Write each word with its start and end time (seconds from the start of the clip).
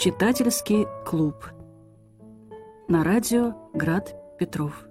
Читательский 0.00 0.86
клуб. 1.04 1.44
На 2.88 3.04
радио 3.04 3.52
Град 3.74 4.16
Петров. 4.38 4.89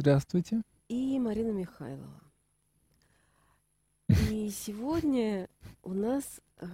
Здравствуйте. 0.00 0.62
и 0.88 1.18
Марина 1.18 1.50
Михайлова. 1.50 2.22
И 4.30 4.48
сегодня 4.48 5.46
у 5.82 5.92
нас 5.92 6.40
э, 6.56 6.66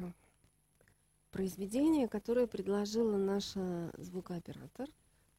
произведение, 1.32 2.06
которое 2.06 2.46
предложила 2.46 3.16
наша 3.16 3.90
звукооператор, 3.98 4.88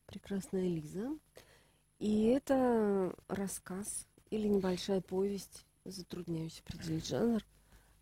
прекрасная 0.05 0.67
Лиза. 0.67 1.17
И 1.99 2.23
это 2.25 3.15
рассказ 3.29 4.05
или 4.31 4.49
небольшая 4.49 4.99
повесть, 4.99 5.65
затрудняюсь 5.85 6.61
определить 6.65 7.07
жанр, 7.07 7.41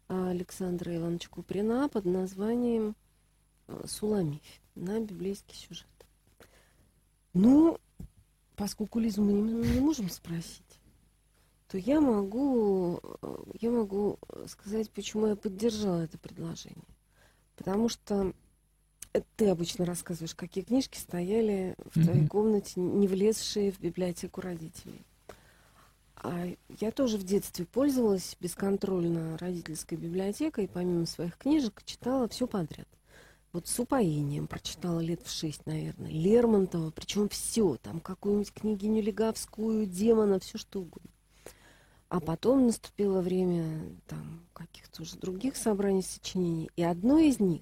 Александра 0.08 0.96
Ивановича 0.96 1.30
Куприна 1.30 1.90
под 1.90 2.06
названием 2.06 2.96
э, 3.68 3.84
«Суламифь» 3.86 4.62
на 4.74 5.00
библейский 5.00 5.56
сюжет. 5.56 5.86
Ну, 7.36 7.80
поскольку 8.56 9.00
Лизу 9.00 9.22
мы 9.22 9.34
не, 9.34 9.54
не 9.54 9.80
можем 9.80 10.10
спросить, 10.10 10.80
то 11.68 11.78
я 11.78 12.00
могу, 12.00 13.00
э, 13.22 13.36
я 13.60 13.72
могу 13.72 14.20
сказать, 14.48 14.90
почему 14.92 15.28
я 15.28 15.36
поддержала 15.36 16.02
это 16.02 16.18
предложение. 16.18 16.86
Потому 17.56 17.90
что 17.90 18.34
ты 19.38 19.50
обычно 19.50 19.86
рассказываешь, 19.86 20.36
какие 20.36 20.64
книжки 20.64 20.98
стояли 20.98 21.76
в 21.92 22.04
твоей 22.04 22.22
Мгм. 22.22 22.28
комнате, 22.30 22.80
не 22.80 23.08
влезшие 23.08 23.72
в 23.72 23.80
библиотеку 23.80 24.42
родителей. 24.42 25.06
А 26.18 26.48
я 26.80 26.92
тоже 26.92 27.18
в 27.18 27.24
детстве 27.24 27.66
пользовалась 27.66 28.36
бесконтрольно 28.40 29.38
родительской 29.38 29.98
библиотекой, 29.98 30.66
и 30.66 30.68
помимо 30.68 31.06
своих 31.06 31.38
книжек 31.38 31.84
читала 31.86 32.28
все 32.28 32.48
подряд. 32.48 32.88
Вот 33.56 33.70
с 33.70 33.80
упоением 33.80 34.48
прочитала 34.48 35.00
лет 35.00 35.22
в 35.24 35.32
шесть, 35.32 35.66
наверное. 35.66 36.12
Лермонтова, 36.12 36.92
причем 36.92 37.30
все, 37.30 37.78
там 37.78 38.02
какую-нибудь 38.02 38.52
княгиню 38.52 39.02
Легавскую, 39.02 39.86
демона, 39.86 40.42
все 40.42 40.58
что 40.58 40.82
угодно. 40.82 41.10
А 42.10 42.20
потом 42.20 42.68
наступило 42.68 43.22
время 43.22 43.96
там 44.08 44.46
каких-то 44.52 45.04
уже 45.04 45.16
других 45.16 45.56
собраний 45.56 46.02
сочинений. 46.02 46.70
И 46.76 46.84
одно 46.84 47.18
из 47.18 47.40
них 47.40 47.62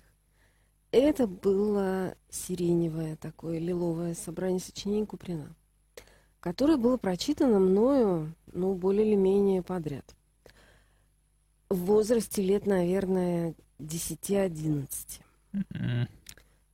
это 0.90 1.28
было 1.28 2.16
сиреневое 2.28 3.16
такое 3.16 3.60
лиловое 3.60 4.16
собрание 4.16 4.62
сочинений 4.62 5.06
Куприна, 5.06 5.56
которое 6.40 6.78
было 6.78 6.98
прочитано 6.98 7.60
мною, 7.60 8.34
ну, 8.52 8.74
более 8.74 9.06
или 9.06 9.16
менее 9.16 9.62
подряд. 9.62 10.16
В 11.70 11.78
возрасте 11.86 12.42
лет, 12.42 12.66
наверное, 12.66 13.54
10-11. 13.78 15.23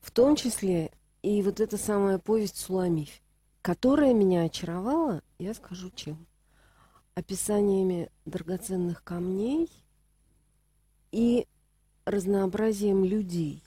В 0.02 0.12
том 0.12 0.36
числе 0.36 0.92
и 1.22 1.42
вот 1.42 1.60
эта 1.60 1.78
самая 1.78 2.18
повесть 2.18 2.58
Суламифь, 2.58 3.22
которая 3.62 4.14
меня 4.14 4.44
очаровала, 4.44 5.22
я 5.38 5.54
скажу 5.54 5.92
чем. 5.94 6.26
Описаниями 7.16 8.10
драгоценных 8.26 9.04
камней 9.04 9.70
и 11.12 11.46
разнообразием 12.06 13.04
людей. 13.04 13.62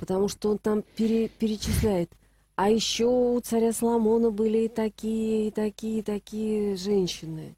Потому 0.00 0.28
что 0.28 0.50
он 0.50 0.58
там 0.58 0.82
пере- 0.82 1.28
перечисляет. 1.28 2.10
А 2.56 2.70
еще 2.70 3.06
у 3.06 3.38
царя 3.40 3.72
Соломона 3.72 4.30
были 4.30 4.64
и 4.64 4.68
такие, 4.68 5.48
и 5.48 5.50
такие, 5.50 6.00
и 6.00 6.02
такие 6.02 6.76
женщины. 6.76 7.54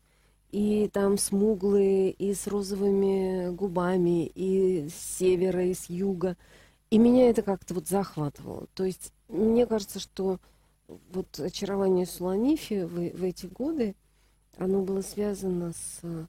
И 0.50 0.88
там 0.92 1.18
смуглые, 1.18 2.10
и 2.10 2.32
с 2.32 2.46
розовыми 2.46 3.50
губами, 3.50 4.26
и 4.26 4.88
с 4.88 4.94
севера, 5.18 5.64
и 5.64 5.74
с 5.74 5.90
юга. 5.90 6.36
И 6.90 6.98
меня 6.98 7.28
это 7.28 7.42
как-то 7.42 7.74
вот 7.74 7.86
захватывало. 7.86 8.66
То 8.74 8.84
есть 8.84 9.12
мне 9.28 9.66
кажется, 9.66 10.00
что 10.00 10.40
вот 11.12 11.38
очарование 11.38 12.06
Суламифи 12.06 12.84
в, 12.84 13.16
в 13.16 13.22
эти 13.22 13.46
годы, 13.46 13.94
оно 14.56 14.80
было 14.80 15.02
связано 15.02 15.72
с 15.72 16.00
э, 16.02 16.26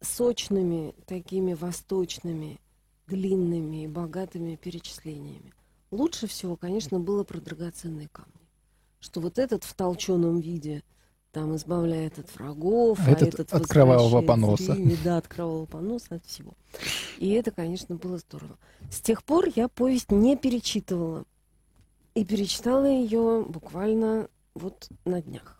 сочными, 0.00 0.94
такими 1.06 1.54
восточными, 1.54 2.60
длинными 3.06 3.84
и 3.84 3.88
богатыми 3.88 4.56
перечислениями. 4.56 5.52
Лучше 5.90 6.26
всего, 6.26 6.56
конечно, 6.56 7.00
было 7.00 7.24
про 7.24 7.40
драгоценные 7.40 8.08
камни. 8.08 8.32
Что 9.00 9.20
вот 9.20 9.38
этот 9.38 9.64
в 9.64 9.72
толченом 9.74 10.40
виде 10.40 10.82
там 11.32 11.56
избавляет 11.56 12.18
от 12.18 12.34
врагов, 12.36 12.98
А 13.06 13.10
этот 13.10 13.52
от 13.52 13.66
кровавого 13.66 14.22
поноса. 14.22 14.74
зрение, 14.74 14.96
да, 15.04 15.18
от 15.18 15.28
кровавого 15.28 15.66
поноса, 15.66 16.16
от 16.16 16.24
всего. 16.24 16.54
И 17.18 17.30
это, 17.30 17.50
конечно, 17.50 17.96
было 17.96 18.18
здорово. 18.18 18.56
С 18.90 19.00
тех 19.00 19.22
пор 19.24 19.46
я 19.54 19.68
повесть 19.68 20.10
не 20.10 20.36
перечитывала. 20.36 21.24
И 22.14 22.24
перечитала 22.24 22.86
ее 22.86 23.44
буквально 23.48 24.28
вот 24.54 24.88
на 25.04 25.22
днях. 25.22 25.54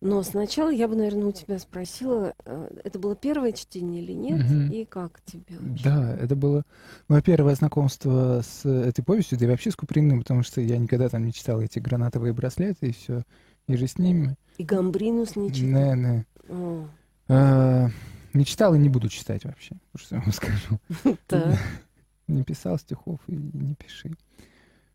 Но 0.00 0.22
сначала 0.22 0.68
я 0.70 0.88
бы, 0.88 0.96
наверное, 0.96 1.26
у 1.28 1.32
тебя 1.32 1.58
спросила, 1.58 2.34
э, 2.44 2.80
это 2.84 2.98
было 2.98 3.16
первое 3.16 3.52
чтение 3.52 4.02
или 4.02 4.12
нет, 4.12 4.44
Мгм. 4.44 4.70
и 4.70 4.84
как 4.84 5.20
тебе 5.24 5.56
вообще? 5.58 5.84
Да, 5.84 6.16
это 6.16 6.36
было 6.36 6.64
мое 7.08 7.22
первое 7.22 7.54
знакомство 7.54 8.42
с 8.42 8.66
этой 8.68 9.02
повестью, 9.02 9.38
да 9.38 9.46
и 9.46 9.48
вообще 9.48 9.70
с 9.70 9.76
Куприным, 9.76 10.20
потому 10.20 10.42
что 10.42 10.60
я 10.60 10.76
никогда 10.76 11.08
там 11.08 11.24
не 11.24 11.32
читал 11.32 11.60
эти 11.62 11.78
гранатовые 11.78 12.34
браслеты 12.34 12.88
и 12.88 12.92
все, 12.92 13.22
и 13.68 13.76
же 13.76 13.86
с 13.86 13.98
ними. 13.98 14.36
И 14.58 14.64
Гамбринус 14.64 15.36
не 15.36 15.52
читал? 15.52 15.94
Не, 15.94 16.00
не. 16.02 16.26
О, 16.48 16.86
Э, 17.28 17.88
Не 18.34 18.44
читал 18.44 18.74
и 18.74 18.78
не 18.78 18.88
буду 18.88 19.08
читать 19.08 19.44
вообще, 19.44 19.76
что 19.96 20.16
я 20.16 20.20
вам 20.22 20.32
скажу. 20.32 20.78
Не 22.28 22.42
писал 22.44 22.78
стихов 22.78 23.20
и 23.28 23.32
не 23.34 23.74
пиши. 23.74 24.10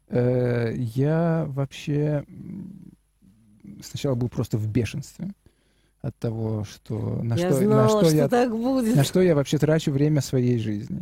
Э, 0.09 0.73
Я 0.75 1.45
вообще 1.47 2.25
сначала 3.81 4.15
был 4.15 4.29
просто 4.29 4.57
в 4.57 4.67
бешенстве 4.67 5.29
от 6.01 6.17
того, 6.17 6.63
что 6.63 7.21
на 7.23 7.35
я 7.35 7.49
что, 7.49 7.59
знала, 7.59 7.83
на 7.83 7.89
что 7.89 8.05
что 8.05 8.15
я 8.15 8.27
так 8.27 8.51
будет. 8.51 8.95
на 8.95 9.03
что 9.03 9.21
я 9.21 9.35
вообще 9.35 9.57
трачу 9.57 9.91
время 9.91 10.21
своей 10.21 10.57
жизни. 10.57 11.01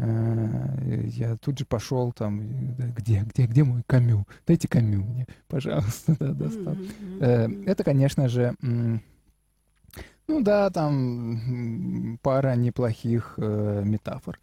Э, 0.00 1.02
Я 1.08 1.36
тут 1.36 1.58
же 1.58 1.66
пошел 1.66 2.12
там, 2.12 2.74
где, 2.96 3.20
где, 3.20 3.46
где 3.46 3.64
мой 3.64 3.82
камю? 3.86 4.26
Дайте 4.46 4.66
камю 4.66 5.04
мне, 5.04 5.26
пожалуйста, 5.46 6.16
да, 6.20 6.32
достал. 6.32 6.76
Э. 7.20 7.48
Это, 7.66 7.84
конечно 7.84 8.28
же, 8.28 8.54
ну 8.62 10.42
да, 10.42 10.70
там 10.70 12.18
пара 12.22 12.54
неплохих 12.54 13.34
э, 13.36 13.82
метафор. 13.84 14.38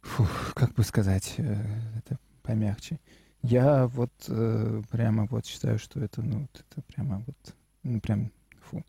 Фух, 0.00 0.54
как 0.54 0.72
бы 0.74 0.82
сказать, 0.84 1.34
это 1.36 2.18
помягче. 2.42 2.98
Я 3.42 3.86
вот 3.88 4.12
прямо 4.90 5.26
вот 5.26 5.46
считаю, 5.46 5.78
что 5.78 6.00
это, 6.00 6.22
ну, 6.22 6.48
это 6.54 6.82
прямо 6.82 7.22
вот, 7.26 7.54
ну, 7.82 8.00
прям, 8.00 8.32
фу, 8.60 8.84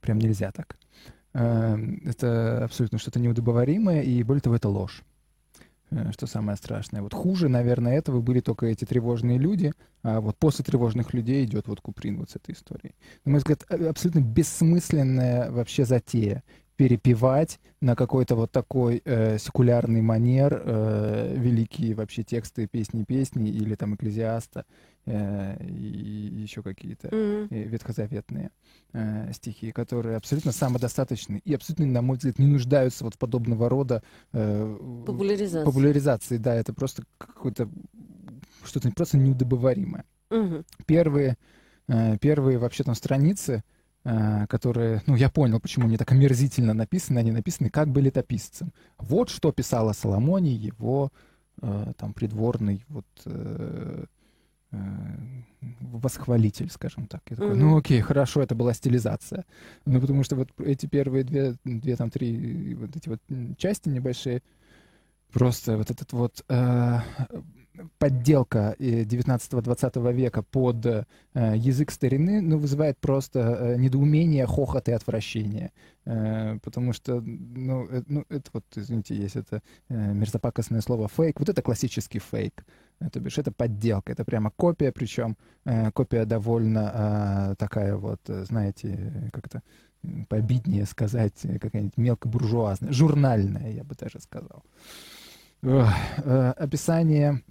прям 0.00 0.18
нельзя 0.18 0.52
так. 0.52 0.76
Э, 0.76 1.17
Это 1.32 2.64
абсолютно 2.64 2.98
что-то 2.98 3.20
неудобоваримое, 3.20 4.02
и 4.02 4.22
более 4.22 4.40
того, 4.40 4.56
это 4.56 4.68
ложь. 4.68 5.02
Э, 5.90 6.12
Что 6.12 6.26
самое 6.26 6.56
страшное. 6.56 7.02
Вот 7.02 7.14
хуже, 7.14 7.48
наверное, 7.48 7.96
этого 7.96 8.20
были 8.20 8.40
только 8.40 8.66
эти 8.66 8.84
тревожные 8.84 9.38
люди, 9.38 9.72
а 10.02 10.20
вот 10.20 10.36
после 10.38 10.64
тревожных 10.64 11.14
людей 11.14 11.44
идет 11.44 11.68
вот 11.68 11.80
Куприн 11.80 12.18
вот 12.18 12.30
с 12.30 12.36
этой 12.36 12.54
историей. 12.54 12.94
На 13.24 13.32
мой 13.32 13.38
взгляд, 13.38 13.64
абсолютно 13.70 14.20
бессмысленная 14.20 15.50
вообще 15.50 15.84
затея 15.84 16.42
перепевать 16.78 17.58
на 17.80 17.96
какой-то 17.96 18.36
вот 18.36 18.52
такой 18.52 19.02
э, 19.04 19.36
секулярный 19.38 20.00
манер 20.00 20.62
э, 20.64 21.34
великие 21.36 21.94
вообще 21.96 22.22
тексты 22.22 22.68
песни 22.68 23.02
песни 23.02 23.50
или 23.50 23.74
там 23.74 23.96
экклезиаста 23.96 24.64
э, 25.04 25.56
и 25.66 26.40
еще 26.40 26.62
какие-то 26.62 27.08
Мгм. 27.08 27.48
э, 27.50 27.64
ветхозаветные 27.64 28.52
э, 28.92 29.32
стихи, 29.32 29.72
которые 29.72 30.16
абсолютно 30.16 30.52
самодостаточны 30.52 31.42
и 31.44 31.52
абсолютно, 31.52 31.86
на 31.86 32.00
мой 32.00 32.16
взгляд, 32.16 32.38
не 32.38 32.46
нуждаются 32.46 33.02
вот 33.02 33.16
в 33.16 33.18
подобного 33.18 33.68
рода 33.68 34.04
э, 34.32 34.76
Популяризация. 35.04 35.64
популяризации. 35.64 36.36
Да, 36.36 36.54
это 36.54 36.72
просто 36.72 37.02
какое-то 37.18 37.68
что-то 38.64 38.88
просто 38.92 39.18
неудобоваримое. 39.18 40.04
Мгм. 40.30 40.64
Первые, 40.86 41.36
э, 41.88 42.18
первые 42.18 42.58
вообще 42.58 42.84
там 42.84 42.94
страницы, 42.94 43.64
которые, 44.48 45.02
ну, 45.06 45.16
я 45.16 45.28
понял, 45.28 45.60
почему 45.60 45.86
они 45.86 45.96
так 45.96 46.10
омерзительно 46.12 46.74
написаны, 46.74 47.18
они 47.18 47.32
написаны 47.32 47.70
как 47.70 47.88
бы 47.88 48.00
летописцем. 48.00 48.72
Вот 48.98 49.28
что 49.28 49.52
писал 49.52 49.88
о 49.88 49.94
Соломоне 49.94 50.54
его 50.54 51.10
э, 51.60 51.92
там 51.96 52.12
придворный 52.14 52.84
вот 52.88 53.06
э, 53.26 54.04
э, 54.72 54.76
восхвалитель, 55.80 56.70
скажем 56.70 57.06
так. 57.06 57.22
Я 57.30 57.36
такой, 57.36 57.56
ну 57.56 57.76
окей, 57.76 58.00
хорошо, 58.00 58.40
это 58.40 58.54
была 58.54 58.72
стилизация. 58.72 59.44
Ну 59.84 60.00
потому 60.00 60.22
что 60.22 60.36
вот 60.36 60.48
эти 60.58 60.86
первые 60.86 61.24
две, 61.24 61.56
две 61.64 61.96
там 61.96 62.10
три 62.10 62.74
вот 62.74 62.96
эти 62.96 63.08
вот 63.08 63.20
части 63.58 63.88
небольшие, 63.88 64.42
просто 65.32 65.76
вот 65.76 65.90
этот 65.90 66.12
вот 66.12 66.44
э, 66.48 66.98
подделка 67.98 68.76
19-20 68.78 70.12
века 70.12 70.42
под 70.42 70.86
э, 70.86 71.04
язык 71.34 71.90
старины 71.90 72.40
ну, 72.40 72.58
вызывает 72.58 72.98
просто 72.98 73.38
э, 73.38 73.76
недоумение, 73.76 74.46
хохот 74.46 74.88
и 74.88 74.92
отвращение. 74.92 75.72
Э, 76.04 76.58
потому 76.62 76.92
что, 76.92 77.20
ну, 77.20 77.86
э, 77.90 78.02
ну, 78.06 78.24
это 78.28 78.50
вот, 78.52 78.64
извините, 78.74 79.14
есть 79.14 79.36
это 79.36 79.62
э, 79.88 80.12
мерзопакостное 80.12 80.80
слово 80.80 81.08
фейк. 81.08 81.38
Вот 81.38 81.48
это 81.48 81.62
классический 81.62 82.18
фейк. 82.18 82.64
Э, 83.00 83.10
то 83.10 83.20
бишь 83.20 83.38
это 83.38 83.52
подделка, 83.52 84.12
это 84.12 84.24
прямо 84.24 84.50
копия, 84.50 84.92
причем 84.92 85.36
э, 85.64 85.90
копия 85.92 86.24
довольно 86.24 87.52
э, 87.52 87.54
такая 87.58 87.96
вот, 87.96 88.20
э, 88.28 88.44
знаете, 88.44 89.30
как-то 89.32 89.62
побитнее 90.28 90.86
сказать, 90.86 91.44
э, 91.44 91.58
какая-нибудь 91.58 91.96
мелкобуржуазная, 91.96 92.92
журнальная, 92.92 93.70
я 93.72 93.84
бы 93.84 93.94
даже 93.94 94.20
сказал. 94.20 94.64
Э, 95.62 96.52
описание 96.56 97.42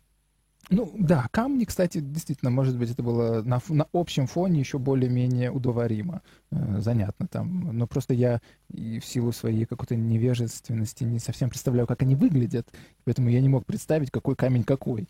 ну 0.69 0.93
да, 0.97 1.27
камни, 1.31 1.63
кстати, 1.63 1.99
действительно, 1.99 2.51
может 2.51 2.77
быть, 2.77 2.91
это 2.91 3.01
было 3.01 3.41
на, 3.41 3.61
на 3.69 3.87
общем 3.93 4.27
фоне 4.27 4.59
еще 4.59 4.77
более-менее 4.77 5.49
удоваримо, 5.49 6.21
э, 6.51 6.79
занятно 6.79 7.27
там. 7.27 7.77
Но 7.77 7.87
просто 7.87 8.13
я 8.13 8.41
и 8.73 8.99
в 8.99 9.05
силу 9.05 9.31
своей 9.31 9.65
какой-то 9.65 9.95
невежественности 9.95 11.05
не 11.05 11.19
совсем 11.19 11.49
представляю, 11.49 11.87
как 11.87 12.01
они 12.01 12.15
выглядят, 12.15 12.67
поэтому 13.05 13.29
я 13.29 13.39
не 13.39 13.49
мог 13.49 13.65
представить, 13.65 14.11
какой 14.11 14.35
камень 14.35 14.63
какой. 14.63 15.07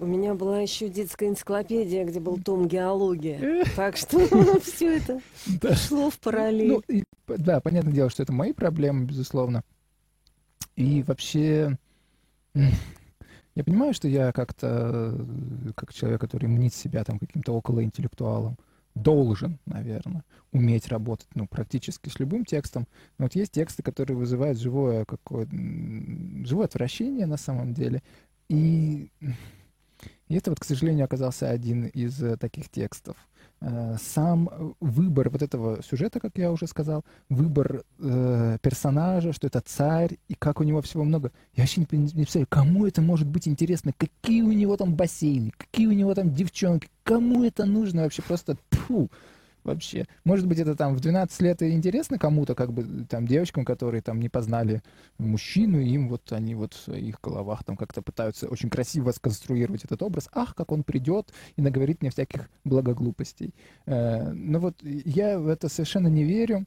У 0.00 0.06
меня 0.06 0.34
была 0.34 0.60
еще 0.60 0.88
детская 0.88 1.28
энциклопедия, 1.28 2.04
где 2.04 2.20
был 2.20 2.38
том 2.38 2.68
геология. 2.68 3.64
Так 3.76 3.96
что 3.96 4.18
все 4.60 4.98
это 4.98 5.20
шло 5.76 6.10
в 6.10 6.18
параллель. 6.18 6.68
Ну, 6.68 7.02
да, 7.26 7.60
понятное 7.60 7.92
дело, 7.92 8.10
что 8.10 8.22
это 8.22 8.32
мои 8.32 8.52
проблемы, 8.52 9.04
безусловно. 9.04 9.62
И 10.76 11.02
вообще 11.02 11.76
я 13.58 13.64
понимаю, 13.64 13.92
что 13.92 14.06
я 14.06 14.30
как-то, 14.30 15.18
как 15.74 15.92
человек, 15.92 16.20
который 16.20 16.46
мнит 16.46 16.72
себя 16.72 17.02
там 17.02 17.18
каким-то 17.18 17.52
околоинтеллектуалом, 17.54 18.56
должен, 18.94 19.58
наверное, 19.66 20.22
уметь 20.52 20.86
работать, 20.86 21.26
ну, 21.34 21.48
практически 21.48 22.08
с 22.08 22.20
любым 22.20 22.44
текстом. 22.44 22.86
Но 23.18 23.24
вот 23.24 23.34
есть 23.34 23.50
тексты, 23.50 23.82
которые 23.82 24.16
вызывают 24.16 24.60
живое 24.60 25.04
какое 25.04 25.48
живое 25.50 26.66
отвращение 26.66 27.26
на 27.26 27.36
самом 27.36 27.74
деле. 27.74 28.04
И, 28.48 29.10
и 30.28 30.34
это 30.36 30.50
вот, 30.50 30.60
к 30.60 30.64
сожалению, 30.64 31.06
оказался 31.06 31.50
один 31.50 31.86
из 31.86 32.22
э, 32.22 32.36
таких 32.36 32.68
текстов. 32.68 33.16
Э, 33.60 33.96
сам 34.00 34.74
выбор 34.78 35.30
вот 35.30 35.42
этого 35.42 35.82
сюжета, 35.82 36.20
как 36.20 36.38
я 36.38 36.52
уже 36.52 36.68
сказал, 36.68 37.04
выбор 37.28 37.82
э, 37.98 38.58
персонажа, 38.62 39.32
что 39.32 39.48
это 39.48 39.60
царь, 39.60 40.18
и 40.28 40.34
как 40.34 40.60
у 40.60 40.62
него 40.62 40.80
всего 40.80 41.02
много. 41.02 41.32
Я 41.54 41.64
вообще 41.64 41.80
не, 41.80 41.98
не 41.98 42.22
представляю, 42.22 42.46
кому 42.48 42.86
это 42.86 43.02
может 43.02 43.26
быть 43.26 43.48
интересно, 43.48 43.92
какие 43.96 44.42
у 44.42 44.52
него 44.52 44.76
там 44.76 44.94
бассейны, 44.94 45.52
какие 45.56 45.88
у 45.88 45.92
него 45.92 46.14
там 46.14 46.32
девчонки, 46.32 46.88
кому 47.02 47.42
это 47.42 47.64
нужно 47.64 48.02
вообще 48.02 48.22
просто, 48.22 48.56
фу, 48.70 49.10
вообще. 49.64 50.06
Может 50.24 50.46
быть, 50.46 50.58
это 50.58 50.74
там 50.74 50.94
в 50.94 51.00
12 51.00 51.40
лет 51.42 51.62
интересно 51.62 52.18
кому-то, 52.18 52.54
как 52.54 52.72
бы 52.72 53.06
там 53.08 53.26
девочкам, 53.26 53.64
которые 53.64 54.02
там 54.02 54.20
не 54.20 54.28
познали 54.28 54.82
мужчину, 55.18 55.78
им 55.80 56.08
вот 56.08 56.32
они 56.32 56.54
вот 56.54 56.74
в 56.74 56.80
своих 56.80 57.20
головах 57.20 57.64
там 57.64 57.76
как-то 57.76 58.02
пытаются 58.02 58.48
очень 58.48 58.70
красиво 58.70 59.10
сконструировать 59.12 59.84
этот 59.84 60.02
образ. 60.02 60.28
Ах, 60.32 60.54
как 60.54 60.72
он 60.72 60.82
придет 60.82 61.32
и 61.56 61.62
наговорит 61.62 62.00
мне 62.02 62.10
всяких 62.10 62.48
благоглупостей. 62.64 63.54
Э, 63.86 64.30
но 64.32 64.58
вот 64.58 64.82
я 64.82 65.38
в 65.38 65.48
это 65.48 65.68
совершенно 65.68 66.08
не 66.08 66.24
верю. 66.24 66.66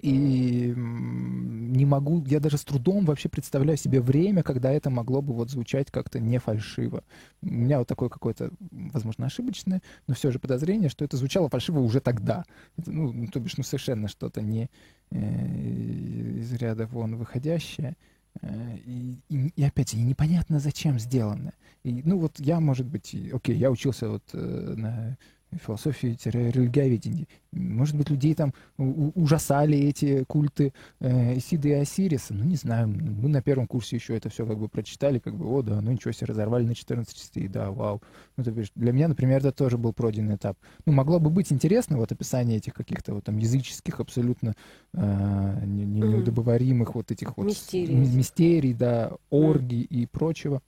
И 0.00 0.74
не 0.76 1.86
могу, 1.86 2.24
я 2.26 2.40
даже 2.40 2.58
с 2.58 2.64
трудом 2.64 3.04
вообще 3.04 3.28
представляю 3.28 3.76
себе 3.78 4.00
время, 4.00 4.42
когда 4.42 4.70
это 4.70 4.90
могло 4.90 5.22
бы 5.22 5.32
вот 5.32 5.50
звучать 5.50 5.90
как-то 5.90 6.20
не 6.20 6.38
фальшиво. 6.38 7.04
У 7.42 7.46
меня 7.46 7.78
вот 7.78 7.88
такое 7.88 8.08
какое-то, 8.08 8.50
возможно, 8.70 9.26
ошибочное, 9.26 9.82
но 10.06 10.14
все 10.14 10.30
же 10.30 10.38
подозрение, 10.38 10.88
что 10.88 11.04
это 11.04 11.16
звучало 11.16 11.48
фальшиво 11.48 11.80
уже 11.80 12.00
тогда. 12.00 12.44
Это, 12.76 12.90
ну, 12.90 13.26
то 13.28 13.40
бишь, 13.40 13.56
ну, 13.56 13.64
совершенно 13.64 14.08
что-то 14.08 14.42
не 14.42 14.68
э, 15.10 16.38
из 16.38 16.52
ряда 16.52 16.86
вон 16.86 17.16
выходящее. 17.16 17.96
Э, 18.42 18.76
и, 18.84 19.16
и, 19.28 19.52
и 19.56 19.64
опять, 19.64 19.94
и 19.94 20.02
непонятно, 20.02 20.58
зачем 20.58 20.98
сделано. 20.98 21.52
И, 21.82 22.02
ну, 22.04 22.18
вот 22.18 22.40
я, 22.40 22.60
может 22.60 22.86
быть, 22.86 23.16
окей, 23.32 23.56
я 23.56 23.70
учился 23.70 24.08
вот 24.08 24.24
э, 24.32 24.74
на 24.76 25.16
философии-религиоведения. 25.58 27.26
Может 27.52 27.96
быть, 27.96 28.10
людей 28.10 28.34
там 28.34 28.52
ужасали 28.76 29.78
эти 29.78 30.24
культы 30.24 30.72
э, 31.00 31.38
Исиды 31.38 31.70
и 31.70 31.72
Осириса. 31.72 32.34
Ну, 32.34 32.44
не 32.44 32.56
знаю. 32.56 32.88
Мы 32.88 33.28
на 33.28 33.42
первом 33.42 33.66
курсе 33.66 33.96
еще 33.96 34.16
это 34.16 34.28
все 34.28 34.46
как 34.46 34.58
бы 34.58 34.68
прочитали, 34.68 35.18
как 35.18 35.34
бы, 35.36 35.46
о, 35.46 35.62
да, 35.62 35.80
ну 35.80 35.92
ничего 35.92 36.12
себе, 36.12 36.28
разорвали 36.28 36.64
на 36.64 36.74
14 36.74 37.14
частей, 37.14 37.48
да, 37.48 37.70
вау. 37.70 38.02
Ну, 38.36 38.44
то 38.44 38.50
бишь, 38.50 38.72
для 38.74 38.92
меня, 38.92 39.08
например, 39.08 39.38
это 39.38 39.52
тоже 39.52 39.78
был 39.78 39.92
пройденный 39.92 40.36
этап. 40.36 40.58
Ну, 40.84 40.92
могло 40.92 41.20
бы 41.20 41.30
быть 41.30 41.52
интересно 41.52 41.96
вот 41.96 42.10
описание 42.10 42.58
этих 42.58 42.74
каких-то 42.74 43.14
вот 43.14 43.24
там 43.24 43.38
языческих 43.38 44.00
абсолютно 44.00 44.54
э, 44.92 45.64
неудобоваримых 45.64 46.94
вот 46.94 47.10
этих 47.10 47.36
вот 47.36 47.46
мистерий, 47.46 47.94
мистерий 47.94 48.74
да, 48.74 49.12
оргий 49.30 49.82
mm. 49.82 49.86
и 49.86 50.06
прочего. 50.06 50.62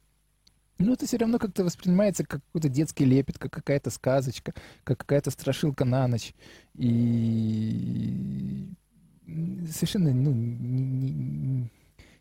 Ну, 0.79 0.93
это 0.93 1.07
все 1.07 1.17
равно 1.17 1.39
как-то 1.39 1.65
воспринимается 1.65 2.25
как 2.25 2.45
какой-то 2.45 2.69
детский 2.69 3.07
лепет, 3.07 3.39
как 3.39 3.53
какая-то 3.53 3.91
сказочка, 3.91 4.53
как 4.85 4.99
какая-то 4.99 5.31
страшилка 5.31 5.85
на 5.85 6.07
ночь. 6.07 6.35
И 6.75 8.69
совершенно, 9.73 10.13
ну, 10.13 10.33
не, 10.33 11.11
не, 11.11 11.71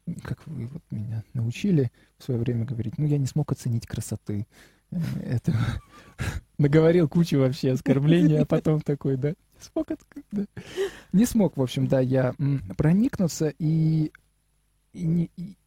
не, 0.06 0.16
как 0.24 0.46
вы 0.48 0.68
вот 0.68 0.82
меня 0.90 1.24
научили 1.34 1.92
в 2.18 2.24
свое 2.24 2.40
время 2.40 2.66
говорить, 2.66 2.98
ну, 2.98 3.06
я 3.06 3.18
не 3.18 3.26
смог 3.26 3.52
оценить 3.52 3.88
красоты. 3.88 4.48
Э, 4.92 5.00
это 5.24 5.54
наговорил 6.58 7.10
кучу 7.10 7.38
вообще 7.40 7.72
оскорблений, 7.72 8.40
а 8.40 8.46
потом 8.46 8.80
такой, 8.82 9.18
да, 9.18 9.30
не 9.30 9.62
смог, 9.62 9.88
да. 10.32 10.46
не 11.12 11.26
смог, 11.26 11.58
в 11.58 11.62
общем, 11.62 11.88
да, 11.88 12.00
я 12.00 12.34
проникнуться 12.78 13.54
и, 13.60 14.12
и, 14.94 15.30
и 15.36 15.58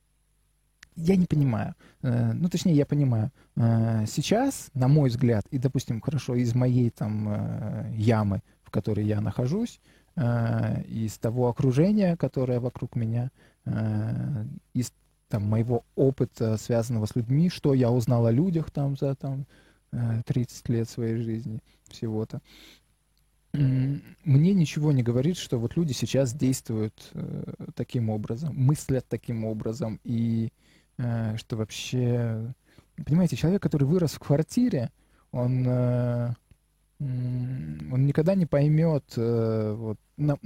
я 0.98 1.16
не 1.16 1.26
понимаю. 1.26 1.74
Э, 2.02 2.32
ну, 2.32 2.48
точнее, 2.48 2.74
я 2.74 2.86
понимаю. 2.86 3.30
Э, 3.56 4.04
сейчас, 4.06 4.70
на 4.74 4.88
мой 4.88 5.08
взгляд, 5.10 5.46
и, 5.50 5.58
допустим, 5.58 6.00
хорошо, 6.00 6.34
из 6.34 6.54
моей 6.54 6.90
там 6.90 7.28
э, 7.28 7.92
ямы, 7.94 8.42
в 8.62 8.70
которой 8.70 9.06
я 9.06 9.20
нахожусь, 9.20 9.80
из 10.88 11.16
того 11.18 11.48
окружения, 11.48 12.16
которое 12.16 12.58
вокруг 12.58 12.96
меня, 12.96 13.30
из 14.74 14.92
там, 15.28 15.44
моего 15.44 15.84
опыта, 15.94 16.56
связанного 16.56 17.06
с 17.06 17.14
людьми, 17.14 17.48
что 17.48 17.72
я 17.72 17.92
узнал 17.92 18.26
о 18.26 18.32
людях 18.32 18.72
там 18.72 18.96
за 18.96 19.14
там, 19.14 19.46
30 19.92 20.68
лет 20.70 20.88
своей 20.88 21.22
жизни 21.22 21.60
всего-то, 21.86 22.40
мне 23.52 24.54
ничего 24.54 24.90
не 24.90 25.04
говорит, 25.04 25.36
что 25.36 25.56
вот 25.60 25.76
люди 25.76 25.92
сейчас 25.92 26.34
действуют 26.34 27.12
таким 27.76 28.10
образом, 28.10 28.56
мыслят 28.56 29.06
таким 29.08 29.44
образом, 29.44 30.00
и 30.02 30.48
Э, 30.48 30.67
что 30.98 31.56
вообще... 31.56 32.54
Понимаете, 33.06 33.36
человек, 33.36 33.62
который 33.62 33.84
вырос 33.84 34.14
в 34.14 34.18
квартире, 34.18 34.90
он, 35.30 35.64
э, 35.66 36.32
он 37.00 38.06
никогда 38.06 38.34
не 38.34 38.46
поймет, 38.46 39.04
э, 39.16 39.74
вот, 39.76 39.98
ну, 40.16 40.38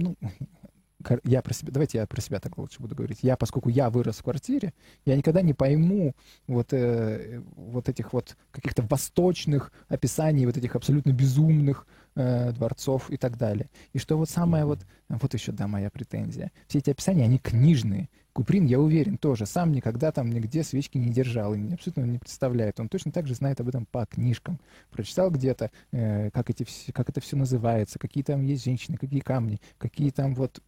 я 1.25 1.43
про 1.43 1.55
себя, 1.55 1.73
давайте 1.73 1.99
я 1.99 2.07
про 2.07 2.21
себя 2.21 2.41
так 2.41 2.59
лучше 2.59 2.81
буду 2.81 2.95
говорить. 2.95 3.19
Я, 3.23 3.37
поскольку 3.37 3.69
я 3.69 3.91
вырос 3.91 4.19
в 4.19 4.25
квартире, 4.25 4.73
я 5.05 5.17
никогда 5.17 5.43
не 5.43 5.55
пойму 5.55 6.15
вот, 6.47 6.73
э, 6.73 7.43
вот 7.57 7.89
этих 7.89 8.13
вот 8.13 8.37
каких-то 8.51 8.83
восточных 8.83 9.73
описаний, 9.89 10.47
вот 10.47 10.57
этих 10.57 10.77
абсолютно 10.77 11.13
безумных 11.13 11.87
э, 12.15 12.53
дворцов 12.53 13.11
и 13.11 13.17
так 13.17 13.37
далее. 13.37 13.71
И 13.93 13.99
что 13.99 14.17
вот 14.17 14.29
самое 14.29 14.65
вот, 14.65 14.81
вот 15.09 15.35
еще, 15.35 15.53
да, 15.53 15.67
моя 15.67 15.91
претензия. 15.91 16.53
Все 16.69 16.79
эти 16.79 16.91
описания, 16.91 17.25
они 17.25 17.39
книжные. 17.39 18.09
Куприн, 18.33 18.65
я 18.65 18.81
уверен, 18.81 19.19
тоже 19.19 19.45
сам 19.45 19.73
никогда 19.73 20.11
там 20.11 20.31
нигде 20.31 20.65
свечки 20.65 20.97
не 20.97 21.11
держал 21.11 21.55
и 21.55 21.75
абсолютно 21.75 22.03
не 22.03 22.19
представляет. 22.19 22.81
Он 22.81 22.89
точно 22.89 23.13
так 23.13 23.27
же 23.27 23.35
знает 23.35 23.61
об 23.61 23.69
этом 23.69 23.85
по 23.85 24.07
книжкам. 24.07 24.59
Прочитал 24.91 25.31
где-то, 25.31 25.71
э, 25.93 26.31
как, 26.31 26.49
эти, 26.49 26.67
как 26.93 27.11
это 27.11 27.21
все 27.21 27.37
называется, 27.37 27.99
какие 27.99 28.25
там 28.25 28.43
есть 28.43 28.65
женщины, 28.65 28.97
какие 28.97 29.21
камни, 29.21 29.61
какие 29.77 30.11
там 30.11 30.35
вот 30.35 30.63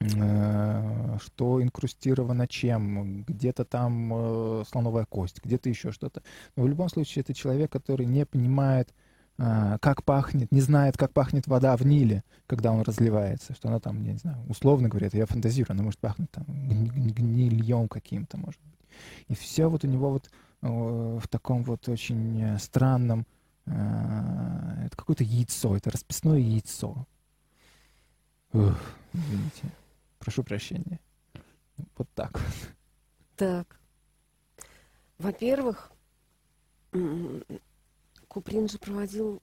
э, 0.00 1.18
что 1.24 1.60
инкрустировано 1.60 2.46
чем, 2.46 3.24
где-то 3.24 3.64
там 3.64 4.12
э, 4.14 4.64
слоновая 4.70 5.06
кость, 5.06 5.40
где-то 5.42 5.68
еще 5.68 5.90
что-то. 5.90 6.22
Но 6.54 6.62
в 6.62 6.68
любом 6.68 6.88
случае 6.88 7.22
это 7.22 7.34
человек, 7.34 7.72
который 7.72 8.06
не 8.06 8.24
понимает, 8.24 8.94
как 9.36 10.02
пахнет, 10.04 10.50
не 10.52 10.60
знает, 10.60 10.96
как 10.96 11.12
пахнет 11.12 11.46
вода 11.46 11.76
в 11.76 11.84
Ниле, 11.84 12.24
когда 12.46 12.72
он 12.72 12.82
разливается, 12.82 13.54
что 13.54 13.68
она 13.68 13.80
там, 13.80 14.02
я 14.02 14.12
не 14.12 14.18
знаю, 14.18 14.38
условно 14.48 14.88
говоря, 14.88 15.08
я 15.12 15.26
фантазирую, 15.26 15.74
она 15.74 15.82
может 15.82 16.00
пахнуть 16.00 16.30
там 16.30 16.44
гнильем 16.46 17.88
каким-то, 17.88 18.38
может 18.38 18.60
быть. 18.62 18.80
И 19.28 19.34
все 19.34 19.68
вот 19.68 19.84
у 19.84 19.88
него 19.88 20.10
вот 20.10 20.30
в 20.62 21.28
таком 21.28 21.62
вот 21.62 21.88
очень 21.88 22.58
странном... 22.58 23.26
Это 23.68 24.96
какое-то 24.96 25.24
яйцо, 25.24 25.76
это 25.76 25.90
расписное 25.90 26.38
яйцо. 26.38 27.04
Ух, 28.52 28.78
извините. 29.12 29.72
Прошу 30.20 30.44
прощения. 30.44 31.00
Вот 31.98 32.08
так. 32.14 32.40
Так. 33.34 33.80
Во-первых, 35.18 35.90
Куприн 38.36 38.68
же 38.68 38.76
проводил 38.76 39.40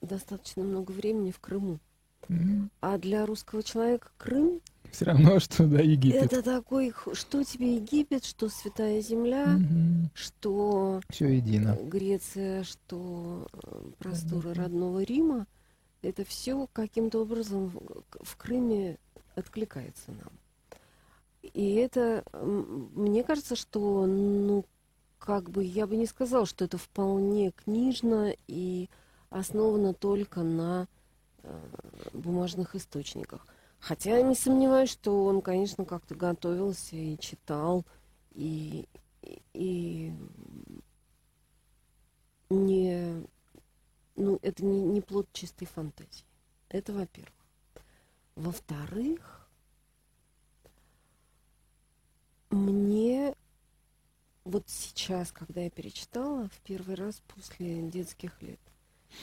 достаточно 0.00 0.62
много 0.62 0.92
времени 0.92 1.32
в 1.32 1.40
Крыму. 1.40 1.80
Mm-hmm. 2.28 2.68
А 2.80 2.98
для 2.98 3.26
русского 3.26 3.64
человека 3.64 4.12
Крым 4.16 4.60
все 4.92 5.06
равно, 5.06 5.40
что 5.40 5.66
да, 5.66 5.80
Египет. 5.80 6.22
Это 6.22 6.40
такой, 6.40 6.94
что 7.14 7.42
тебе 7.42 7.74
Египет, 7.74 8.24
что 8.24 8.48
Святая 8.48 9.00
Земля, 9.00 9.56
mm-hmm. 9.56 10.10
что 10.14 11.00
все 11.10 11.36
едино. 11.36 11.76
Греция, 11.82 12.62
что 12.62 13.48
э, 13.52 13.90
просторы 13.98 14.50
mm-hmm. 14.50 14.54
родного 14.54 15.02
Рима. 15.02 15.48
Это 16.02 16.24
все 16.24 16.68
каким-то 16.72 17.22
образом 17.22 17.72
в 18.20 18.36
Крыме 18.36 18.98
откликается 19.34 20.12
нам. 20.12 20.30
И 21.42 21.74
это, 21.74 22.22
мне 22.40 23.24
кажется, 23.24 23.56
что, 23.56 24.06
ну, 24.06 24.64
как 25.18 25.50
бы, 25.50 25.64
я 25.64 25.86
бы 25.86 25.96
не 25.96 26.06
сказала, 26.06 26.46
что 26.46 26.64
это 26.64 26.78
вполне 26.78 27.50
книжно 27.50 28.34
и 28.46 28.88
основано 29.30 29.94
только 29.94 30.42
на 30.42 30.88
э, 31.42 31.60
бумажных 32.12 32.74
источниках. 32.74 33.46
Хотя 33.78 34.16
я 34.16 34.22
не 34.22 34.34
сомневаюсь, 34.34 34.90
что 34.90 35.24
он, 35.24 35.42
конечно, 35.42 35.84
как-то 35.84 36.14
готовился 36.14 36.96
и 36.96 37.18
читал, 37.18 37.84
и, 38.32 38.88
и, 39.22 39.42
и 39.54 40.12
не, 42.50 43.26
ну, 44.16 44.38
это 44.42 44.64
не, 44.64 44.80
не 44.80 45.00
плод 45.00 45.28
чистой 45.32 45.66
фантазии. 45.66 46.24
Это 46.68 46.92
во-первых. 46.92 47.32
Во-вторых, 48.34 49.48
мне 52.50 53.34
вот 54.46 54.64
сейчас, 54.68 55.32
когда 55.32 55.62
я 55.62 55.70
перечитала 55.70 56.48
в 56.48 56.60
первый 56.60 56.94
раз 56.94 57.20
после 57.34 57.82
детских 57.82 58.40
лет, 58.42 58.60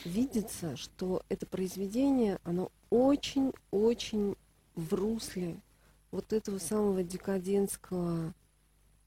видится, 0.03 0.75
что 0.75 1.23
это 1.29 1.45
произведение, 1.45 2.39
оно 2.43 2.71
очень-очень 2.89 4.35
в 4.75 4.93
русле 4.93 5.61
вот 6.11 6.33
этого 6.33 6.57
самого 6.59 7.03
декадентского 7.03 8.33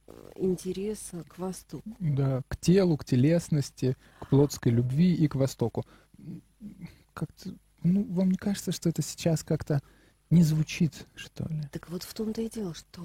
э, 0.06 0.30
интереса 0.36 1.22
к 1.24 1.38
Востоку. 1.38 1.82
Да, 2.00 2.42
к 2.48 2.56
телу, 2.56 2.96
к 2.96 3.04
телесности, 3.04 3.96
к 4.20 4.28
плотской 4.30 4.72
любви 4.72 5.14
и 5.14 5.28
к 5.28 5.34
Востоку. 5.34 5.84
Как-то, 7.12 7.54
ну, 7.82 8.04
вам 8.04 8.30
не 8.30 8.38
кажется, 8.38 8.72
что 8.72 8.88
это 8.88 9.02
сейчас 9.02 9.44
как-то 9.44 9.82
не 10.30 10.42
звучит, 10.42 11.06
что 11.14 11.44
ли? 11.44 11.62
Так 11.72 11.90
вот 11.90 12.02
в 12.02 12.14
том-то 12.14 12.40
и 12.40 12.48
дело, 12.48 12.74
что 12.74 13.02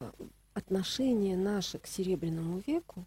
э, 0.00 0.10
отношение 0.56 1.36
наше 1.36 1.78
к 1.78 1.86
Серебряному 1.86 2.62
веку, 2.66 3.04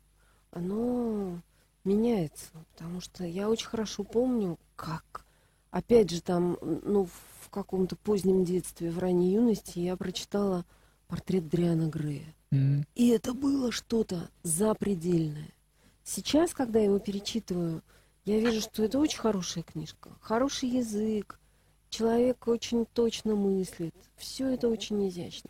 оно 0.52 1.42
меняется. 1.84 2.52
Потому 2.74 3.02
что 3.02 3.26
я 3.26 3.50
очень 3.50 3.68
хорошо 3.68 4.04
помню, 4.04 4.60
как, 4.76 5.26
опять 5.72 6.12
же, 6.12 6.22
там, 6.22 6.58
ну, 6.62 7.10
в 7.42 7.50
каком-то 7.50 7.96
позднем 7.96 8.46
детстве, 8.46 8.92
в 8.92 9.00
ранней 9.00 9.34
юности 9.34 9.80
я 9.80 9.98
прочитала 9.98 10.64
портрет 11.08 11.50
Дриана 11.50 11.88
Грея. 11.88 12.36
Mm-hmm. 12.52 12.86
И 12.96 13.08
это 13.10 13.34
было 13.34 13.72
что-то 13.72 14.30
запредельное. 14.44 15.50
Сейчас, 16.04 16.54
когда 16.54 16.80
я 16.80 16.86
его 16.86 17.00
перечитываю, 17.00 17.82
я 18.26 18.40
вижу, 18.40 18.62
что 18.62 18.84
это 18.84 19.00
очень 19.00 19.20
хорошая 19.20 19.64
книжка, 19.64 20.12
хороший 20.22 20.70
язык, 20.70 21.40
человек 21.90 22.48
очень 22.48 22.86
точно 22.86 23.36
мыслит, 23.36 23.96
все 24.18 24.50
это 24.50 24.68
очень 24.68 25.08
изящно. 25.10 25.50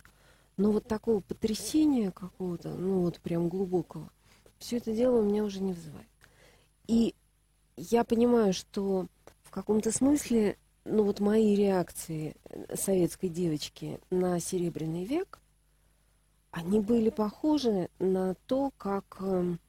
Но 0.60 0.72
вот 0.72 0.86
такого 0.90 1.22
потрясения 1.22 2.12
какого-то, 2.12 2.76
ну 2.76 3.04
вот 3.04 3.22
прям 3.22 3.48
глубокого, 3.48 4.12
все 4.58 4.76
это 4.76 4.94
дело 4.94 5.22
у 5.22 5.24
меня 5.24 5.46
уже 5.46 5.62
не 5.62 5.72
вызывает. 5.72 6.10
И 6.86 7.16
я 7.78 8.04
понимаю, 8.04 8.52
что 8.52 9.08
в 9.44 9.52
каком-то 9.52 9.94
смысле, 9.94 10.58
ну 10.84 11.06
вот 11.06 11.22
мои 11.22 11.56
реакции 11.56 12.36
советской 12.74 13.30
девочки 13.30 14.02
на 14.10 14.38
Серебряный 14.42 15.06
век, 15.06 15.40
они 16.52 16.82
были 16.82 17.10
похожи 17.10 17.90
на 17.98 18.36
то, 18.46 18.74
как, 18.78 19.16
эм, 19.22 19.62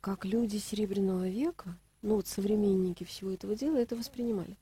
как 0.00 0.24
люди 0.24 0.56
Серебряного 0.56 1.28
века, 1.28 1.78
ну 2.02 2.16
вот 2.16 2.26
современники 2.26 3.04
всего 3.04 3.30
этого 3.30 3.54
дела, 3.54 3.76
это 3.76 3.94
воспринимали. 3.94 4.56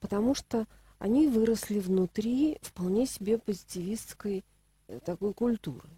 Потому 0.00 0.34
что 0.34 0.66
они 0.98 1.28
выросли 1.28 1.78
внутри 1.78 2.58
вполне 2.62 3.06
себе 3.06 3.38
позитивистской 3.38 4.44
такой 5.00 5.34
культуры. 5.34 5.88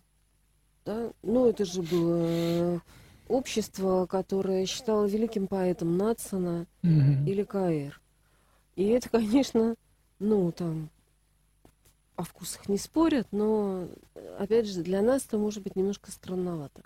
Да? 0.84 1.12
Ну, 1.22 1.48
это 1.48 1.64
же 1.64 1.82
было 1.82 2.26
э, 2.26 2.78
общество, 3.28 4.06
которое 4.06 4.66
считало 4.66 5.06
великим 5.06 5.46
поэтом 5.46 5.96
Натсона 5.96 6.66
mm-hmm. 6.82 7.26
или 7.26 7.42
Каэр. 7.42 8.00
И 8.76 8.84
это, 8.84 9.08
конечно, 9.08 9.76
ну, 10.18 10.52
там, 10.52 10.90
о 12.16 12.22
вкусах 12.22 12.68
не 12.68 12.78
спорят, 12.78 13.26
но, 13.32 13.88
опять 14.38 14.66
же, 14.66 14.82
для 14.82 15.02
нас 15.02 15.24
это 15.26 15.38
может 15.38 15.62
быть 15.62 15.76
немножко 15.76 16.10
странновато. 16.10 16.82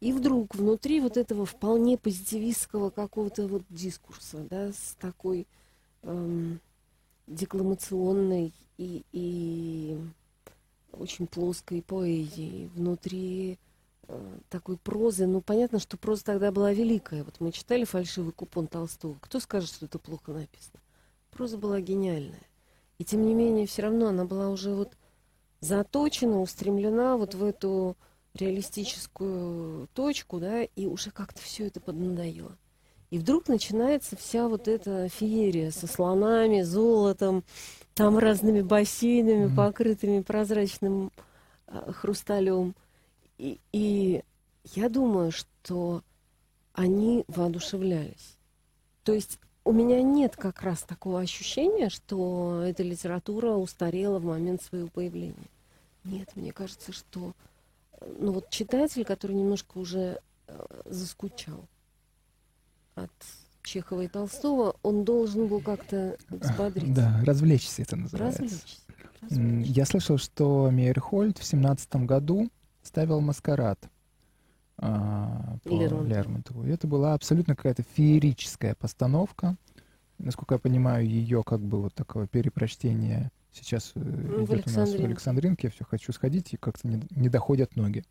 И 0.00 0.12
вдруг 0.12 0.54
внутри 0.54 1.00
вот 1.00 1.16
этого 1.16 1.46
вполне 1.46 1.96
позитивистского 1.96 2.90
какого-то 2.90 3.46
вот 3.46 3.62
дискурса, 3.70 4.46
да, 4.50 4.72
с 4.72 4.96
такой 5.00 5.46
эм, 6.02 6.60
декламационной 7.26 8.52
и, 8.76 9.04
и 9.12 9.98
очень 10.98 11.26
плоской 11.26 11.82
поэзии, 11.82 12.70
внутри 12.74 13.58
э, 14.08 14.38
такой 14.48 14.76
прозы. 14.76 15.26
Ну, 15.26 15.40
понятно, 15.40 15.78
что 15.78 15.96
проза 15.96 16.24
тогда 16.24 16.52
была 16.52 16.72
великая. 16.72 17.24
Вот 17.24 17.40
мы 17.40 17.52
читали 17.52 17.84
«Фальшивый 17.84 18.32
купон» 18.32 18.66
Толстого. 18.66 19.16
Кто 19.20 19.40
скажет, 19.40 19.70
что 19.70 19.86
это 19.86 19.98
плохо 19.98 20.32
написано? 20.32 20.80
Проза 21.30 21.58
была 21.58 21.80
гениальная. 21.80 22.46
И 22.98 23.04
тем 23.04 23.26
не 23.26 23.34
менее, 23.34 23.66
все 23.66 23.82
равно 23.82 24.08
она 24.08 24.24
была 24.24 24.48
уже 24.48 24.74
вот 24.74 24.92
заточена, 25.60 26.40
устремлена 26.40 27.16
вот 27.16 27.34
в 27.34 27.44
эту 27.44 27.96
реалистическую 28.34 29.88
точку, 29.94 30.38
да, 30.38 30.62
и 30.62 30.86
уже 30.86 31.10
как-то 31.10 31.40
все 31.40 31.66
это 31.66 31.80
поднадоело. 31.80 32.56
И 33.10 33.18
вдруг 33.18 33.48
начинается 33.48 34.16
вся 34.16 34.48
вот 34.48 34.68
эта 34.68 35.08
феерия 35.08 35.70
со 35.70 35.86
слонами, 35.86 36.62
золотом, 36.62 37.44
там 37.96 38.18
разными 38.18 38.60
бассейнами, 38.60 39.46
mm-hmm. 39.46 39.56
покрытыми 39.56 40.20
прозрачным 40.20 41.10
э, 41.66 41.92
хрусталем. 41.92 42.74
И, 43.38 43.58
и 43.72 44.22
я 44.74 44.90
думаю, 44.90 45.32
что 45.32 46.02
они 46.74 47.24
воодушевлялись. 47.26 48.36
То 49.02 49.14
есть 49.14 49.38
у 49.64 49.72
меня 49.72 50.02
нет 50.02 50.36
как 50.36 50.62
раз 50.62 50.82
такого 50.82 51.20
ощущения, 51.20 51.88
что 51.88 52.60
эта 52.62 52.82
литература 52.82 53.52
устарела 53.52 54.18
в 54.18 54.26
момент 54.26 54.62
своего 54.62 54.88
появления. 54.88 55.48
Нет, 56.04 56.36
мне 56.36 56.52
кажется, 56.52 56.92
что 56.92 57.32
ну 58.18 58.32
вот 58.32 58.50
читатель, 58.50 59.06
который 59.06 59.36
немножко 59.36 59.78
уже 59.78 60.20
э, 60.48 60.66
заскучал, 60.84 61.64
от 62.94 63.10
Чехова 63.66 64.02
и 64.02 64.08
Толстого, 64.08 64.76
он 64.82 65.04
должен 65.04 65.48
был 65.48 65.60
как-то 65.60 66.16
взбодриться. 66.30 66.94
Да, 66.94 67.20
развлечься 67.24 67.82
это 67.82 67.96
называется. 67.96 68.42
Развлечься. 68.42 68.78
развлечься. 69.22 69.72
Я 69.72 69.84
слышал, 69.84 70.18
что 70.18 70.70
Мейерхольд 70.70 71.38
в 71.38 71.44
семнадцатом 71.44 72.06
году 72.06 72.48
ставил 72.82 73.20
«Маскарад» 73.20 73.78
а, 74.78 75.58
по 75.64 75.68
Лермонтову. 75.68 76.04
Лермонтову. 76.04 76.64
И 76.64 76.70
это 76.70 76.86
была 76.86 77.14
абсолютно 77.14 77.56
какая-то 77.56 77.82
феерическая 77.94 78.74
постановка. 78.76 79.56
Насколько 80.18 80.54
я 80.54 80.58
понимаю, 80.58 81.06
ее 81.06 81.42
как 81.42 81.60
бы 81.60 81.82
вот 81.82 81.94
такого 81.94 82.26
перепрочтения 82.26 83.30
сейчас 83.52 83.92
э, 83.96 84.00
ну, 84.00 84.44
идет 84.44 84.68
у 84.68 84.70
нас 84.70 84.90
в 84.90 85.04
Александринке. 85.04 85.66
Я 85.66 85.70
все 85.70 85.84
хочу 85.84 86.12
сходить, 86.12 86.52
и 86.54 86.56
как-то 86.56 86.86
не, 86.86 87.02
не 87.10 87.28
доходят 87.28 87.74
ноги. 87.74 88.04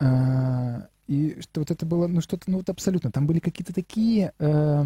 А, 0.00 0.88
и 1.06 1.40
что 1.40 1.60
вот 1.60 1.70
это 1.70 1.84
было, 1.86 2.06
ну 2.06 2.20
что-то, 2.20 2.50
ну 2.50 2.58
вот 2.58 2.70
абсолютно, 2.70 3.10
там 3.10 3.26
были 3.26 3.38
какие-то 3.38 3.74
такие 3.74 4.32
э, 4.38 4.84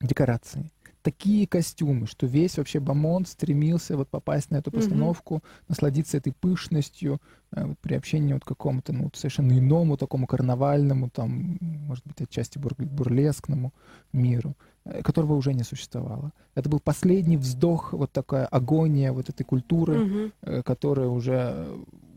декорации, 0.00 0.70
такие 1.02 1.46
костюмы, 1.46 2.06
что 2.06 2.26
весь 2.26 2.58
вообще 2.58 2.80
Бамон 2.80 3.26
стремился 3.26 3.96
вот 3.96 4.08
попасть 4.08 4.50
на 4.50 4.56
эту 4.56 4.70
постановку, 4.70 5.36
mm-hmm. 5.36 5.64
насладиться 5.68 6.16
этой 6.16 6.32
пышностью, 6.32 7.20
э, 7.52 7.64
вот, 7.64 7.78
при 7.78 7.94
общении 7.94 8.32
вот 8.32 8.44
какому-то, 8.44 8.92
ну, 8.92 9.10
совершенно 9.14 9.58
иному, 9.58 9.96
такому 9.96 10.26
карнавальному, 10.26 11.10
там, 11.10 11.58
может 11.60 12.04
быть, 12.06 12.20
отчасти 12.20 12.58
бур- 12.58 12.74
бурлескному 12.76 13.72
миру, 14.12 14.56
э, 14.84 15.02
которого 15.02 15.34
уже 15.34 15.54
не 15.54 15.62
существовало. 15.62 16.32
Это 16.54 16.68
был 16.68 16.80
последний 16.80 17.36
вздох, 17.36 17.92
вот 17.92 18.12
такая 18.12 18.46
агония 18.46 19.12
вот 19.12 19.28
этой 19.28 19.44
культуры, 19.44 20.32
э, 20.42 20.62
которая 20.62 21.08
уже 21.08 21.68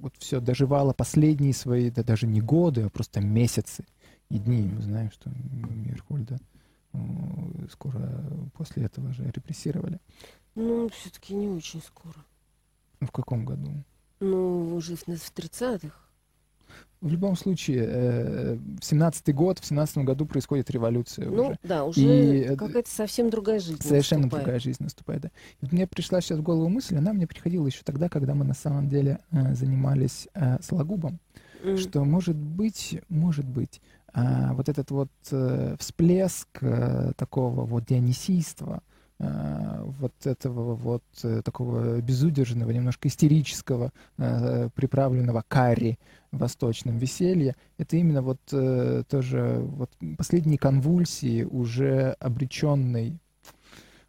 вот 0.04 0.16
все 0.20 0.42
доживало 0.42 0.94
последние 0.94 1.54
свои, 1.54 1.90
да 1.90 2.04
даже 2.04 2.28
не 2.28 2.42
годы, 2.42 2.82
а 2.84 2.90
просто 2.90 3.22
месяцы 3.22 3.86
и 4.30 4.38
дни. 4.38 4.64
Мы 4.64 4.82
знаем, 4.82 5.10
что 5.12 5.30
Мирхольда 5.30 6.38
э, 6.92 6.98
скоро 7.72 8.22
после 8.54 8.84
этого 8.84 9.14
же 9.14 9.24
репрессировали. 9.32 10.02
Ну, 10.56 10.90
все-таки 10.90 11.34
не 11.34 11.48
очень 11.48 11.82
скоро. 11.82 12.18
В 13.00 13.12
каком 13.12 13.46
году? 13.46 13.72
Ну, 14.20 14.76
уже 14.76 14.98
в 14.98 15.08
30-х. 15.08 15.96
В 17.02 17.10
любом 17.10 17.36
случае, 17.36 17.86
э, 17.86 18.58
в 18.80 18.86
семнадцатый 18.86 19.34
год, 19.34 19.60
в 19.60 19.66
семнадцатом 19.66 20.06
году 20.06 20.26
происходит 20.26 20.72
революция 20.72 21.30
ну, 21.30 21.48
уже. 21.48 21.60
да, 21.62 21.84
уже 21.84 22.00
и 22.02 22.56
какая-то 22.56 22.90
совсем 22.90 23.30
другая 23.30 23.60
жизнь 23.60 23.82
Совершенно 23.82 24.22
наступает. 24.22 24.44
другая 24.46 24.60
жизнь 24.62 24.84
наступает, 24.84 25.22
да. 25.24 25.32
И 25.62 25.68
мне 25.70 25.86
пришла 25.86 26.22
сейчас 26.22 26.40
в 26.40 26.44
голову 26.44 26.70
мысль, 26.70 26.96
она 26.96 27.12
мне 27.12 27.28
приходила 27.28 27.68
еще 27.68 27.82
тогда, 27.84 28.08
когда 28.08 28.36
мы 28.36 28.46
на 28.46 28.54
самом 28.54 28.88
деле 28.88 29.20
э, 29.32 29.54
занимались 29.54 30.30
э, 30.34 30.60
Сологубом, 30.62 31.20
mm. 31.64 31.78
что 31.78 32.06
может 32.06 32.38
быть, 32.38 33.02
может 33.10 33.46
быть, 33.46 33.82
э, 34.14 34.54
вот 34.54 34.70
этот 34.70 34.90
вот 34.92 35.12
э, 35.32 35.76
всплеск 35.80 36.48
э, 36.62 37.12
такого 37.18 37.66
вот 37.66 37.86
дионисийства, 37.86 38.82
Э, 38.82 38.93
вот 39.20 40.14
этого 40.26 40.76
вот 40.76 41.04
э, 41.24 41.42
такого 41.44 42.02
безудержного, 42.02 42.72
немножко 42.72 43.08
истерического, 43.08 43.92
э, 44.18 44.70
приправленного 44.76 45.44
карри 45.48 46.00
восточным 46.32 46.98
веселья, 46.98 47.56
это 47.78 47.96
именно 47.96 48.22
вот 48.22 48.40
тоже 49.08 49.60
вот 49.62 49.92
последние 50.18 50.58
конвульсии 50.58 51.44
уже 51.44 52.16
обреченной 52.20 53.20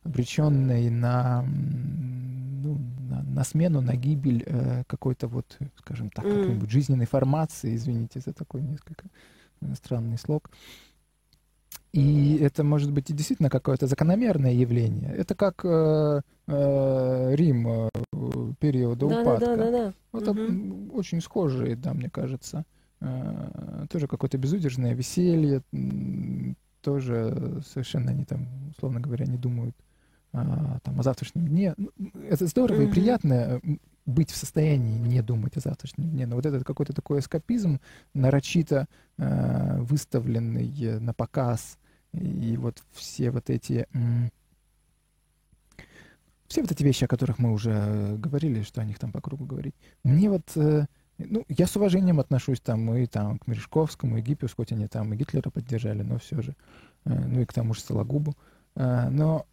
обреченной 0.04 0.90
на, 0.90 1.42
ну, 1.42 2.78
на, 3.08 3.22
на 3.22 3.44
смену, 3.44 3.80
на 3.80 3.96
гибель 3.96 4.44
э, 4.46 4.84
какой-то 4.86 5.28
вот, 5.28 5.58
скажем 5.78 6.10
так, 6.10 6.24
какой-нибудь 6.24 6.70
жизненной 6.70 7.06
формации, 7.06 7.74
извините 7.74 8.20
за 8.20 8.32
такой 8.32 8.62
несколько 8.62 9.06
странный 9.74 10.18
слог, 10.18 10.50
и 11.94 12.38
это 12.38 12.64
может 12.64 12.90
быть 12.90 13.14
действительно 13.14 13.48
какое-то 13.48 13.86
закономерное 13.86 14.52
явление. 14.52 15.14
Это 15.14 15.36
как 15.36 15.64
э, 15.64 16.22
э, 16.48 17.34
Рим 17.36 17.68
э, 17.68 17.88
периода 18.58 19.06
да, 19.06 19.20
упадка. 19.20 19.46
Да, 19.46 19.56
да, 19.56 19.64
да, 19.64 19.70
да. 19.70 19.94
Вот 20.10 20.26
угу. 20.26 20.98
очень 20.98 21.20
схожие, 21.20 21.76
да, 21.76 21.94
мне 21.94 22.10
кажется. 22.10 22.64
Э, 23.00 23.86
тоже 23.88 24.08
какое-то 24.08 24.38
безудержное 24.38 24.92
веселье. 24.92 25.62
Тоже 26.82 27.62
совершенно 27.64 28.10
они 28.10 28.24
там, 28.24 28.48
условно 28.76 28.98
говоря, 28.98 29.26
не 29.26 29.38
думают 29.38 29.76
а, 30.32 30.80
там, 30.82 30.98
о 30.98 31.04
завтрашнем 31.04 31.46
дне. 31.46 31.74
Ну, 31.76 31.90
это 32.28 32.48
здорово 32.48 32.78
угу. 32.82 32.88
и 32.88 32.90
приятно 32.90 33.60
быть 34.04 34.32
в 34.32 34.36
состоянии 34.36 34.98
не 34.98 35.22
думать 35.22 35.56
о 35.56 35.60
завтрашнем 35.60 36.10
дне. 36.10 36.26
Но 36.26 36.34
вот 36.34 36.44
этот 36.44 36.64
какой-то 36.64 36.92
такой 36.92 37.20
эскапизм, 37.20 37.78
нарочито 38.14 38.88
э, 39.16 39.80
выставленный 39.80 40.98
на 40.98 41.14
показ, 41.14 41.78
и 42.20 42.56
вот 42.56 42.82
все 42.92 43.30
вот 43.30 43.50
эти... 43.50 43.86
Все 46.46 46.62
вот 46.62 46.70
эти 46.70 46.82
вещи, 46.82 47.04
о 47.04 47.08
которых 47.08 47.38
мы 47.38 47.52
уже 47.52 48.16
говорили, 48.18 48.62
что 48.62 48.80
о 48.80 48.84
них 48.84 48.98
там 48.98 49.12
по 49.12 49.20
кругу 49.20 49.44
говорить. 49.44 49.74
Мне 50.04 50.30
вот... 50.30 50.52
Э, 50.56 50.86
ну, 51.18 51.44
я 51.48 51.66
с 51.66 51.74
уважением 51.74 52.20
отношусь 52.20 52.60
там 52.60 52.94
и 52.94 53.06
там 53.06 53.38
к 53.38 53.46
Мережковскому, 53.46 54.18
и 54.18 54.20
Гиппиус, 54.20 54.52
хоть 54.54 54.70
они 54.70 54.86
там 54.86 55.12
и 55.12 55.16
Гитлера 55.16 55.50
поддержали, 55.50 56.02
но 56.02 56.18
все 56.18 56.42
же. 56.42 56.54
Э, 57.06 57.18
ну 57.26 57.40
и 57.40 57.44
к 57.44 57.52
тому 57.52 57.74
же 57.74 57.80
Сологубу. 57.80 58.34
Э, 58.76 59.08
но 59.08 59.46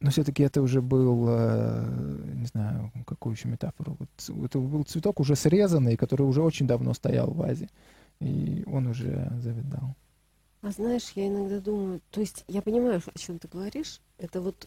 но 0.00 0.10
все-таки 0.10 0.42
это 0.42 0.60
уже 0.60 0.82
был, 0.82 1.24
не 1.26 2.44
знаю, 2.44 2.92
какую 3.06 3.34
еще 3.34 3.48
метафору. 3.48 3.96
Вот, 3.98 4.44
это 4.44 4.58
был 4.58 4.84
цветок 4.84 5.18
уже 5.18 5.34
срезанный, 5.34 5.96
который 5.96 6.22
уже 6.22 6.42
очень 6.42 6.66
давно 6.66 6.92
стоял 6.92 7.30
в 7.30 7.36
вазе. 7.36 7.70
И 8.20 8.64
он 8.66 8.86
уже 8.86 9.32
завидал. 9.40 9.94
А 10.64 10.70
знаешь, 10.70 11.12
я 11.14 11.28
иногда 11.28 11.60
думаю, 11.60 12.00
то 12.10 12.20
есть 12.20 12.42
я 12.48 12.62
понимаю, 12.62 13.02
о 13.04 13.18
чем 13.18 13.38
ты 13.38 13.48
говоришь. 13.48 14.00
Это 14.16 14.40
вот 14.40 14.66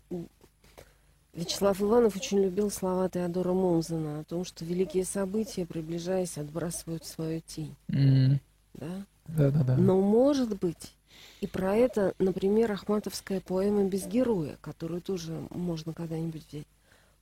Вячеслав 1.33 1.81
Иванов 1.81 2.15
очень 2.15 2.39
любил 2.39 2.69
слова 2.69 3.09
Теодора 3.09 3.53
Монзена 3.53 4.19
о 4.19 4.23
том, 4.23 4.45
что 4.45 4.63
великие 4.63 5.05
события, 5.05 5.65
приближаясь, 5.65 6.37
отбрасывают 6.37 7.03
свою 7.03 7.41
тень. 7.41 7.75
Mm. 7.87 8.39
Да? 8.75 9.05
Да, 9.25 9.49
да, 9.49 9.63
да. 9.63 9.75
Но 9.75 9.99
может 9.99 10.59
быть, 10.59 10.93
и 11.41 11.47
про 11.47 11.75
это, 11.75 12.13
например, 12.19 12.71
Ахматовская 12.71 13.41
поэма 13.41 13.85
«Без 13.85 14.05
героя», 14.05 14.59
которую 14.61 15.01
тоже 15.01 15.47
можно 15.49 15.93
когда-нибудь 15.93 16.45
взять. 16.47 16.67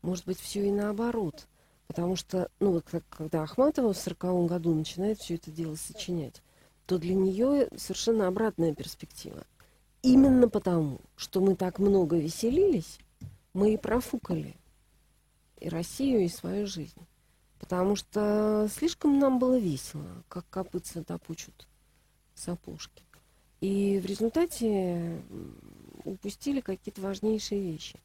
Может 0.01 0.25
быть, 0.25 0.39
все 0.41 0.67
и 0.67 0.71
наоборот. 0.71 1.47
Потому 1.87 2.17
что, 2.17 2.49
ну 2.59 2.71
вот 2.71 2.85
когда 3.09 3.43
Ахматова 3.43 3.93
в 3.93 3.97
сороковом 3.97 4.47
году 4.47 4.73
начинает 4.73 5.19
все 5.19 5.35
это 5.35 5.49
дело 5.49 5.75
сочинять, 5.75 6.41
то 6.85 6.97
для 6.97 7.15
нее 7.15 7.67
совершенно 7.75 8.27
обратная 8.27 8.73
перспектива. 8.73 9.43
Именно 10.01 10.49
потому, 10.49 10.99
что 11.15 11.41
мы 11.41 11.55
так 11.55 11.79
много 11.79 12.17
веселились, 12.17 12.99
мы 13.53 13.73
и 13.73 13.77
профукали 13.77 14.55
и 15.59 15.69
Россию, 15.69 16.25
и 16.25 16.27
свою 16.27 16.67
жизнь. 16.67 16.99
Потому 17.59 17.95
что 17.95 18.67
слишком 18.71 19.17
нам 19.17 19.39
было 19.39 19.57
весело, 19.57 20.05
как 20.27 20.45
копытца 20.49 21.03
топучут 21.03 21.67
сапожки. 22.35 23.03
И 23.61 23.99
в 23.99 24.05
результате 24.05 25.21
упустили 26.03 26.59
какие-то 26.59 27.01
важнейшие 27.01 27.61
вещи. 27.61 27.99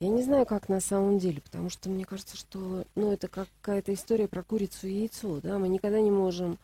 Я 0.00 0.08
не 0.08 0.22
знаю, 0.22 0.44
как 0.46 0.68
на 0.68 0.80
самом 0.80 1.18
деле, 1.18 1.40
потому 1.40 1.70
что 1.70 1.88
мне 1.88 2.04
кажется, 2.04 2.36
что 2.36 2.84
ну, 2.96 3.12
это 3.12 3.28
какая-то 3.28 3.94
история 3.94 4.26
про 4.26 4.42
курицу 4.42 4.88
и 4.88 4.94
яйцо. 4.94 5.40
Да? 5.40 5.58
Мы 5.58 5.68
никогда 5.68 6.00
не 6.00 6.10
можем 6.10 6.58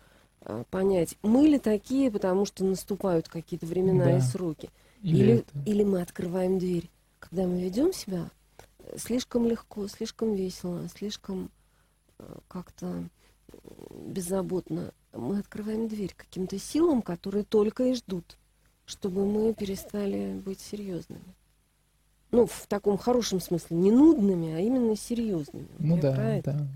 понять, 0.70 1.16
мы 1.22 1.46
ли 1.46 1.58
такие, 1.58 2.11
потому 2.11 2.44
что 2.44 2.64
наступают 2.64 3.28
какие-то 3.28 3.66
времена 3.66 4.04
да. 4.04 4.16
и 4.18 4.20
сроки, 4.20 4.70
или, 5.02 5.16
или, 5.16 5.44
или 5.66 5.84
мы 5.84 6.00
открываем 6.00 6.58
дверь, 6.58 6.90
когда 7.18 7.46
мы 7.46 7.61
ведем 7.61 7.92
себя 7.92 8.30
э, 8.78 8.96
слишком 8.98 9.46
легко, 9.46 9.87
слишком 9.88 10.34
весело, 10.34 10.88
слишком 10.88 11.50
э, 12.18 12.24
как-то 12.48 13.04
беззаботно, 13.90 14.92
мы 15.12 15.38
открываем 15.38 15.88
дверь 15.88 16.14
каким-то 16.16 16.58
силам, 16.58 17.02
которые 17.02 17.44
только 17.44 17.84
и 17.84 17.94
ждут, 17.94 18.37
чтобы 18.84 19.26
мы 19.26 19.54
перестали 19.54 20.34
быть 20.34 20.61
серьезными. 20.61 21.34
Ну, 22.30 22.46
в 22.46 22.66
таком 22.66 22.98
хорошем 22.98 23.40
смысле, 23.40 23.76
не 23.76 23.90
нудными, 23.90 24.52
а 24.52 24.61
именно 24.61 24.96
серьезными. 24.96 25.68
Ну 25.78 25.96
Я 25.96 26.02
да, 26.02 26.40
да. 26.44 26.68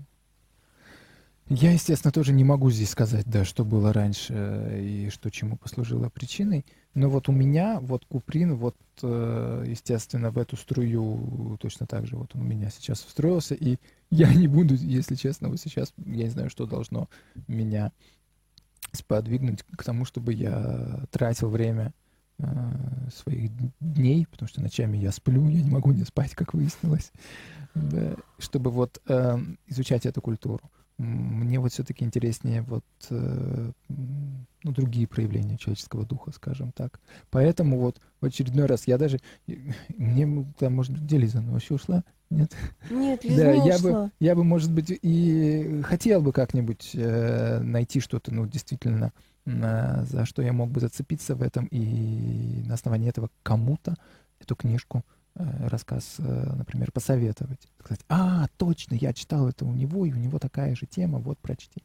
Я, 1.49 1.73
естественно, 1.73 2.11
тоже 2.11 2.31
не 2.31 2.45
могу 2.45 2.71
здесь 2.71 2.89
сказать, 2.89 3.25
да, 3.25 3.43
что 3.43 3.65
было 3.65 3.91
раньше 3.91 4.33
э, 4.33 4.81
и 4.81 5.09
что 5.09 5.29
чему 5.29 5.57
послужило 5.57 6.09
причиной. 6.09 6.65
Но 6.93 7.09
вот 7.09 7.27
у 7.27 7.33
меня, 7.33 7.79
вот 7.81 8.05
Куприн, 8.05 8.55
вот, 8.55 8.77
э, 9.01 9.65
естественно, 9.67 10.31
в 10.31 10.37
эту 10.37 10.55
струю 10.55 11.57
точно 11.59 11.85
так 11.85 12.07
же 12.07 12.15
вот 12.15 12.33
он 12.33 12.41
у 12.41 12.43
меня 12.45 12.69
сейчас 12.69 13.01
встроился. 13.01 13.55
И 13.55 13.77
я 14.09 14.33
не 14.33 14.47
буду, 14.47 14.75
если 14.75 15.15
честно, 15.15 15.49
вот 15.49 15.59
сейчас, 15.59 15.93
я 15.97 16.23
не 16.23 16.29
знаю, 16.29 16.49
что 16.49 16.65
должно 16.65 17.09
меня 17.47 17.91
сподвигнуть 18.93 19.63
к 19.63 19.83
тому, 19.83 20.05
чтобы 20.05 20.33
я 20.33 21.01
тратил 21.11 21.49
время 21.49 21.93
э, 22.39 22.45
своих 23.13 23.51
дней, 23.81 24.27
потому 24.31 24.47
что 24.47 24.61
ночами 24.61 24.97
я 24.97 25.11
сплю, 25.11 25.49
я 25.49 25.61
не 25.61 25.71
могу 25.71 25.91
не 25.91 26.03
спать, 26.05 26.35
как 26.35 26.53
выяснилось, 26.53 27.11
да, 27.75 28.15
чтобы 28.39 28.71
вот 28.71 29.01
э, 29.07 29.37
изучать 29.67 30.05
эту 30.05 30.21
культуру. 30.21 30.71
Мне 30.97 31.59
вот 31.59 31.71
все-таки 31.71 32.05
интереснее 32.05 32.61
вот 32.61 32.85
э, 33.09 33.71
ну, 33.89 34.71
другие 34.71 35.07
проявления 35.07 35.57
человеческого 35.57 36.05
духа, 36.05 36.31
скажем 36.31 36.71
так. 36.71 36.99
Поэтому 37.31 37.79
вот 37.79 37.99
в 38.21 38.25
очередной 38.25 38.67
раз 38.67 38.87
я 38.87 38.97
даже... 38.97 39.19
Мне 39.97 40.45
там, 40.59 40.75
может 40.75 40.93
быть, 40.93 41.01
где 41.03 41.17
Лиза? 41.17 41.39
Она 41.39 41.51
вообще 41.51 41.73
ушла? 41.73 42.03
Нет? 42.29 42.55
Нет, 42.89 43.23
Лиза 43.25 43.43
да, 43.43 43.57
не 43.57 43.67
я 43.67 43.75
ушла. 43.75 43.91
Бы, 43.91 44.11
я 44.19 44.35
бы, 44.35 44.43
может 44.43 44.71
быть, 44.71 44.97
и 45.01 45.81
хотел 45.83 46.21
бы 46.21 46.31
как-нибудь 46.31 46.91
э, 46.93 47.59
найти 47.59 47.99
что-то, 47.99 48.33
ну, 48.33 48.45
действительно, 48.45 49.11
э, 49.45 50.05
за 50.05 50.25
что 50.25 50.41
я 50.41 50.53
мог 50.53 50.69
бы 50.69 50.79
зацепиться 50.79 51.35
в 51.35 51.41
этом, 51.41 51.65
и 51.71 52.63
на 52.65 52.75
основании 52.75 53.09
этого 53.09 53.29
кому-то 53.41 53.95
эту 54.39 54.55
книжку 54.55 55.03
рассказ, 55.35 56.15
э, 56.19 56.53
например, 56.55 56.91
посоветовать. 56.91 57.67
Сказать, 57.79 58.01
а, 58.09 58.47
точно, 58.57 58.95
я 58.95 59.13
читал 59.13 59.47
это 59.47 59.65
у 59.65 59.73
него, 59.73 60.05
и 60.05 60.11
у 60.11 60.17
него 60.17 60.39
такая 60.39 60.75
же 60.75 60.85
тема, 60.85 61.19
вот 61.19 61.39
прочти. 61.39 61.83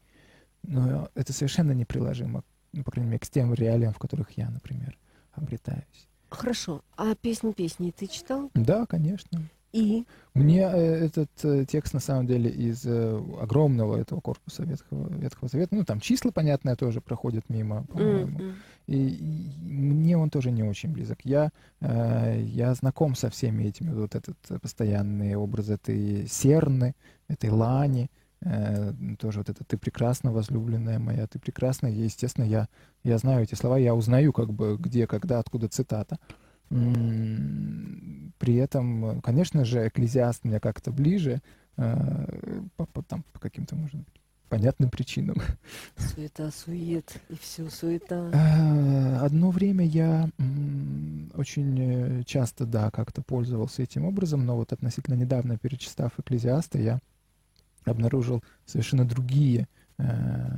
Но 0.63 1.09
это 1.15 1.33
совершенно 1.33 1.73
неприложимо, 1.73 2.45
ну, 2.73 2.85
по 2.85 2.91
крайней 2.91 3.11
мере, 3.11 3.21
к 3.21 3.29
тем 3.29 3.55
реалиям, 3.55 3.93
в 3.93 3.99
которых 3.99 4.33
я, 4.33 4.51
например, 4.51 4.99
обретаюсь. 5.33 6.09
Хорошо. 6.31 6.83
А 6.97 7.15
песни 7.15 7.53
песни 7.53 7.91
ты 7.91 8.07
читал? 8.07 8.51
Да, 8.55 8.85
конечно. 8.87 9.49
И? 9.73 10.07
Мне 10.35 10.63
э, 10.63 11.05
этот 11.07 11.31
э, 11.43 11.65
текст, 11.67 11.95
на 11.95 12.01
самом 12.01 12.27
деле, 12.27 12.51
из 12.51 12.87
э, 12.87 13.23
огромного 13.41 13.97
этого 13.97 14.21
корпуса 14.21 14.63
Ветхого, 14.65 15.09
Ветхого 15.13 15.49
Завета, 15.49 15.75
ну, 15.75 15.85
там 15.85 16.01
числа, 16.01 16.31
понятное, 16.31 16.77
тоже 16.77 17.01
проходят 17.01 17.49
мимо, 17.49 17.85
по-моему. 17.85 18.39
Mm-hmm. 18.39 18.55
И, 18.87 19.09
и 19.09 19.61
мне 19.61 20.17
он 20.17 20.31
тоже 20.31 20.51
не 20.51 20.63
очень 20.63 20.93
близок. 20.93 21.19
Я, 21.25 21.51
э, 21.81 22.41
я 22.43 22.75
знаком 22.75 23.15
со 23.15 23.31
всеми 23.31 23.65
этими, 23.65 23.93
вот 23.93 24.15
этот 24.15 24.39
постоянный 24.63 25.35
образ 25.37 25.69
этой 25.69 26.27
серны, 26.29 26.95
этой 27.29 27.51
лани, 27.51 28.11
Э, 28.41 28.93
тоже 29.19 29.39
вот 29.39 29.49
это 29.49 29.65
«ты 29.65 29.77
прекрасна, 29.77 30.33
возлюбленная 30.33 30.99
моя, 30.99 31.27
ты 31.27 31.39
прекрасна». 31.39 31.89
И, 31.89 32.03
естественно, 32.03 32.45
я, 32.45 32.69
я 33.03 33.19
знаю 33.19 33.43
эти 33.43 33.55
слова, 33.55 33.79
я 33.79 33.95
узнаю, 33.95 34.33
как 34.33 34.53
бы, 34.53 34.77
где, 34.79 35.07
когда, 35.07 35.39
откуда 35.39 35.69
цитата. 35.69 36.19
При 36.69 38.55
этом, 38.55 39.21
конечно 39.23 39.65
же, 39.65 39.89
экклезиаст 39.89 40.45
мне 40.45 40.61
как-то 40.61 40.93
ближе, 40.93 41.41
э, 41.77 42.61
по, 42.77 42.87
по, 42.87 43.03
там, 43.03 43.25
по 43.33 43.41
каким-то, 43.41 43.75
может 43.75 43.97
быть, 43.97 44.21
понятным 44.49 44.91
причинам. 44.91 45.37
Суета, 45.97 46.51
сует, 46.51 47.21
и 47.29 47.37
все, 47.41 47.69
суета. 47.69 48.31
Э, 48.33 49.17
одно 49.25 49.51
время 49.51 49.85
я 49.85 50.31
очень 51.35 51.79
э, 51.79 52.23
часто, 52.25 52.65
да, 52.65 52.91
как-то 52.91 53.23
пользовался 53.23 53.83
этим 53.83 54.05
образом, 54.05 54.47
но 54.47 54.57
вот 54.57 54.73
относительно 54.73 55.15
недавно, 55.15 55.59
перечитав 55.59 56.19
«Экклезиаста», 56.19 56.79
я 56.79 57.01
обнаружил 57.85 58.43
совершенно 58.67 59.05
другие 59.07 59.67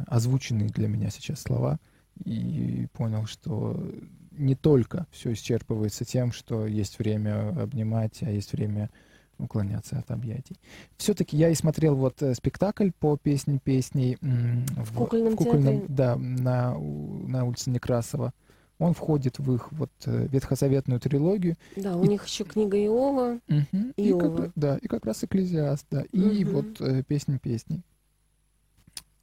озвученные 0.06 0.68
для 0.68 0.86
меня 0.86 1.08
сейчас 1.08 1.40
слова 1.40 1.78
и 2.24 2.88
понял, 2.92 3.24
что 3.24 3.90
не 4.30 4.54
только 4.54 5.06
все 5.10 5.32
исчерпывается 5.32 6.04
тем, 6.04 6.32
что 6.32 6.66
есть 6.66 6.98
время 6.98 7.50
обнимать, 7.60 8.22
а 8.22 8.30
есть 8.30 8.52
время 8.52 8.90
уклоняться 9.38 9.98
от 9.98 10.10
объятий. 10.10 10.56
Все-таки 10.96 11.36
я 11.36 11.48
и 11.48 11.54
смотрел 11.54 11.96
вот 11.96 12.22
э, 12.22 12.34
спектакль 12.34 12.90
по 12.98 13.16
песне 13.16 13.58
песней 13.62 14.18
в, 14.20 14.84
в 14.84 14.94
кукольном, 14.94 15.32
в 15.32 15.36
кукольном 15.36 15.80
театре. 15.80 15.94
да, 15.94 16.16
на, 16.16 16.74
на 16.78 17.44
улице 17.44 17.70
Некрасова. 17.70 18.32
Он 18.78 18.94
входит 18.94 19.38
в 19.38 19.54
их 19.54 19.72
вот 19.72 19.90
э, 20.06 20.26
ветхозаветную 20.28 21.00
трилогию. 21.00 21.56
Да, 21.76 21.96
у 21.96 22.04
и... 22.04 22.08
них 22.08 22.26
еще 22.26 22.44
книга 22.44 22.78
Иова. 22.78 23.40
Угу. 23.48 23.92
Иова. 23.96 24.36
И 24.36 24.36
как, 24.42 24.52
да, 24.56 24.76
и 24.78 24.88
как 24.88 25.04
раз 25.04 25.24
Экклезиаст, 25.24 25.86
да. 25.90 26.02
И 26.12 26.44
угу. 26.44 26.52
вот 26.52 26.80
э, 26.80 27.02
песни 27.02 27.38
песней. 27.38 27.82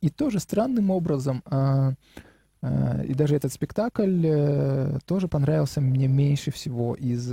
И 0.02 0.10
тоже 0.10 0.40
странным 0.40 0.92
образом 0.92 1.44
Э, 1.50 1.94
и 2.64 3.14
даже 3.14 3.36
этот 3.36 3.54
спектакль 3.54 4.26
э, 4.26 5.00
тоже 5.06 5.28
понравился 5.28 5.80
мне 5.80 6.08
меньше 6.08 6.52
всего 6.52 6.96
из 6.96 7.32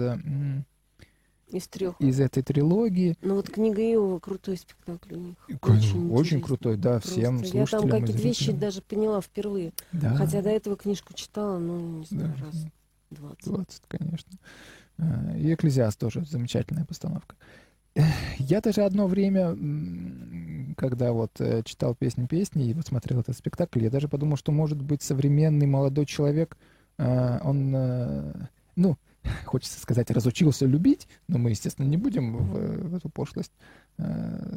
из 1.48 1.68
трех. 1.68 2.00
Из 2.00 2.20
этой 2.20 2.42
трилогии. 2.42 3.16
Ну 3.22 3.37
вот 3.37 3.48
книга 3.48 3.80
Иова 3.80 4.18
крутой 4.18 4.56
спектакль 4.56 5.14
у 5.14 5.18
них. 5.18 5.34
Очень, 5.62 6.10
очень 6.10 6.40
крутой, 6.40 6.76
да, 6.76 6.98
Просто. 6.98 7.10
всем 7.10 7.44
слушателям. 7.44 7.64
Я 7.64 7.66
там 7.66 7.90
какие-то 7.90 8.22
вещи 8.22 8.52
даже 8.52 8.82
поняла 8.82 9.20
впервые. 9.20 9.72
Да. 9.92 10.16
Хотя 10.16 10.42
до 10.42 10.50
этого 10.50 10.76
книжку 10.76 11.14
читала, 11.14 11.58
ну, 11.58 11.98
не 11.98 12.06
знаю, 12.06 12.34
да. 12.38 12.44
раз 12.44 12.66
двадцать. 13.10 13.44
Двадцать, 13.44 13.82
конечно. 13.88 14.32
Э, 14.98 15.38
и 15.38 15.54
«Экклезиаст» 15.54 15.98
тоже 15.98 16.24
замечательная 16.24 16.84
постановка. 16.84 17.37
Я 18.38 18.61
даже 18.61 18.83
одно 18.83 19.07
время, 19.07 19.57
когда 20.76 21.12
вот 21.12 21.40
э, 21.40 21.62
читал 21.64 21.94
песни 21.94 22.26
песни 22.26 22.68
и 22.68 22.74
вот 22.74 22.87
смотрел 22.87 23.20
этот 23.20 23.37
спектакль, 23.37 23.85
я 23.85 23.90
даже 23.90 24.09
подумал, 24.09 24.37
что, 24.37 24.50
может 24.50 24.83
быть, 24.83 25.02
современный 25.02 25.66
молодой 25.66 26.04
человек, 26.04 26.57
э, 26.98 27.38
он, 27.42 27.72
э, 27.74 28.33
ну, 28.74 28.98
хочется 29.44 29.80
сказать, 29.80 30.11
разучился 30.11 30.66
любить, 30.66 31.07
но 31.28 31.38
мы, 31.38 31.50
естественно, 31.50 31.87
не 31.87 31.96
будем 31.96 32.37
в, 32.37 32.88
в 32.88 32.94
эту 32.96 33.09
пошлость 33.09 33.52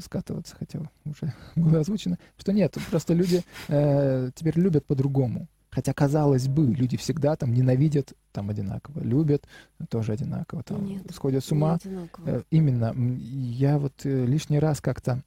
скатываться, 0.03 0.55
хотя 0.57 0.79
уже 1.05 1.31
было 1.55 1.81
озвучено, 1.81 2.17
что 2.37 2.51
нет, 2.51 2.75
просто 2.89 3.13
люди 3.13 3.43
теперь 3.67 4.59
любят 4.59 4.83
по-другому. 4.85 5.47
Хотя, 5.77 5.93
казалось 5.93 6.47
бы, 6.47 6.73
люди 6.73 6.97
всегда 6.97 7.35
там 7.35 7.53
ненавидят 7.53 8.13
там 8.31 8.49
одинаково, 8.49 8.99
любят 9.01 9.47
тоже 9.89 10.13
одинаково, 10.13 10.63
там 10.63 10.83
Нет, 10.83 11.03
сходят 11.13 11.45
с 11.45 11.51
ума. 11.51 11.77
Э, 12.25 12.41
именно. 12.49 12.95
Я 12.97 13.77
вот 13.77 13.93
э, 14.03 14.25
лишний 14.25 14.57
раз 14.57 14.81
как-то 14.81 15.21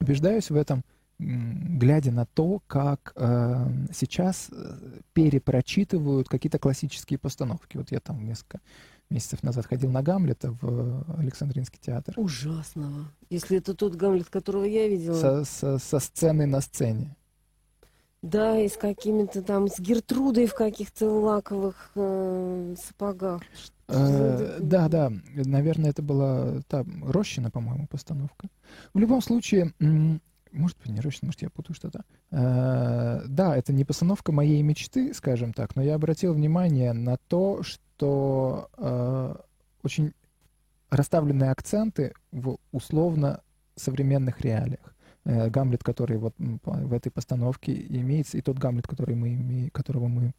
убеждаюсь 0.00 0.50
в 0.50 0.56
этом, 0.56 0.82
глядя 1.20 2.10
на 2.10 2.26
то, 2.26 2.60
как 2.66 3.12
э, 3.14 3.68
сейчас 3.94 4.48
э, 4.50 4.76
перепрочитывают 5.12 6.28
какие-то 6.28 6.58
классические 6.58 7.20
постановки. 7.20 7.76
Вот 7.76 7.92
я 7.92 8.00
там 8.00 8.26
несколько 8.26 8.58
месяцев 9.08 9.44
назад 9.44 9.66
ходил 9.66 9.92
на 9.92 10.02
Гамлета 10.02 10.50
в 10.60 11.04
Александринский 11.16 11.78
театр. 11.80 12.12
Ужасного. 12.16 13.12
Если 13.30 13.58
это 13.58 13.72
тот 13.72 13.94
Гамлет, 13.94 14.30
которого 14.30 14.64
я 14.64 14.88
видела. 14.88 15.14
Со, 15.14 15.44
со, 15.44 15.78
со 15.78 16.00
сцены 16.00 16.44
на 16.46 16.60
сцене. 16.60 17.14
Да, 18.26 18.58
и 18.58 18.68
с 18.68 18.76
какими-то 18.76 19.40
там, 19.40 19.68
с 19.68 19.78
Гертрудой 19.78 20.46
в 20.46 20.54
каких-то 20.54 21.08
лаковых 21.08 21.92
э, 21.94 22.74
сапогах. 22.76 23.40
Э, 23.86 24.58
да, 24.60 24.88
да, 24.88 25.12
наверное, 25.32 25.90
это 25.90 26.02
была 26.02 26.60
та 26.68 26.84
Рощина, 27.04 27.52
по-моему, 27.52 27.86
постановка. 27.86 28.48
В 28.94 28.98
любом 28.98 29.22
случае, 29.22 29.72
может 29.78 30.76
быть, 30.78 30.88
не 30.88 31.00
Рощина, 31.00 31.28
может, 31.28 31.42
я 31.42 31.50
путаю 31.50 31.76
что-то. 31.76 32.02
Э, 32.32 33.22
да, 33.28 33.56
это 33.56 33.72
не 33.72 33.84
постановка 33.84 34.32
моей 34.32 34.60
мечты, 34.62 35.14
скажем 35.14 35.52
так, 35.52 35.76
но 35.76 35.82
я 35.82 35.94
обратил 35.94 36.34
внимание 36.34 36.92
на 36.92 37.18
то, 37.28 37.62
что 37.62 38.68
э, 38.76 39.36
очень 39.84 40.14
расставлены 40.90 41.44
акценты 41.44 42.12
в 42.32 42.58
условно 42.72 43.40
современных 43.76 44.40
реалиях. 44.40 44.95
Э, 45.28 45.50
Гамлет, 45.50 45.82
который 45.82 46.18
вот 46.18 46.34
в 46.38 46.92
этой 46.92 47.10
постановке 47.10 47.74
имеется, 47.88 48.38
и 48.38 48.42
тот 48.42 48.58
Гамлет, 48.58 48.86
который 48.86 49.16
мы 49.16 49.34
имеем, 49.34 49.70
которого 49.70 50.06
мы 50.06 50.32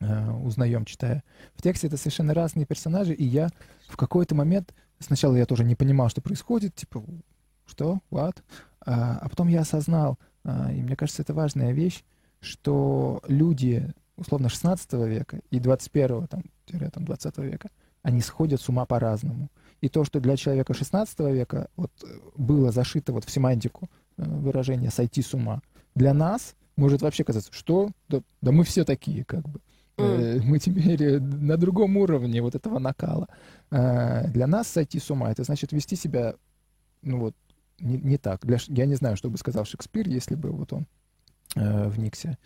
э, 0.00 0.30
узнаем, 0.42 0.86
читая 0.86 1.22
в 1.54 1.60
тексте, 1.60 1.88
это 1.88 1.98
совершенно 1.98 2.32
разные 2.32 2.64
персонажи, 2.64 3.12
и 3.12 3.24
я 3.24 3.50
в 3.86 3.98
какой-то 3.98 4.34
момент, 4.34 4.72
сначала 5.00 5.36
я 5.36 5.44
тоже 5.44 5.64
не 5.64 5.74
понимал, 5.74 6.08
что 6.08 6.22
происходит, 6.22 6.74
типа, 6.74 7.04
что, 7.66 7.98
what? 8.10 8.38
А, 8.80 9.18
а 9.18 9.28
потом 9.28 9.48
я 9.48 9.60
осознал, 9.60 10.18
а, 10.44 10.72
и 10.72 10.80
мне 10.80 10.96
кажется, 10.96 11.20
это 11.20 11.34
важная 11.34 11.72
вещь, 11.72 12.02
что 12.40 13.20
люди, 13.28 13.92
условно, 14.16 14.48
16 14.48 14.94
века 14.94 15.40
и 15.50 15.60
21 15.60 16.26
там, 16.28 16.42
там, 16.90 17.04
20 17.04 17.36
века, 17.38 17.68
они 18.00 18.22
сходят 18.22 18.62
с 18.62 18.68
ума 18.70 18.86
по-разному. 18.86 19.50
И 19.82 19.90
то, 19.90 20.04
что 20.04 20.20
для 20.20 20.38
человека 20.38 20.72
16 20.72 21.18
века 21.20 21.68
вот, 21.76 21.92
было 22.34 22.72
зашито 22.72 23.12
вот 23.12 23.26
в 23.26 23.30
семантику 23.30 23.90
Э, 23.90 24.05
выражение 24.16 24.90
«сойти 24.90 25.22
с 25.22 25.34
ума», 25.34 25.62
для 25.94 26.12
нас 26.14 26.54
может 26.76 27.02
вообще 27.02 27.24
казаться, 27.24 27.52
что 27.52 27.90
да, 28.08 28.20
да 28.42 28.52
мы 28.52 28.64
все 28.64 28.84
такие, 28.84 29.24
как 29.24 29.48
бы. 29.48 29.60
Mm. 29.96 30.42
Мы 30.44 30.58
теперь 30.58 31.20
на 31.20 31.56
другом 31.56 31.96
уровне 31.96 32.42
вот 32.42 32.54
этого 32.54 32.78
накала. 32.78 33.28
Э, 33.70 34.28
для 34.28 34.46
нас 34.46 34.68
сойти 34.68 34.98
с 34.98 35.10
ума, 35.10 35.30
это 35.30 35.42
значит 35.42 35.72
вести 35.72 35.96
себя, 35.96 36.34
ну 37.02 37.18
вот, 37.18 37.34
не, 37.80 37.96
не 37.96 38.18
так. 38.18 38.44
Для, 38.44 38.58
я 38.68 38.86
не 38.86 38.94
знаю, 38.94 39.16
что 39.16 39.30
бы 39.30 39.38
сказал 39.38 39.64
Шекспир, 39.64 40.06
если 40.08 40.34
бы 40.34 40.50
вот 40.50 40.72
он 40.74 40.86
э, 41.54 41.88
вникся, 41.88 42.30
э, 42.30 42.36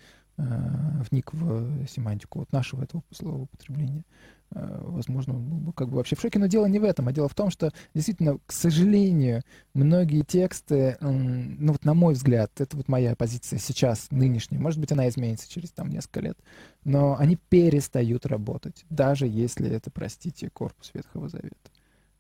вник 1.11 1.33
в 1.33 1.87
семантику 1.87 2.41
вот 2.41 2.53
нашего 2.53 2.83
этого 2.83 3.03
слова 3.11 3.43
употребления. 3.43 4.05
Э, 4.53 4.81
возможно, 4.83 5.35
он 5.35 5.45
был 5.45 5.59
бы 5.59 5.73
как 5.73 5.89
бы 5.89 5.97
вообще 5.97 6.17
в 6.17 6.21
шоке. 6.21 6.39
Но 6.39 6.47
дело 6.47 6.67
не 6.67 6.79
в 6.79 6.85
этом, 6.85 7.09
а 7.09 7.13
дело 7.13 7.29
в 7.29 7.35
том, 7.35 7.51
что 7.51 7.73
действительно, 7.95 8.39
к 8.47 8.53
сожалению, 8.53 9.43
многие 9.75 10.23
тексты, 10.23 10.97
ну 11.01 11.73
вот 11.73 11.85
на 11.85 11.95
мой 11.95 12.15
взгляд, 12.15 12.51
это 12.61 12.77
вот 12.77 12.89
моя 12.89 13.15
позиция 13.15 13.59
сейчас, 13.59 14.09
нынешняя, 14.11 14.61
может 14.61 14.81
быть, 14.81 14.93
она 14.93 15.09
изменится 15.09 15.49
через 15.49 15.71
там 15.71 15.89
несколько 15.91 16.21
лет, 16.21 16.39
но 16.85 17.17
они 17.19 17.37
перестают 17.37 18.27
работать, 18.27 18.85
даже 18.91 19.27
если 19.27 19.69
это, 19.71 19.91
простите, 19.91 20.51
корпус 20.51 20.91
Ветхого 20.95 21.29
Завета. 21.29 21.57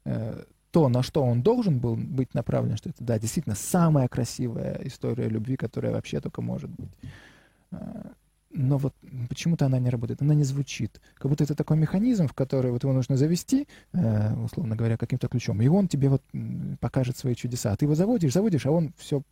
Э, 0.04 0.44
то, 0.70 0.88
на 0.88 1.02
что 1.02 1.24
он 1.24 1.42
должен 1.42 1.80
был 1.80 1.96
быть 1.96 2.32
направлен, 2.32 2.76
что 2.76 2.90
это, 2.90 3.02
да, 3.02 3.18
действительно, 3.18 3.56
самая 3.56 4.06
красивая 4.06 4.80
история 4.84 5.28
любви, 5.28 5.56
которая 5.56 5.92
вообще 5.92 6.20
только 6.20 6.42
может 6.42 6.70
быть 6.70 6.92
э, 7.02 7.08
но 8.52 8.78
вот 8.78 8.94
почему-то 9.28 9.66
она 9.66 9.78
не 9.78 9.90
работает, 9.90 10.22
она 10.22 10.34
не 10.34 10.42
звучит. 10.44 11.00
Как 11.14 11.30
будто 11.30 11.44
это 11.44 11.54
такой 11.54 11.76
механизм, 11.76 12.26
в 12.26 12.34
который 12.34 12.72
вот 12.72 12.82
его 12.82 12.92
нужно 12.92 13.16
завести, 13.16 13.68
э, 13.92 14.34
условно 14.34 14.74
говоря, 14.74 14.96
каким-то 14.96 15.28
ключом, 15.28 15.62
и 15.62 15.68
он 15.68 15.86
тебе 15.86 16.08
вот 16.08 16.22
покажет 16.80 17.16
свои 17.16 17.34
чудеса. 17.34 17.72
А 17.72 17.76
ты 17.76 17.84
его 17.84 17.94
заводишь, 17.94 18.32
заводишь, 18.32 18.66
а 18.66 18.72
он 18.72 18.92
все 18.98 19.22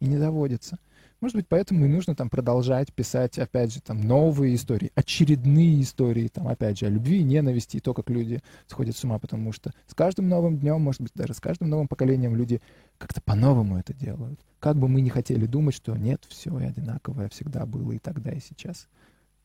и 0.00 0.06
не 0.06 0.18
заводится. 0.18 0.78
Может 1.20 1.36
быть, 1.36 1.48
поэтому 1.48 1.86
и 1.86 1.88
нужно 1.88 2.14
там 2.14 2.28
продолжать 2.28 2.92
писать, 2.92 3.38
опять 3.38 3.72
же, 3.72 3.80
там 3.80 4.02
новые 4.02 4.54
истории, 4.54 4.92
очередные 4.94 5.80
истории, 5.80 6.28
там, 6.28 6.46
опять 6.46 6.78
же, 6.78 6.86
о 6.86 6.90
любви, 6.90 7.22
ненависти, 7.22 7.78
и 7.78 7.80
то, 7.80 7.94
как 7.94 8.10
люди 8.10 8.42
сходят 8.66 8.96
с 8.96 9.04
ума, 9.04 9.18
потому 9.18 9.52
что 9.52 9.72
с 9.86 9.94
каждым 9.94 10.28
новым 10.28 10.58
днем, 10.58 10.82
может 10.82 11.00
быть, 11.00 11.12
даже 11.14 11.32
с 11.32 11.40
каждым 11.40 11.70
новым 11.70 11.88
поколением 11.88 12.36
люди 12.36 12.60
как-то 12.98 13.22
по-новому 13.22 13.78
это 13.78 13.94
делают. 13.94 14.38
Как 14.60 14.76
бы 14.76 14.88
мы 14.88 15.00
ни 15.00 15.08
хотели 15.08 15.46
думать, 15.46 15.74
что 15.74 15.96
нет, 15.96 16.22
все 16.28 16.54
одинаковое 16.54 17.28
всегда 17.30 17.64
было 17.64 17.92
и 17.92 17.98
тогда, 17.98 18.32
и 18.32 18.40
сейчас. 18.40 18.86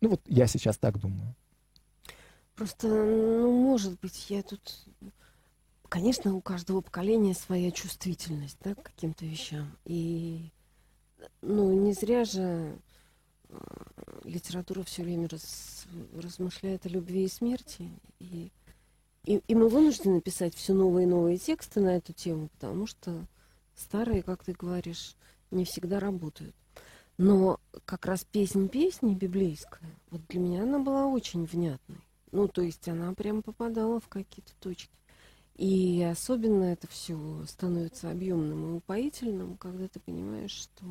Ну 0.02 0.10
вот 0.10 0.22
я 0.26 0.48
сейчас 0.48 0.78
так 0.78 1.00
думаю. 1.00 1.36
Просто, 2.56 2.88
ну, 2.88 3.52
может 3.52 4.00
быть, 4.02 4.30
я 4.30 4.44
тут... 4.44 4.86
Конечно, 5.90 6.34
у 6.34 6.42
каждого 6.42 6.82
поколения 6.82 7.34
своя 7.34 7.72
чувствительность, 7.72 8.58
да, 8.64 8.76
к 8.76 8.84
каким-то 8.84 9.26
вещам. 9.26 9.78
И 9.84 10.52
ну, 11.42 11.72
не 11.74 11.94
зря 11.94 12.26
же 12.26 12.78
э, 13.50 13.58
литература 14.24 14.84
все 14.84 15.04
время 15.04 15.28
раз, 15.30 15.86
размышляет 16.14 16.86
о 16.86 16.90
любви 16.90 17.26
и 17.26 17.30
смерти. 17.30 17.90
И, 18.20 18.52
и, 19.24 19.42
и 19.48 19.56
мы 19.56 19.70
вынуждены 19.70 20.22
писать 20.22 20.56
все 20.56 20.74
новые 20.74 21.06
и 21.06 21.10
новые 21.10 21.38
тексты 21.38 21.80
на 21.80 21.98
эту 21.98 22.14
тему, 22.14 22.50
потому 22.50 22.88
что 22.88 23.26
старые, 23.76 24.24
как 24.24 24.44
ты 24.44 24.54
говоришь, 24.54 25.16
не 25.52 25.66
всегда 25.66 26.00
работают. 26.00 26.56
Но 27.18 27.60
как 27.86 28.06
раз 28.06 28.24
песнь 28.24 28.68
песни 28.68 29.14
библейская, 29.14 29.92
вот 30.10 30.22
для 30.28 30.40
меня 30.40 30.64
она 30.64 30.80
была 30.80 31.06
очень 31.06 31.46
внятной. 31.46 32.02
Ну, 32.32 32.48
то 32.48 32.62
есть 32.62 32.88
она 32.88 33.14
прям 33.14 33.44
попадала 33.44 34.00
в 34.00 34.08
какие-то 34.08 34.54
точки. 34.60 34.90
И 35.62 36.02
особенно 36.02 36.64
это 36.64 36.88
все 36.88 37.20
становится 37.48 38.10
объемным 38.10 38.68
и 38.68 38.78
упоительным, 38.78 39.58
когда 39.58 39.88
ты 39.88 40.00
понимаешь, 40.00 40.50
что 40.50 40.84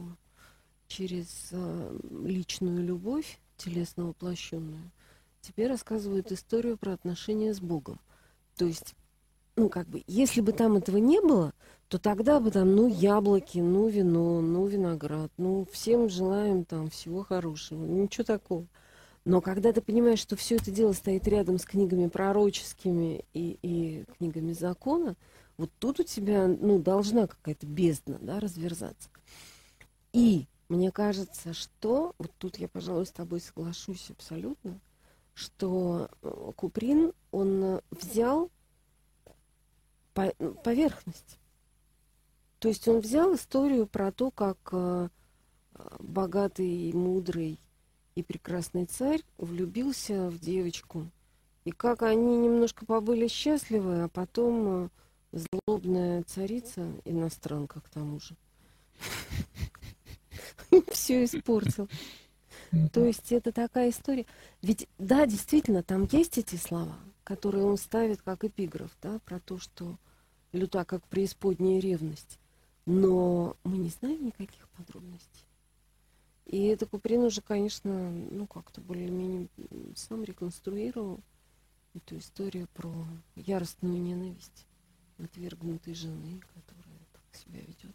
через 0.87 1.49
э, 1.51 1.99
личную 2.23 2.85
любовь, 2.85 3.41
телесно 3.57 4.07
воплощенную, 4.07 4.93
тебе 5.41 5.67
рассказывают 5.67 6.31
историю 6.31 6.79
про 6.79 6.93
отношения 6.93 7.53
с 7.53 7.61
Богом. 7.61 7.99
То 8.55 8.65
есть, 8.65 8.95
ну, 9.57 9.69
как 9.69 9.89
бы, 9.89 10.05
если 10.07 10.41
бы 10.41 10.53
там 10.53 10.77
этого 10.77 10.99
не 10.99 11.21
было, 11.21 11.53
то 11.89 11.99
тогда 11.99 12.39
бы 12.39 12.53
там, 12.53 12.77
ну, 12.77 12.87
яблоки, 12.87 13.59
ну, 13.59 13.89
вино, 13.89 14.41
ну, 14.41 14.69
виноград, 14.69 15.33
ну, 15.37 15.67
всем 15.73 16.09
желаем 16.09 16.65
там 16.65 16.91
всего 16.91 17.25
хорошего, 17.25 17.85
ничего 17.85 18.23
такого. 18.23 18.69
Но 19.25 19.41
когда 19.41 19.73
ты 19.73 19.83
понимаешь, 19.83 20.19
что 20.19 20.35
все 20.37 20.57
это 20.57 20.71
дело 20.71 20.93
стоит 20.93 21.29
рядом 21.29 21.59
с 21.59 21.65
книгами 21.65 22.09
пророческими 22.09 23.25
и, 23.35 23.59
и 23.63 24.05
книгами 24.17 24.53
закона, 24.53 25.17
вот 25.59 25.71
тут 25.79 26.01
у 26.01 26.05
тебя 26.05 26.47
ну, 26.47 26.79
должна 26.79 27.27
какая-то 27.27 27.67
бездна 27.67 28.19
да, 28.21 28.41
разверзаться. 28.41 29.11
И 30.13 30.47
мне 30.69 30.91
кажется, 30.91 31.53
что, 31.53 32.15
вот 32.19 32.33
тут 32.39 32.57
я, 32.57 32.69
пожалуй, 32.69 33.05
с 33.05 33.13
тобой 33.13 33.41
соглашусь 33.41 34.11
абсолютно, 34.11 34.81
что 35.35 36.09
э, 36.23 36.53
Куприн, 36.57 37.13
он 37.31 37.81
взял 37.91 38.51
поверхность. 40.15 41.39
То 42.59 42.69
есть 42.69 42.89
он 42.89 43.01
взял 43.01 43.35
историю 43.35 43.87
про 43.87 44.13
то, 44.13 44.31
как 44.31 44.57
э, 44.73 45.09
богатый, 45.99 46.93
мудрый 46.93 47.59
и 48.15 48.23
прекрасный 48.23 48.87
царь 48.87 49.23
влюбился 49.39 50.29
в 50.31 50.39
девочку. 50.39 51.07
И 51.65 51.71
как 51.71 52.03
они 52.03 52.37
немножко 52.37 52.87
побыли 52.87 53.29
счастливы, 53.29 54.05
а 54.05 54.09
потом 54.09 54.91
э, 55.33 55.47
злобная 55.67 56.23
царица, 56.25 56.91
иностранка 57.05 57.81
к 57.81 57.89
тому 57.89 58.19
же, 58.21 58.35
все 60.91 61.25
испортил. 61.25 61.89
То 62.93 63.05
есть 63.05 63.33
это 63.33 63.53
такая 63.53 63.91
история. 63.91 64.27
Ведь, 64.63 64.89
да, 64.99 65.27
действительно, 65.27 65.83
там 65.83 66.09
есть 66.11 66.39
эти 66.39 66.57
слова, 66.57 66.97
которые 67.25 67.65
он 67.65 67.77
ставит 67.77 68.23
как 68.23 68.45
эпиграф, 68.45 68.91
да, 69.03 69.19
про 69.25 69.41
то, 69.41 69.59
что 69.59 69.97
люта 70.53 70.85
как 70.85 71.05
преисподняя 71.09 71.81
ревность. 71.81 72.39
Но 72.87 73.57
мы 73.65 73.79
не 73.79 73.91
знаем 73.91 74.25
никаких 74.27 74.69
подробностей. 74.71 75.50
И 76.51 76.65
это 76.65 76.85
Куприн 76.85 77.21
уже, 77.21 77.43
конечно, 77.43 78.11
ну 78.11 78.45
как-то 78.49 78.81
более-менее 78.81 79.47
сам 79.95 80.25
реконструировал 80.25 81.21
эту 81.95 82.19
историю 82.19 82.67
про 82.75 82.93
яростную 83.37 84.03
ненависть 84.03 84.67
отвергнутой 85.19 85.95
жены, 85.95 86.41
которая 86.53 86.99
так 87.13 87.41
себя 87.41 87.61
ведет. 87.61 87.95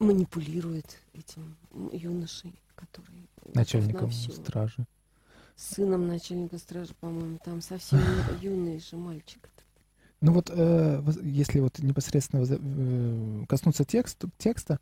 Манипулирует 0.00 0.98
этим 1.12 1.56
юношей, 1.92 2.60
который... 2.74 3.28
Начальником 3.54 4.10
стражи. 4.10 4.84
Сыном 5.54 6.08
начальника 6.08 6.58
стражи, 6.58 6.92
по-моему, 6.98 7.38
там 7.44 7.60
совсем 7.60 8.00
юный 8.42 8.80
же 8.80 8.96
мальчик. 8.96 9.48
Ну 10.20 10.32
вот, 10.32 10.50
э, 10.52 11.04
если 11.22 11.60
вот 11.60 11.78
непосредственно 11.78 12.44
э, 12.48 13.46
коснуться 13.46 13.84
текст, 13.84 14.24
текста, 14.38 14.80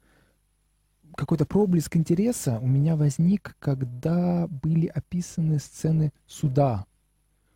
какой-то 1.16 1.46
проблеск 1.46 1.96
интереса 1.96 2.58
у 2.60 2.66
меня 2.66 2.96
возник, 2.96 3.56
когда 3.58 4.46
были 4.48 4.86
описаны 4.86 5.58
сцены 5.58 6.12
суда 6.26 6.86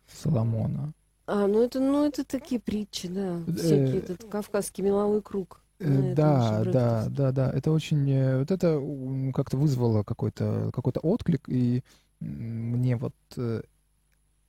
Соломона. 0.07 0.93
А, 1.27 1.47
ну 1.47 1.63
это, 1.63 1.79
ну 1.79 2.05
это 2.05 2.25
такие 2.25 2.59
притчи, 2.59 3.07
да, 3.07 3.39
э, 3.47 3.53
всякие, 3.53 3.99
этот 3.99 4.25
кавказский 4.25 4.83
меловой 4.83 5.21
круг. 5.21 5.61
Э, 5.79 6.13
да, 6.13 6.63
да, 6.65 7.07
да, 7.09 7.31
да. 7.31 7.51
Это 7.51 7.71
очень, 7.71 8.09
э, 8.09 8.39
вот 8.39 8.51
это 8.51 8.81
как-то 9.33 9.55
вызвало 9.57 10.03
какой-то 10.03 10.71
какой-то 10.73 10.99
отклик, 10.99 11.47
и 11.47 11.83
мне 12.19 12.97
вот 12.97 13.15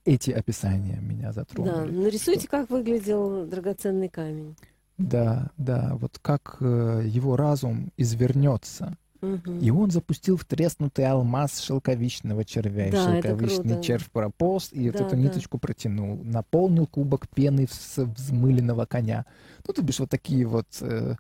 эти 0.05 0.31
описания 0.33 0.98
меня 1.01 1.33
затронули. 1.33 1.72
Да, 1.72 2.03
нарисуйте, 2.03 2.40
что... 2.40 2.51
как 2.51 2.70
выглядел 2.70 3.46
драгоценный 3.46 4.09
камень. 4.09 4.57
Да, 4.98 5.51
да, 5.57 5.92
вот 5.94 6.18
как 6.20 6.57
его 6.61 7.37
разум 7.37 7.92
извернется 7.96 8.96
и 9.22 9.70
он 9.70 9.90
запустил 9.90 10.37
в 10.37 10.44
треснутый 10.44 11.06
алмаз 11.06 11.61
шелковичного 11.61 12.44
червя. 12.44 12.90
Да, 12.90 13.18
и 13.18 13.22
шелковичный 13.22 13.82
червь 13.82 14.11
прополз, 14.11 14.72
и 14.72 14.90
да, 14.90 14.98
вот 14.98 15.06
эту 15.06 15.16
да. 15.16 15.22
ниточку 15.22 15.58
протянул. 15.58 16.18
Наполнил 16.24 16.87
кубок 16.87 17.28
пены 17.28 17.68
с 17.70 18.02
взмыленного 18.02 18.85
коня. 18.85 19.24
Ну, 19.66 19.72
то 19.72 19.82
бишь, 19.82 20.00
вот 20.00 20.11
такие 20.11 20.44
вот... 20.44 20.66
Э, 20.80 21.14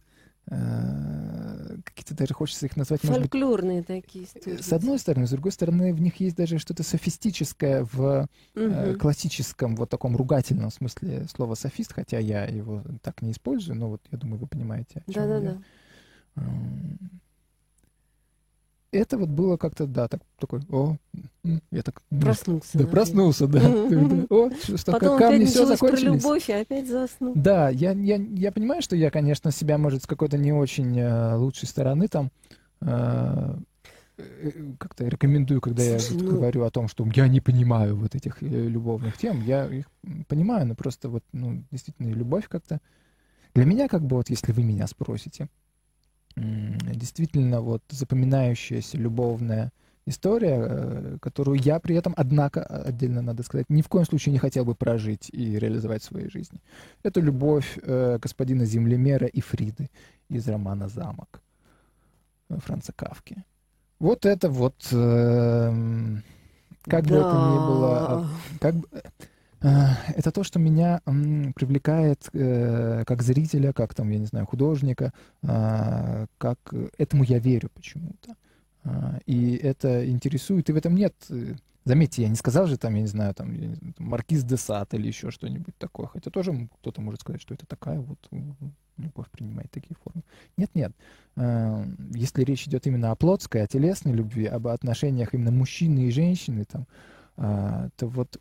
э, 0.48 1.76
какие-то 1.84 2.16
даже 2.16 2.34
хочется 2.34 2.66
их 2.66 2.76
назвать... 2.76 3.02
Фольклорные 3.02 3.78
быть, 3.78 3.86
такие 3.86 4.24
истории. 4.24 4.60
С 4.60 4.72
одной 4.72 4.98
стороны, 4.98 5.28
с 5.28 5.30
другой 5.30 5.52
стороны, 5.52 5.94
в 5.94 6.00
них 6.00 6.16
есть 6.16 6.34
даже 6.34 6.58
что-то 6.58 6.82
софистическое 6.82 7.84
в 7.84 8.22
угу. 8.22 8.28
э, 8.54 8.94
классическом, 8.96 9.76
вот 9.76 9.90
таком 9.90 10.16
ругательном 10.16 10.72
смысле 10.72 11.26
слова 11.32 11.54
софист, 11.54 11.92
хотя 11.92 12.18
я 12.18 12.46
его 12.46 12.82
так 13.00 13.22
не 13.22 13.30
использую, 13.30 13.78
но 13.78 13.90
вот 13.90 14.02
я 14.10 14.18
думаю, 14.18 14.40
вы 14.40 14.48
понимаете. 14.48 15.04
Да-да-да 15.06 15.58
это 18.92 19.16
вот 19.16 19.30
было 19.30 19.56
как-то, 19.56 19.86
да, 19.86 20.06
так, 20.06 20.20
такой, 20.38 20.60
о, 20.70 20.96
я 21.70 21.82
так... 21.82 22.02
Проснулся. 22.10 22.78
Да, 22.78 22.86
проснулся, 22.86 23.46
да. 23.46 23.60
О, 24.28 24.50
что 24.50 24.92
Потом 24.92 25.18
камни 25.18 25.46
все 25.46 25.66
закончились. 25.66 26.02
про 26.02 26.12
любовь, 26.12 26.48
и 26.50 26.52
опять 26.52 26.88
заснул. 26.88 27.32
Да, 27.34 27.70
я, 27.70 27.92
я, 27.92 28.16
я 28.16 28.52
понимаю, 28.52 28.82
что 28.82 28.94
я, 28.94 29.10
конечно, 29.10 29.50
себя, 29.50 29.78
может, 29.78 30.02
с 30.02 30.06
какой-то 30.06 30.36
не 30.36 30.52
очень 30.52 30.98
э, 30.98 31.36
лучшей 31.36 31.68
стороны 31.68 32.06
там 32.08 32.30
э, 32.82 33.54
э 34.18 34.50
как-то 34.78 35.06
рекомендую, 35.06 35.62
когда 35.62 35.98
Слушай, 35.98 36.18
я 36.18 36.22
ну... 36.24 36.30
говорю 36.30 36.64
о 36.64 36.70
том, 36.70 36.88
что 36.88 37.06
я 37.14 37.28
не 37.28 37.40
понимаю 37.40 37.96
вот 37.96 38.14
этих 38.14 38.42
э, 38.42 38.46
любовных 38.46 39.16
тем, 39.16 39.42
я 39.42 39.66
их 39.66 39.86
понимаю, 40.28 40.66
но 40.66 40.74
просто 40.74 41.08
вот, 41.08 41.24
ну, 41.32 41.64
действительно, 41.70 42.08
любовь 42.08 42.46
как-то... 42.46 42.80
Для 43.54 43.64
меня, 43.64 43.88
как 43.88 44.02
бы, 44.02 44.16
вот 44.16 44.28
если 44.28 44.52
вы 44.52 44.62
меня 44.62 44.86
спросите, 44.86 45.48
действительно 47.02 47.60
вот 47.60 47.82
запоминающаяся 47.88 48.96
любовная 48.96 49.72
история, 50.06 50.58
э, 50.60 51.18
которую 51.20 51.58
я 51.58 51.80
при 51.80 51.96
этом, 51.96 52.14
однако, 52.16 52.62
отдельно 52.62 53.22
надо 53.22 53.42
сказать, 53.42 53.66
ни 53.68 53.82
в 53.82 53.88
коем 53.88 54.06
случае 54.06 54.32
не 54.32 54.38
хотел 54.38 54.64
бы 54.64 54.74
прожить 54.74 55.28
и 55.32 55.58
реализовать 55.58 56.02
в 56.02 56.06
своей 56.06 56.30
жизни. 56.30 56.60
Это 57.02 57.20
любовь 57.20 57.78
э, 57.82 58.18
господина 58.22 58.64
землемера 58.64 59.26
и 59.26 59.40
Фриды 59.40 59.90
из 60.28 60.48
романа 60.48 60.88
«Замок» 60.88 61.42
Франца 62.48 62.92
Кавки. 62.92 63.44
Вот 63.98 64.26
это 64.26 64.48
вот, 64.48 64.76
э, 64.92 65.72
как 66.84 67.06
да. 67.06 67.10
бы 67.10 67.16
это 67.16 67.34
ни 67.34 67.58
было, 67.66 67.98
а, 67.98 68.28
как 68.60 68.74
бы, 68.74 68.88
Э, 68.92 69.00
это 69.62 70.32
то, 70.32 70.42
что 70.44 70.58
меня 70.58 71.00
привлекает 71.04 72.28
э, 72.32 73.04
как 73.06 73.22
зрителя, 73.22 73.72
как 73.72 73.94
там, 73.94 74.10
я 74.10 74.18
не 74.18 74.26
знаю, 74.26 74.46
художника, 74.46 75.12
а, 75.42 76.26
как 76.38 76.58
этому 76.98 77.24
я 77.24 77.38
верю 77.38 77.70
почему-то. 77.74 78.36
И 79.26 79.54
это 79.62 80.08
интересует, 80.10 80.68
и 80.68 80.72
в 80.72 80.76
этом 80.76 80.96
нет 80.96 81.14
Заметьте, 81.84 82.22
я 82.22 82.28
не 82.28 82.36
сказал 82.36 82.66
же 82.68 82.76
там, 82.76 82.94
я 82.94 83.00
не 83.00 83.08
знаю, 83.08 83.34
там, 83.34 83.52
не 83.52 83.74
знаю, 83.74 83.94
маркиз 83.98 84.44
де 84.44 84.56
Сад 84.56 84.94
или 84.94 85.08
еще 85.08 85.32
что-нибудь 85.32 85.76
такое. 85.78 86.06
Хотя 86.06 86.30
тоже 86.30 86.68
кто-то 86.80 87.00
может 87.00 87.20
сказать, 87.22 87.42
что 87.42 87.54
это 87.54 87.66
такая 87.66 87.98
вот 87.98 88.18
любовь 88.98 89.28
принимает 89.32 89.70
такие 89.72 89.96
формы. 90.04 90.22
Нет-нет. 90.56 90.92
Э, 91.34 91.84
если 92.14 92.44
речь 92.44 92.68
идет 92.68 92.86
именно 92.86 93.10
о 93.10 93.16
плотской, 93.16 93.62
о 93.62 93.66
телесной 93.66 94.12
любви, 94.12 94.46
об 94.46 94.68
отношениях 94.68 95.34
именно 95.34 95.50
мужчины 95.50 96.06
и 96.06 96.12
женщины, 96.12 96.64
там, 96.64 96.86
то 97.34 98.06
вот 98.06 98.38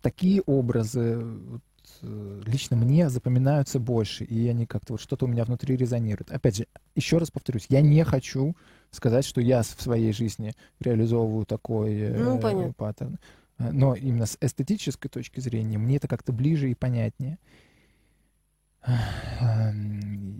такие 0.00 0.42
образы 0.42 1.18
вот, 1.18 1.62
э, 2.02 2.42
лично 2.46 2.76
мне 2.76 3.08
запоминаются 3.08 3.78
больше, 3.78 4.24
и 4.24 4.48
они 4.48 4.66
как-то 4.66 4.94
вот 4.94 5.00
что-то 5.00 5.26
у 5.26 5.28
меня 5.28 5.44
внутри 5.44 5.76
резонирует. 5.76 6.30
Опять 6.30 6.56
же, 6.56 6.66
еще 6.94 7.18
раз 7.18 7.30
повторюсь, 7.30 7.66
я 7.68 7.80
не 7.80 8.04
хочу 8.04 8.56
сказать, 8.90 9.24
что 9.24 9.40
я 9.40 9.62
в 9.62 9.80
своей 9.80 10.12
жизни 10.12 10.54
реализовываю 10.80 11.46
такой 11.46 11.94
э, 11.94 12.18
ну, 12.18 12.38
э, 12.38 12.72
паттерн. 12.72 13.18
Но 13.58 13.94
именно 13.94 14.24
с 14.24 14.38
эстетической 14.40 15.08
точки 15.08 15.40
зрения 15.40 15.76
мне 15.76 15.96
это 15.96 16.08
как-то 16.08 16.32
ближе 16.32 16.70
и 16.70 16.74
понятнее. 16.74 17.38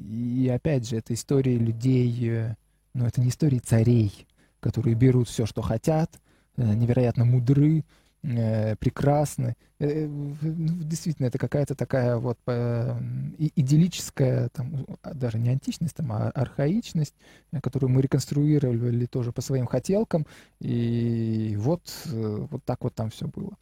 И 0.09 0.51
опять 0.53 0.89
же, 0.89 0.97
это 0.97 1.13
истории 1.13 1.57
людей, 1.57 2.31
э, 2.31 2.57
но 2.95 3.07
это 3.07 3.21
не 3.21 3.29
истории 3.29 3.59
царей, 3.59 4.27
которые 4.61 4.95
берут 4.95 5.29
все, 5.29 5.47
что 5.47 5.63
хотят, 5.63 6.19
невероятно 6.57 7.25
мудры, 7.25 7.79
э, 7.79 7.83
прекрасны. 8.23 9.57
Э, 9.79 9.87
э, 9.87 10.09
действительно, 10.43 11.27
это 11.27 11.39
какая-то 11.39 11.75
такая 11.75 12.17
вот 12.17 12.39
э, 12.47 13.01
идиллическая, 13.57 14.51
там, 14.51 14.87
а, 15.03 15.15
даже 15.15 15.39
не 15.39 15.49
античность, 15.49 15.97
там, 15.97 16.13
а 16.13 16.31
архаичность, 16.31 17.15
которую 17.63 17.91
мы 17.91 18.03
реконструировали 18.03 19.07
тоже 19.07 19.33
по 19.33 19.41
своим 19.41 19.67
хотелкам. 19.67 20.27
И 20.61 21.55
вот, 21.59 21.83
вот 22.07 22.63
так 22.65 22.85
вот 22.85 22.95
там 22.95 23.09
все 23.11 23.27
было. 23.27 23.57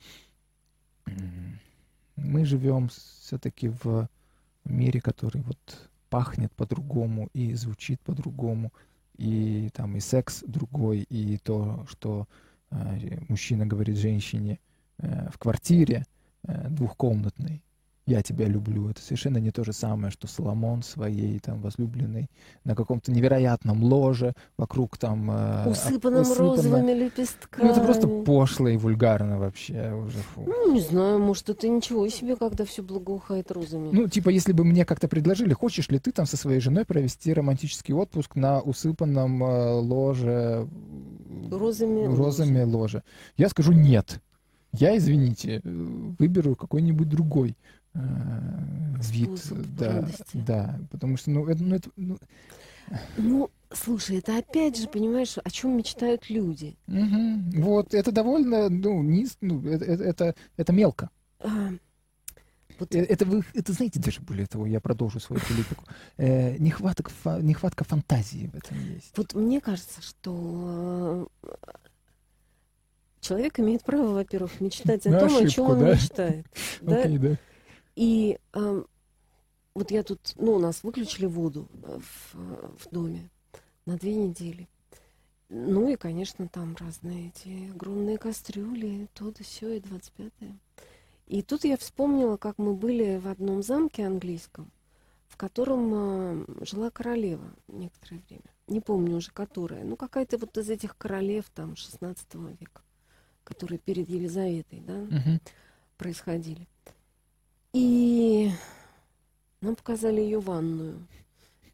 Мы 2.17 2.45
живем 2.45 2.89
все-таки 2.89 3.69
в 3.69 4.09
мире, 4.65 5.01
который 5.01 5.43
вот 5.43 5.89
пахнет 6.11 6.53
по-другому 6.53 7.29
и 7.33 7.55
звучит 7.55 8.01
по-другому, 8.01 8.73
и 9.17 9.71
там 9.73 9.97
и 9.97 10.01
секс 10.01 10.43
другой, 10.47 11.01
и 11.09 11.39
то, 11.39 11.87
что 11.89 12.27
э, 12.27 12.48
мужчина 13.29 13.67
говорит 13.67 13.97
женщине 13.97 14.59
э, 14.99 15.29
в 15.31 15.39
квартире 15.39 16.05
э, 16.45 16.69
двухкомнатной, 16.69 17.63
я 18.09 18.23
тебя 18.23 18.47
люблю. 18.47 18.89
Это 18.89 19.03
совершенно 19.03 19.37
не 19.37 19.51
то 19.51 19.65
же 19.65 19.75
самое, 19.75 20.11
что 20.11 20.27
Соломон 20.27 20.83
своей 20.83 21.39
там 21.41 21.61
возлюбленной 21.61 22.31
на 22.65 22.75
каком-то 22.75 23.13
невероятном 23.13 23.85
ложе, 23.85 24.33
вокруг 24.57 24.97
там... 24.97 25.31
Э, 25.31 25.69
усыпанном 25.69 26.23
усыпано... 26.23 26.49
розовыми 26.49 26.93
лепестками. 26.93 27.65
Ну, 27.67 27.71
это 27.71 27.81
просто 27.83 28.09
пошло 28.09 28.69
и 28.69 28.79
вульгарно 28.79 29.39
вообще 29.39 29.93
уже. 29.93 30.19
Фу. 30.19 30.45
Ну, 30.47 30.73
не 30.73 30.81
знаю, 30.81 31.19
может, 31.19 31.51
это 31.51 31.69
ничего 31.69 32.09
себе, 32.09 32.37
когда 32.37 32.65
все 32.65 32.83
благоухает 32.83 33.51
розами. 33.51 33.91
Ну, 33.93 34.09
типа, 34.09 34.31
если 34.31 34.53
бы 34.53 34.65
мне 34.65 34.87
как-то 34.87 35.07
предложили, 35.07 35.53
хочешь 35.53 35.91
ли 35.91 35.99
ты 35.99 36.11
там 36.11 36.25
со 36.25 36.39
своей 36.39 36.61
женой 36.61 36.87
провести 36.87 37.35
романтический 37.35 37.93
отпуск 37.93 38.37
на 38.37 38.61
усыпанном 38.61 39.45
э, 39.45 39.73
ложе... 39.81 40.67
Розами, 41.51 42.07
розами 42.07 42.63
ложе. 42.63 42.77
ложе. 42.77 43.03
Я 43.37 43.51
скажу 43.51 43.73
нет. 43.73 44.21
Я, 44.73 44.97
извините, 44.97 45.57
э, 45.57 45.61
выберу 45.65 46.55
какой-нибудь 46.55 47.09
другой 47.09 47.57
э, 47.95 48.01
вид. 49.11 49.41
Да, 49.77 49.93
радости. 50.01 50.23
да, 50.33 50.81
потому 50.91 51.17
что, 51.17 51.31
ну, 51.31 51.47
это, 51.49 51.63
ну, 51.63 51.75
это, 51.77 51.91
ну... 51.97 52.19
ну, 53.17 53.51
слушай, 53.73 54.19
это 54.19 54.39
опять 54.39 54.79
же, 54.79 54.89
понимаешь, 54.89 55.37
о 55.43 55.51
чем 55.51 55.77
мечтают 55.77 56.31
люди. 56.31 56.77
Угу. 56.89 57.63
Вот, 57.63 57.95
это 57.95 58.13
довольно, 58.13 58.69
ну, 58.69 59.03
низ, 59.03 59.37
ну, 59.41 59.67
это, 59.67 59.85
это, 59.85 60.35
это 60.57 60.73
мелко. 60.73 61.11
А, 61.41 61.71
вот... 62.79 62.95
Э, 62.95 63.01
это 63.01 63.25
вы, 63.25 63.43
это 63.55 63.73
знаете, 63.73 63.99
даже 63.99 64.21
более 64.21 64.47
того, 64.47 64.67
я 64.67 64.81
продолжу 64.81 65.21
свою 65.21 65.43
политику. 65.43 65.85
Э, 66.17 66.57
нехватка, 66.59 67.11
фа, 67.11 67.41
нехватка 67.41 67.85
фантазии 67.85 68.51
в 68.53 68.57
этом 68.57 68.79
есть. 68.95 69.13
Вот 69.17 69.35
мне 69.35 69.61
кажется, 69.61 70.01
что 70.01 71.29
э, 71.43 71.49
человек 73.21 73.59
имеет 73.59 73.83
право, 73.83 74.15
во-первых, 74.15 74.61
мечтать 74.61 75.07
о 75.07 75.19
том, 75.19 75.27
ошибку, 75.27 75.45
о 75.45 75.49
чем 75.49 75.67
он 75.67 75.79
да? 75.81 75.95
мечтает. 75.95 76.47
Да? 76.81 77.05
Okay, 77.05 77.19
да. 77.19 77.39
И 77.99 78.39
э, 78.53 78.83
вот 79.75 79.91
я 79.91 80.05
тут, 80.05 80.21
ну, 80.37 80.53
у 80.53 80.59
нас 80.61 80.85
выключили 80.85 81.27
воду 81.27 81.67
э, 81.83 81.99
в, 81.99 82.35
в 82.79 82.91
доме 82.93 83.29
на 83.87 83.97
две 83.99 84.15
недели. 84.15 84.69
Ну 85.49 85.89
и, 85.89 85.97
конечно, 85.97 86.47
там 86.47 86.77
разные 86.79 87.31
эти 87.31 87.69
огромные 87.73 88.17
кастрюли, 88.17 89.09
то 89.15 89.33
да 89.33 89.43
все, 89.43 89.73
и 89.73 89.81
25-е. 89.81 90.57
И 91.27 91.43
тут 91.43 91.65
я 91.65 91.77
вспомнила, 91.77 92.37
как 92.37 92.59
мы 92.59 92.75
были 92.75 93.19
в 93.19 93.27
одном 93.27 93.65
замке 93.65 94.07
английском, 94.07 94.71
в 95.27 95.37
котором 95.37 95.91
э, 95.93 96.65
жила 96.67 96.93
королева 96.93 97.53
некоторое 97.67 98.23
время. 98.29 98.55
Не 98.69 98.81
помню 98.81 99.17
уже, 99.17 99.33
которая. 99.33 99.83
Ну, 99.83 99.97
какая-то 99.97 100.39
вот 100.39 100.57
из 100.57 100.71
этих 100.71 100.97
королев 100.97 101.47
там 101.53 101.75
16 101.75 102.33
века, 102.61 102.83
которые 103.43 103.81
перед 103.81 104.09
Елизаветой, 104.09 104.85
да, 104.87 104.99
угу. 104.99 105.41
происходили. 105.97 106.69
И 107.81 108.51
нам 109.61 109.77
показали 109.77 110.21
ее 110.21 110.41
ванную. 110.41 111.07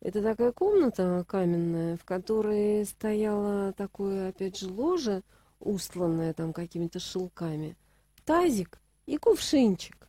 Это 0.02 0.20
такая 0.20 0.52
комната 0.52 1.24
каменная, 1.26 1.96
в 1.96 2.04
которой 2.04 2.84
стояло 2.84 3.72
такое, 3.72 4.28
опять 4.28 4.58
же, 4.58 4.70
ложе, 4.70 5.22
устланное 5.60 6.34
там 6.34 6.52
какими-то 6.52 7.00
шелками, 7.00 7.74
тазик 8.26 8.78
и 9.06 9.16
кувшинчик. 9.16 10.06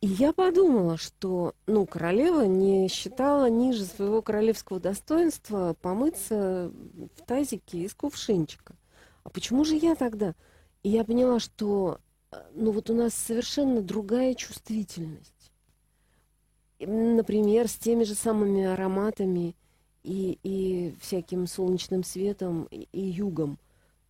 И 0.00 0.06
я 0.06 0.32
подумала, 0.32 0.96
что, 0.96 1.54
ну, 1.66 1.84
королева 1.84 2.46
не 2.46 2.88
считала 2.88 3.50
ниже 3.50 3.84
своего 3.84 4.22
королевского 4.22 4.80
достоинства 4.80 5.76
помыться 5.82 6.72
в 7.18 7.26
тазике 7.26 7.82
из 7.82 7.92
кувшинчика. 7.92 8.74
А 9.24 9.28
почему 9.28 9.62
же 9.66 9.76
я 9.76 9.94
тогда? 9.94 10.34
И 10.82 10.88
я 10.88 11.04
поняла, 11.04 11.38
что 11.38 11.98
ну 12.54 12.70
вот 12.70 12.90
у 12.90 12.94
нас 12.94 13.14
совершенно 13.14 13.82
другая 13.82 14.34
чувствительность. 14.34 15.52
Например, 16.78 17.68
с 17.68 17.74
теми 17.74 18.04
же 18.04 18.14
самыми 18.14 18.64
ароматами 18.64 19.54
и, 20.02 20.38
и 20.42 20.94
всяким 21.00 21.46
солнечным 21.46 22.04
светом 22.04 22.64
и, 22.70 22.88
и 22.92 23.00
югом. 23.00 23.58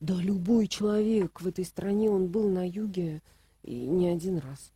Да 0.00 0.14
любой 0.14 0.66
человек 0.66 1.40
в 1.40 1.48
этой 1.48 1.64
стране, 1.64 2.11
он 2.11 2.28
был 2.28 2.48
на 2.48 2.66
юге 2.66 3.22
и 3.62 3.74
не 3.74 4.09
один 4.09 4.38
раз. 4.38 4.72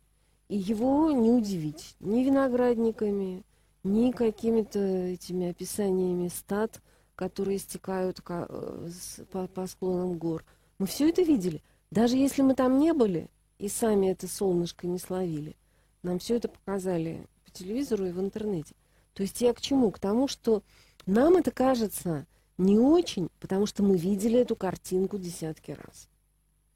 И 0.49 0.57
его 0.57 1.11
не 1.11 1.31
удивить 1.31 1.95
ни 1.99 2.23
виноградниками, 2.23 3.43
ни 3.83 4.11
какими-то 4.11 4.79
этими 4.79 5.49
описаниями 5.49 6.27
стад, 6.27 6.81
которые 7.15 7.59
стекают 7.59 8.21
э, 8.27 8.89
по, 9.31 9.47
по 9.47 9.67
склонам 9.67 10.17
гор. 10.17 10.43
Мы 10.77 10.85
все 10.85 11.09
это 11.09 11.21
видели. 11.21 11.63
Даже 11.95 12.17
если 12.17 12.41
мы 12.41 12.55
там 12.55 12.77
не 12.77 12.91
были, 12.91 13.29
и 13.57 13.69
сами 13.69 14.07
это 14.07 14.27
солнышко 14.27 14.85
не 14.85 14.99
словили. 14.99 15.55
Нам 16.03 16.19
все 16.19 16.35
это 16.35 16.49
показали 16.49 17.25
по 17.45 17.51
телевизору 17.51 18.05
и 18.05 18.11
в 18.11 18.19
интернете. 18.19 18.75
То 19.13 19.23
есть 19.23 19.39
я 19.39 19.53
к 19.53 19.61
чему? 19.61 19.91
К 19.91 19.99
тому, 19.99 20.27
что 20.27 20.61
нам 21.05 21.37
это 21.37 21.51
кажется 21.51 22.25
не 22.57 22.77
очень, 22.77 23.29
потому 23.39 23.65
что 23.65 23.81
мы 23.81 23.97
видели 23.97 24.37
эту 24.37 24.57
картинку 24.57 25.17
десятки 25.17 25.71
раз. 25.71 26.09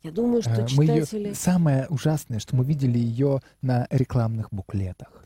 Я 0.04 0.12
думаю, 0.12 0.42
что 0.42 0.66
читатели... 0.66 1.28
Ее... 1.28 1.36
Самое 1.36 1.88
ужасное, 1.90 2.40
что 2.40 2.56
мы 2.56 2.64
видели 2.64 2.98
ее 2.98 3.42
на 3.62 3.88
рекламных 3.90 4.48
буклетах 4.52 5.26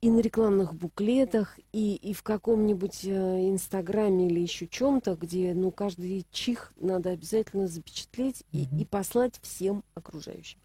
и 0.00 0.10
на 0.10 0.20
рекламных 0.20 0.74
буклетах, 0.74 1.58
и, 1.72 1.94
и 1.96 2.14
в 2.14 2.22
каком-нибудь 2.22 3.04
э, 3.04 3.50
инстаграме 3.50 4.28
или 4.28 4.40
еще 4.40 4.66
чем-то, 4.66 5.14
где 5.14 5.52
ну, 5.52 5.70
каждый 5.70 6.26
чих 6.30 6.72
надо 6.80 7.10
обязательно 7.10 7.68
запечатлеть 7.68 8.44
и, 8.50 8.64
mm-hmm. 8.64 8.80
и 8.80 8.84
послать 8.86 9.34
всем 9.42 9.84
окружающим. 9.94 10.58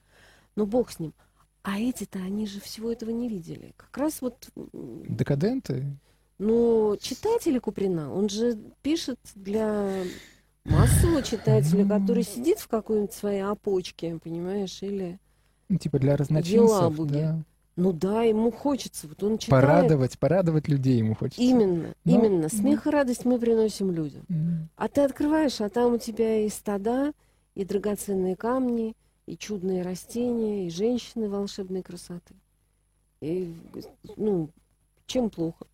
Но 0.55 0.65
бог 0.65 0.89
с 0.89 0.99
ним. 0.99 1.13
А 1.63 1.79
эти-то, 1.79 2.19
они 2.19 2.47
же 2.47 2.61
всего 2.61 2.91
этого 2.91 3.09
не 3.09 3.27
видели. 3.27 3.73
Как 3.75 3.97
раз 3.97 4.21
вот... 4.21 4.47
Декаденты? 4.53 5.97
Ну, 6.37 6.95
читатели 7.01 7.59
Куприна, 7.59 8.13
он 8.13 8.29
же 8.29 8.57
пишет 8.81 9.19
для 9.35 10.03
массового 10.63 11.23
читателя, 11.23 11.87
который 11.87 12.23
сидит 12.23 12.59
в 12.59 12.67
какой-нибудь 12.67 13.13
своей 13.13 13.41
опочке, 13.41 14.17
понимаешь, 14.23 14.81
или... 14.81 15.19
Типа 15.79 15.99
для 15.99 16.15
разночинцев, 16.15 16.95
да. 17.07 17.43
Ну 17.75 17.91
да, 17.91 18.23
ему 18.23 18.51
хочется. 18.51 19.07
Вот 19.07 19.21
он 19.23 19.37
читает. 19.37 19.61
Порадовать, 19.61 20.17
порадовать 20.17 20.67
людей 20.67 20.97
ему 20.97 21.13
хочется. 21.13 21.41
Именно, 21.41 21.93
Но... 22.05 22.17
Ну, 22.17 22.25
именно. 22.25 22.49
Смех 22.49 22.87
и 22.87 22.89
радость 22.89 23.25
мы 23.25 23.37
приносим 23.37 23.91
людям. 23.91 24.23
Mm. 24.29 24.67
А 24.77 24.87
ты 24.87 25.01
открываешь, 25.01 25.59
а 25.59 25.69
там 25.69 25.93
у 25.93 25.97
тебя 25.97 26.45
и 26.45 26.49
стада, 26.49 27.11
и 27.53 27.65
драгоценные 27.65 28.37
камни, 28.37 28.95
и 29.25 29.37
чудные 29.37 29.81
растения, 29.81 30.67
и 30.67 30.69
женщины 30.69 31.27
волшебной 31.27 31.83
красоты. 31.83 32.35
И, 33.21 33.53
ну, 34.15 34.49
чем 35.05 35.29
плохо? 35.29 35.65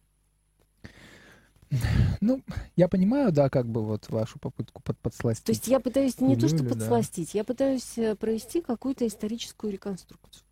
Ну, 2.19 2.41
я 2.75 2.87
понимаю, 2.89 3.31
да, 3.31 3.49
как 3.49 3.67
бы 3.67 3.83
вот 3.83 4.09
вашу 4.09 4.39
попытку 4.39 4.81
под 4.81 4.97
подсластить. 4.99 5.45
То 5.45 5.51
есть 5.53 5.67
я 5.67 5.79
пытаюсь 5.79 6.19
не 6.19 6.33
Юлю, 6.33 6.41
то, 6.41 6.55
что 6.55 6.65
подсластить, 6.65 7.31
да. 7.33 7.39
я 7.39 7.43
пытаюсь 7.43 7.97
э, 7.97 8.15
провести 8.15 8.61
какую-то 8.61 9.07
историческую 9.07 9.71
реконструкцию. 9.71 10.43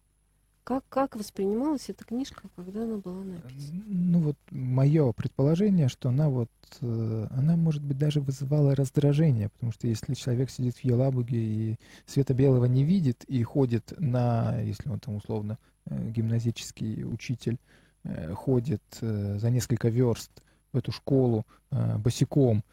Как, 0.70 0.84
как 0.88 1.16
воспринималась 1.16 1.90
эта 1.90 2.06
книжка, 2.06 2.44
когда 2.56 2.84
она 2.84 2.98
была 2.98 3.24
написана? 3.24 3.84
Ну 3.88 4.20
вот 4.20 4.38
мое 4.52 5.12
предположение, 5.14 5.88
что 5.88 6.10
она 6.10 6.30
вот, 6.30 6.52
э, 6.82 7.28
она 7.32 7.56
может 7.56 7.84
быть 7.84 7.98
даже 7.98 8.22
вызывала 8.22 8.76
раздражение, 8.76 9.50
потому 9.50 9.72
что 9.72 9.88
если 9.88 10.14
человек 10.14 10.52
сидит 10.52 10.78
в 10.78 10.84
Елабуге 10.84 11.40
и 11.40 11.80
света 12.06 12.36
белого 12.36 12.66
не 12.66 12.84
видит 12.84 13.24
и 13.24 13.42
ходит 13.42 13.96
на, 13.98 14.60
если 14.62 14.90
он 14.90 15.00
там 15.00 15.16
условно 15.16 15.58
э, 15.88 16.12
гимназический 16.12 17.04
учитель, 17.04 17.58
э, 18.04 18.36
ходит 18.36 18.84
за 19.02 19.50
несколько 19.50 19.90
верст 19.90 20.44
в 20.72 20.78
эту 20.78 20.92
школу 20.92 21.48
босиком, 21.72 22.64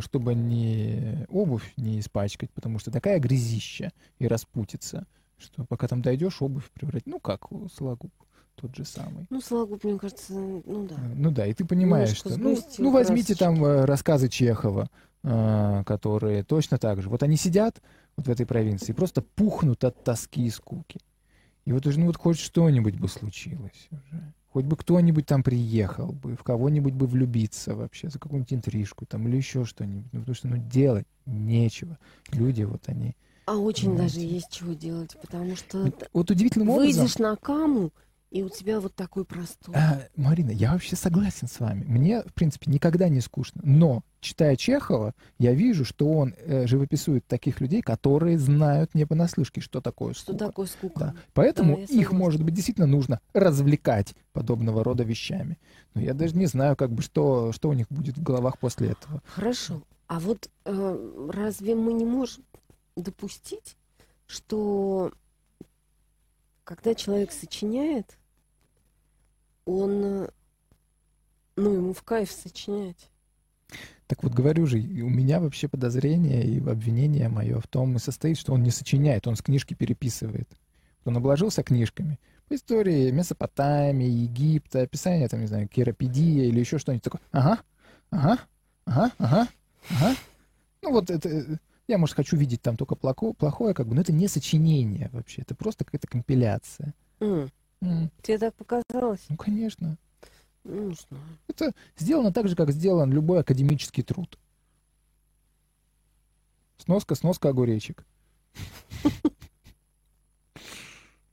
чтобы 0.00 0.34
не 0.34 1.24
обувь 1.30 1.72
не 1.78 1.98
испачкать, 2.00 2.50
потому 2.50 2.78
что 2.78 2.90
такая 2.90 3.18
грязища 3.18 3.90
и 4.18 4.28
распутится– 4.28 5.06
что 5.38 5.64
пока 5.64 5.88
там 5.88 6.02
дойдешь, 6.02 6.42
обувь 6.42 6.70
превратить. 6.70 7.06
Ну, 7.06 7.20
как 7.20 7.46
Сологуб 7.72 8.10
тот 8.54 8.74
же 8.74 8.84
самый. 8.84 9.26
Ну, 9.30 9.40
Сологуб, 9.40 9.84
мне 9.84 9.98
кажется, 9.98 10.32
ну 10.32 10.86
да. 10.88 10.96
Э, 10.96 11.14
ну 11.14 11.30
да, 11.30 11.46
и 11.46 11.54
ты 11.54 11.64
понимаешь, 11.64 12.16
что... 12.16 12.36
Ну, 12.36 12.56
ну, 12.78 12.90
возьмите 12.90 13.34
там 13.34 13.64
э, 13.64 13.84
рассказы 13.84 14.28
Чехова, 14.28 14.90
э, 15.22 15.84
которые 15.86 16.42
точно 16.42 16.78
так 16.78 17.00
же. 17.00 17.08
Вот 17.08 17.22
они 17.22 17.36
сидят, 17.36 17.80
вот 18.16 18.26
в 18.26 18.30
этой 18.30 18.46
провинции, 18.46 18.92
просто 18.92 19.22
пухнут 19.22 19.84
от 19.84 20.02
тоски 20.02 20.44
и 20.44 20.50
скуки. 20.50 21.00
И 21.64 21.72
вот 21.72 21.86
уже, 21.86 22.00
ну 22.00 22.06
вот 22.06 22.16
хоть 22.16 22.38
что-нибудь 22.38 22.98
бы 22.98 23.08
случилось 23.08 23.88
уже. 23.90 24.32
Хоть 24.50 24.64
бы 24.64 24.76
кто-нибудь 24.76 25.26
там 25.26 25.42
приехал 25.42 26.12
бы, 26.12 26.34
в 26.34 26.42
кого-нибудь 26.42 26.94
бы 26.94 27.06
влюбиться 27.06 27.74
вообще, 27.74 28.08
за 28.08 28.18
какую-нибудь 28.18 28.54
интрижку 28.54 29.04
там 29.04 29.28
или 29.28 29.36
еще 29.36 29.64
что-нибудь. 29.64 30.10
Ну, 30.12 30.20
потому 30.20 30.34
что, 30.34 30.48
ну, 30.48 30.56
делать 30.56 31.06
нечего. 31.26 31.98
Люди 32.32 32.62
вот 32.62 32.82
они... 32.86 33.14
А 33.48 33.56
очень 33.56 33.88
понимаете. 33.88 34.14
даже 34.14 34.26
есть 34.26 34.50
чего 34.50 34.74
делать, 34.74 35.16
потому 35.22 35.56
что... 35.56 35.90
Вот 36.12 36.30
удивительным 36.30 36.68
выйдешь 36.68 36.96
образом... 36.96 37.02
Выйдешь 37.02 37.18
на 37.18 37.36
каму, 37.36 37.92
и 38.30 38.42
у 38.42 38.50
тебя 38.50 38.78
вот 38.78 38.94
такой 38.94 39.24
простор. 39.24 39.74
А, 39.74 40.02
Марина, 40.16 40.50
я 40.50 40.72
вообще 40.72 40.96
согласен 40.96 41.48
с 41.48 41.58
вами. 41.58 41.82
Мне, 41.84 42.20
в 42.20 42.34
принципе, 42.34 42.70
никогда 42.70 43.08
не 43.08 43.22
скучно. 43.22 43.62
Но, 43.64 44.02
читая 44.20 44.54
Чехова, 44.56 45.14
я 45.38 45.54
вижу, 45.54 45.86
что 45.86 46.10
он 46.10 46.34
э, 46.36 46.66
живописует 46.66 47.26
таких 47.26 47.62
людей, 47.62 47.80
которые 47.80 48.38
знают 48.38 48.94
не 48.94 49.06
понаслышке, 49.06 49.62
что 49.62 49.80
такое 49.80 50.12
скука. 50.12 50.36
Что 50.36 50.46
такое 50.46 50.66
скука. 50.66 51.00
Да. 51.00 51.14
Поэтому 51.32 51.76
да, 51.76 51.82
их, 51.84 52.12
может 52.12 52.44
быть, 52.44 52.52
действительно 52.52 52.86
нужно 52.86 53.20
развлекать 53.32 54.14
подобного 54.34 54.84
рода 54.84 55.04
вещами. 55.04 55.56
Но 55.94 56.02
я 56.02 56.12
даже 56.12 56.36
не 56.36 56.44
знаю, 56.44 56.76
как 56.76 56.92
бы, 56.92 57.00
что, 57.00 57.52
что 57.52 57.70
у 57.70 57.72
них 57.72 57.86
будет 57.88 58.18
в 58.18 58.22
головах 58.22 58.58
после 58.58 58.90
этого. 58.90 59.22
Хорошо. 59.24 59.80
А 60.06 60.20
вот 60.20 60.50
э, 60.66 61.30
разве 61.32 61.74
мы 61.74 61.94
не 61.94 62.04
можем 62.04 62.44
допустить, 63.02 63.76
что 64.26 65.12
когда 66.64 66.94
человек 66.94 67.32
сочиняет, 67.32 68.18
он, 69.64 70.04
э, 70.04 70.28
ну, 71.56 71.74
ему 71.74 71.92
в 71.92 72.02
кайф 72.02 72.30
сочинять. 72.30 73.10
Так 74.06 74.22
вот, 74.22 74.32
говорю 74.32 74.66
же, 74.66 74.78
у 74.78 75.10
меня 75.10 75.40
вообще 75.40 75.68
подозрение 75.68 76.44
и 76.44 76.58
обвинение 76.58 77.28
мое 77.28 77.60
в 77.60 77.66
том 77.66 77.96
и 77.96 77.98
состоит, 77.98 78.38
что 78.38 78.54
он 78.54 78.62
не 78.62 78.70
сочиняет, 78.70 79.26
он 79.26 79.36
с 79.36 79.42
книжки 79.42 79.74
переписывает. 79.74 80.48
Он 81.04 81.16
обложился 81.16 81.62
книжками 81.62 82.18
по 82.48 82.54
истории 82.54 83.10
Месопотамии, 83.10 84.08
Египта, 84.08 84.82
описание, 84.82 85.28
там, 85.28 85.40
не 85.40 85.46
знаю, 85.46 85.68
Керапедия 85.68 86.44
или 86.44 86.60
еще 86.60 86.78
что-нибудь 86.78 87.04
такое. 87.04 87.20
Ага, 87.30 87.60
ага, 88.10 88.38
ага, 88.86 89.12
ага, 89.18 89.48
ага. 89.90 90.16
Ну 90.82 90.92
вот 90.92 91.10
это, 91.10 91.58
я, 91.88 91.98
может, 91.98 92.14
хочу 92.14 92.36
видеть 92.36 92.62
там 92.62 92.76
только 92.76 92.94
плохое, 92.94 93.74
как 93.74 93.88
бы, 93.88 93.94
но 93.94 94.02
это 94.02 94.12
не 94.12 94.28
сочинение 94.28 95.08
вообще, 95.12 95.42
это 95.42 95.54
просто 95.54 95.84
какая-то 95.84 96.06
компиляция. 96.06 96.94
Mm. 97.18 97.50
Mm. 97.80 98.10
Тебе 98.22 98.38
так 98.38 98.54
показалось? 98.54 99.24
Ну, 99.28 99.36
конечно. 99.36 99.96
Ну, 100.64 100.90
не 100.90 100.94
знаю. 100.94 101.24
Это 101.48 101.72
сделано 101.96 102.32
так 102.32 102.46
же, 102.46 102.56
как 102.56 102.70
сделан 102.70 103.10
любой 103.10 103.40
академический 103.40 104.02
труд. 104.02 104.38
Сноска, 106.76 107.14
сноска 107.14 107.48
огуречек. 107.48 108.04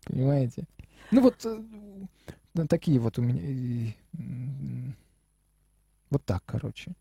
Понимаете? 0.06 0.66
Ну 1.12 1.22
вот 1.22 1.45
э, 1.45 2.68
такие 2.68 2.99
вот 2.99 3.20
у 3.20 3.22
меня... 3.22 3.93
Вот 6.10 6.24
так, 6.24 6.43
короче. 6.45 6.93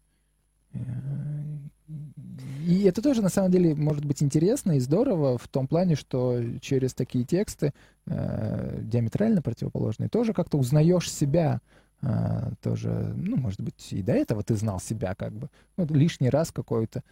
И 1.87 2.85
это 2.85 3.03
тоже, 3.03 3.21
на 3.21 3.29
самом 3.29 3.51
деле, 3.51 3.75
может 3.75 4.05
быть 4.05 4.23
интересно 4.23 4.73
и 4.73 4.81
здорово 4.81 5.37
в 5.37 5.49
том 5.49 5.69
плане, 5.69 5.97
что 5.97 6.41
через 6.61 6.95
такие 6.95 7.25
тексты, 7.25 7.75
э, 8.07 8.81
диаметрально 8.83 9.43
противоположные, 9.43 10.09
тоже 10.09 10.33
как-то 10.33 10.57
узнаешь 10.57 11.13
себя, 11.13 11.61
э, 12.01 12.53
тоже, 12.63 13.13
ну, 13.17 13.37
может 13.37 13.61
быть, 13.61 13.93
и 13.93 14.03
до 14.03 14.13
этого 14.13 14.43
ты 14.43 14.57
знал 14.57 14.81
себя 14.81 15.15
как 15.15 15.35
бы. 15.35 15.51
Ну, 15.77 15.87
лишний 15.91 16.31
раз 16.31 16.53
какой-то 16.53 17.03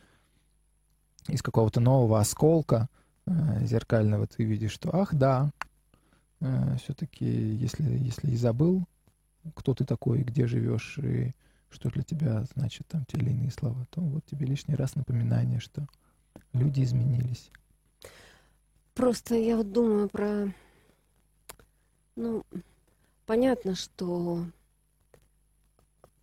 из 1.29 1.43
какого-то 1.43 1.81
нового 1.81 2.19
осколка 2.19 2.89
э, 3.27 3.65
зеркального 3.67 4.27
ты 4.27 4.45
видишь, 4.45 4.73
что, 4.73 4.95
ах, 4.95 5.15
да, 5.15 5.51
э, 6.41 6.77
все-таки, 6.83 7.27
если, 7.27 7.85
если 7.85 8.31
и 8.31 8.37
забыл, 8.37 8.85
кто 9.55 9.75
ты 9.75 9.85
такой, 9.85 10.23
где 10.23 10.47
живешь, 10.47 10.99
и 10.99 11.35
что 11.73 11.91
для 11.91 12.03
тебя 12.03 12.45
значит 12.55 12.87
там 12.87 13.05
те 13.05 13.17
или 13.19 13.31
иные 13.31 13.51
слова, 13.51 13.87
то 13.91 14.01
вот 14.01 14.25
тебе 14.27 14.47
лишний 14.47 14.75
раз 14.75 14.95
напоминание, 14.95 15.59
что 15.59 15.87
люди 16.53 16.83
изменились. 16.83 17.51
Просто 18.95 19.35
я 19.35 19.57
вот 19.57 19.73
думаю 19.73 20.09
про... 20.09 20.53
Ну, 22.15 22.45
понятно, 23.27 23.75
что 23.75 24.45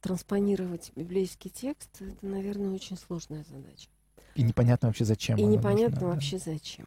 транспонировать 0.02 0.91
библейский 0.95 1.50
текст, 1.50 2.02
это, 2.02 2.26
наверное, 2.26 2.72
очень 2.72 2.97
сложная 2.97 3.43
задача. 3.50 3.89
И 4.36 4.43
непонятно 4.43 4.88
вообще 4.88 5.06
зачем. 5.06 5.38
И 5.38 5.43
непонятно 5.43 6.02
нужно, 6.02 6.08
вообще 6.10 6.38
да. 6.38 6.54
зачем. 6.54 6.86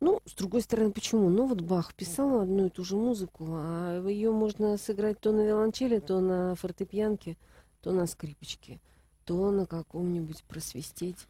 Ну, 0.00 0.20
с 0.26 0.34
другой 0.34 0.62
стороны, 0.62 0.92
почему? 0.92 1.28
Ну, 1.28 1.46
вот 1.46 1.60
Бах 1.60 1.94
писал 1.94 2.40
одну 2.40 2.66
и 2.66 2.70
ту 2.70 2.84
же 2.84 2.96
музыку, 2.96 3.46
а 3.50 4.06
ее 4.06 4.30
можно 4.30 4.76
сыграть 4.76 5.18
то 5.20 5.32
на 5.32 5.40
виолончели, 5.40 5.98
то 5.98 6.20
на 6.20 6.54
фортепианке, 6.54 7.36
то 7.80 7.92
на 7.92 8.06
скрипочке, 8.06 8.80
то 9.24 9.50
на 9.50 9.66
каком-нибудь 9.66 10.42
просвистеть 10.44 11.26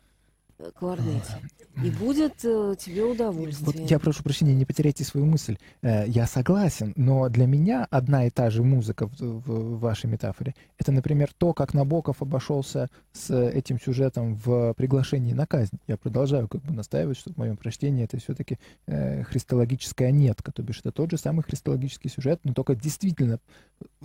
кларнете. 0.78 1.40
И 1.84 1.90
будет 1.90 2.44
э, 2.44 2.74
тебе 2.76 3.04
удовольствие. 3.04 3.82
Вот 3.82 3.90
я 3.90 3.98
прошу 4.00 4.24
прощения, 4.24 4.52
не 4.52 4.64
потеряйте 4.64 5.04
свою 5.04 5.26
мысль. 5.26 5.58
Э, 5.82 6.04
я 6.08 6.26
согласен, 6.26 6.92
но 6.96 7.28
для 7.28 7.46
меня 7.46 7.86
одна 7.88 8.26
и 8.26 8.30
та 8.30 8.50
же 8.50 8.64
музыка 8.64 9.06
в, 9.06 9.20
в, 9.20 9.76
в 9.76 9.78
вашей 9.78 10.10
метафоре, 10.10 10.54
это, 10.76 10.90
например, 10.90 11.30
то, 11.38 11.52
как 11.52 11.74
Набоков 11.74 12.20
обошелся 12.20 12.88
с 13.12 13.32
этим 13.32 13.80
сюжетом 13.80 14.34
в 14.34 14.74
приглашении 14.74 15.32
на 15.32 15.46
казнь. 15.46 15.78
Я 15.86 15.96
продолжаю 15.96 16.48
как 16.48 16.62
бы 16.62 16.72
настаивать, 16.72 17.16
что 17.16 17.32
в 17.32 17.36
моем 17.36 17.56
прочтении 17.56 18.04
это 18.04 18.18
все-таки 18.18 18.58
э, 18.86 19.22
христологическая 19.22 20.10
нетка, 20.10 20.50
то 20.50 20.62
бишь 20.62 20.80
это 20.80 20.90
тот 20.90 21.12
же 21.12 21.16
самый 21.16 21.42
христологический 21.42 22.10
сюжет, 22.10 22.40
но 22.42 22.54
только 22.54 22.74
действительно 22.74 23.38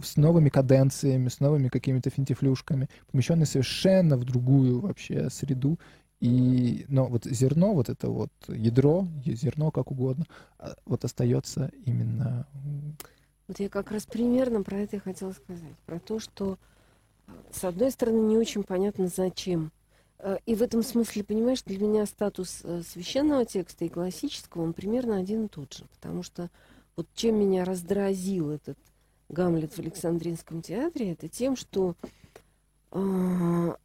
с 0.02 0.18
новыми 0.18 0.50
каденциями, 0.50 1.30
с 1.30 1.40
новыми 1.40 1.70
какими-то 1.70 2.12
финтифлюшками, 2.12 2.88
помещенный 3.12 3.48
совершенно 3.48 4.18
в 4.18 4.26
другую 4.26 4.80
вообще 4.80 5.30
среду 5.32 5.80
и, 6.24 6.86
но 6.88 7.08
вот 7.08 7.26
зерно, 7.26 7.74
вот 7.74 7.90
это 7.90 8.08
вот 8.08 8.32
ядро, 8.48 9.06
зерно 9.26 9.72
как 9.72 9.92
угодно, 9.92 10.26
а, 10.58 10.74
вот 10.86 11.04
остается 11.04 11.70
именно... 11.84 12.48
Вот 13.50 13.60
я 13.60 13.68
как 13.68 13.92
раз 13.92 14.06
примерно 14.06 14.64
про 14.64 14.78
это 14.78 14.96
и 14.96 15.00
хотела 15.00 15.34
сказать. 15.34 15.76
Про 15.86 16.00
то, 16.00 16.20
что, 16.20 16.58
с 17.52 17.66
одной 17.66 17.92
стороны, 17.92 18.22
не 18.22 18.38
очень 18.38 18.64
понятно, 18.64 19.10
зачем. 19.10 19.74
Э, 20.18 20.38
и 20.46 20.56
в 20.56 20.62
этом 20.62 20.82
смысле, 20.82 21.26
понимаешь, 21.26 21.62
для 21.64 21.78
меня 21.78 22.06
статус 22.06 22.62
э, 22.64 22.84
священного 22.88 23.44
текста 23.44 23.84
и 23.84 23.90
классического, 23.90 24.62
он 24.62 24.72
примерно 24.72 25.18
один 25.18 25.48
и 25.48 25.50
тот 25.50 25.74
же. 25.74 25.84
Потому 25.94 26.24
что 26.24 26.50
вот 26.96 27.06
чем 27.16 27.36
меня 27.36 27.66
раздразил 27.66 28.50
этот 28.50 28.78
Гамлет 29.28 29.74
в 29.74 29.80
Александринском 29.80 30.62
театре, 30.62 31.12
это 31.12 31.28
тем, 31.28 31.58
что 31.58 31.98
а, 32.92 33.76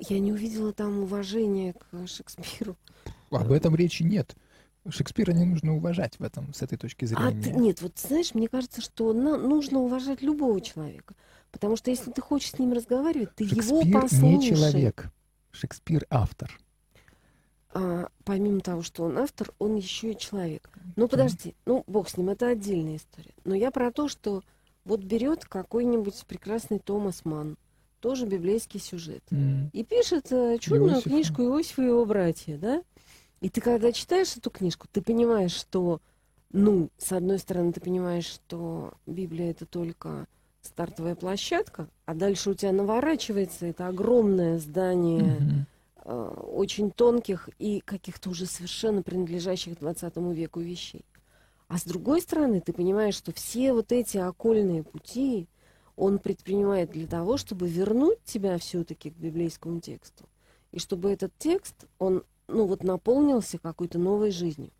я 0.00 0.18
не 0.18 0.32
увидела 0.32 0.72
там 0.72 1.00
уважения 1.00 1.74
к 1.74 2.06
Шекспиру. 2.06 2.76
Об 3.30 3.52
этом 3.52 3.74
речи 3.76 4.02
нет. 4.02 4.34
Шекспира 4.88 5.32
не 5.32 5.44
нужно 5.44 5.76
уважать 5.76 6.18
в 6.18 6.22
этом, 6.22 6.54
с 6.54 6.62
этой 6.62 6.78
точки 6.78 7.04
зрения. 7.04 7.26
А 7.26 7.42
ты, 7.42 7.50
нет, 7.52 7.82
вот 7.82 7.98
знаешь, 7.98 8.34
мне 8.34 8.48
кажется, 8.48 8.80
что 8.80 9.12
на, 9.12 9.36
нужно 9.36 9.80
уважать 9.80 10.22
любого 10.22 10.60
человека. 10.60 11.14
Потому 11.52 11.76
что 11.76 11.90
если 11.90 12.10
ты 12.10 12.22
хочешь 12.22 12.52
с 12.52 12.58
ним 12.58 12.72
разговаривать, 12.72 13.34
ты 13.34 13.46
Шекспир 13.46 13.66
его 13.66 14.00
послушай. 14.00 14.24
не 14.24 14.48
человек. 14.48 15.10
Шекспир 15.50 16.06
автор. 16.08 16.58
А, 17.72 18.08
помимо 18.24 18.60
того, 18.60 18.82
что 18.82 19.04
он 19.04 19.18
автор, 19.18 19.52
он 19.58 19.76
еще 19.76 20.12
и 20.12 20.18
человек. 20.18 20.70
Ну, 20.96 21.08
подожди, 21.08 21.54
ну, 21.66 21.84
бог 21.86 22.08
с 22.08 22.16
ним, 22.16 22.30
это 22.30 22.48
отдельная 22.48 22.96
история. 22.96 23.34
Но 23.44 23.54
я 23.54 23.70
про 23.70 23.92
то, 23.92 24.08
что 24.08 24.42
вот 24.84 25.00
берет 25.00 25.44
какой-нибудь 25.44 26.24
прекрасный 26.26 26.78
Томас 26.78 27.24
Манн, 27.24 27.56
тоже 28.00 28.26
библейский 28.26 28.80
сюжет. 28.80 29.22
Mm. 29.30 29.70
И 29.72 29.84
пишет 29.84 30.32
э, 30.32 30.58
чудную 30.58 30.94
Иосифа. 30.94 31.10
книжку 31.10 31.42
Иосифа 31.42 31.82
и 31.82 31.86
его 31.86 32.04
братья, 32.04 32.56
да? 32.58 32.82
И 33.40 33.48
ты 33.48 33.60
когда 33.60 33.92
читаешь 33.92 34.36
эту 34.36 34.50
книжку, 34.50 34.86
ты 34.90 35.00
понимаешь, 35.00 35.52
что, 35.52 36.00
ну, 36.52 36.90
с 36.98 37.12
одной 37.12 37.38
стороны, 37.38 37.72
ты 37.72 37.80
понимаешь, 37.80 38.26
что 38.26 38.92
Библия 39.06 39.50
это 39.50 39.66
только 39.66 40.26
стартовая 40.62 41.14
площадка, 41.14 41.88
а 42.04 42.14
дальше 42.14 42.50
у 42.50 42.54
тебя 42.54 42.72
наворачивается 42.72 43.66
это 43.66 43.86
огромное 43.86 44.58
здание 44.58 45.38
mm-hmm. 45.38 45.64
э, 46.04 46.40
очень 46.52 46.90
тонких 46.90 47.48
и 47.58 47.80
каких-то 47.80 48.30
уже 48.30 48.46
совершенно 48.46 49.02
принадлежащих 49.02 49.78
20 49.78 50.16
веку 50.16 50.60
вещей. 50.60 51.04
А 51.68 51.78
с 51.78 51.84
другой 51.84 52.20
стороны, 52.20 52.60
ты 52.60 52.72
понимаешь, 52.72 53.14
что 53.14 53.32
все 53.32 53.72
вот 53.72 53.92
эти 53.92 54.18
окольные 54.18 54.82
пути, 54.82 55.46
он 56.00 56.18
предпринимает 56.18 56.92
для 56.92 57.06
того, 57.06 57.36
чтобы 57.36 57.68
вернуть 57.68 58.24
тебя 58.24 58.56
все-таки 58.56 59.10
к 59.10 59.16
библейскому 59.16 59.80
тексту. 59.80 60.24
И 60.72 60.78
чтобы 60.78 61.10
этот 61.10 61.30
текст, 61.36 61.74
он, 61.98 62.24
ну 62.48 62.64
вот, 62.66 62.82
наполнился 62.82 63.58
какой-то 63.58 63.98
новой 63.98 64.30
жизнью. 64.30 64.70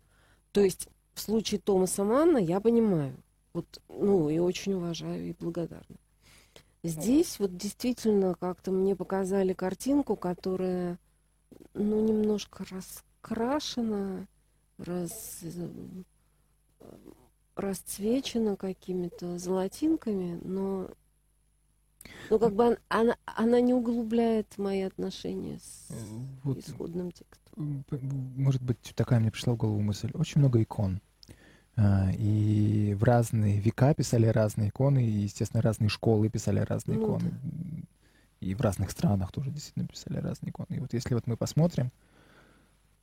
То 0.51 0.61
есть 0.61 0.89
в 1.13 1.21
случае 1.21 1.61
Томаса 1.61 2.03
Манна 2.03 2.39
я 2.39 2.59
понимаю, 2.59 3.15
вот, 3.53 3.67
ну, 3.87 4.29
и 4.29 4.39
очень 4.39 4.73
уважаю 4.73 5.29
и 5.29 5.33
благодарна. 5.33 5.97
Здесь 6.83 7.37
вот 7.37 7.55
действительно 7.55 8.33
как-то 8.33 8.71
мне 8.71 8.95
показали 8.95 9.53
картинку, 9.53 10.15
которая, 10.15 10.97
ну, 11.75 12.03
немножко 12.03 12.65
раскрашена, 12.71 14.25
раз, 14.79 15.43
расцвечена 17.55 18.55
какими-то 18.55 19.37
золотинками, 19.37 20.39
но, 20.43 20.89
но 22.29 22.39
как 22.39 22.53
бы 22.53 22.77
она, 22.89 23.15
она 23.25 23.61
не 23.61 23.73
углубляет 23.73 24.57
мои 24.57 24.81
отношения 24.81 25.59
с 25.59 25.91
Э, 25.91 25.93
Вот, 26.43 26.57
исходным 26.57 27.11
текстом. 27.11 27.83
может 28.35 28.61
быть, 28.61 28.79
такая 28.95 29.19
мне 29.19 29.31
пришла 29.31 29.53
в 29.53 29.57
голову 29.57 29.81
мысль. 29.81 30.11
Очень 30.13 30.39
много 30.39 30.61
икон. 30.61 31.01
А, 31.75 32.11
И 32.17 32.93
в 32.99 33.03
разные 33.03 33.59
века 33.59 33.93
писали 33.93 34.27
разные 34.27 34.69
иконы, 34.69 35.03
и, 35.05 35.09
естественно, 35.23 35.61
разные 35.61 35.89
школы 35.89 36.29
писали 36.29 36.59
разные 36.59 36.97
Ну 36.97 37.05
иконы. 37.05 37.31
И 38.39 38.55
в 38.55 38.61
разных 38.61 38.89
странах 38.91 39.31
тоже 39.31 39.51
действительно 39.51 39.87
писали 39.87 40.17
разные 40.17 40.49
иконы. 40.49 40.75
И 40.75 40.79
вот 40.79 40.93
если 40.93 41.13
вот 41.13 41.27
мы 41.27 41.37
посмотрим 41.37 41.91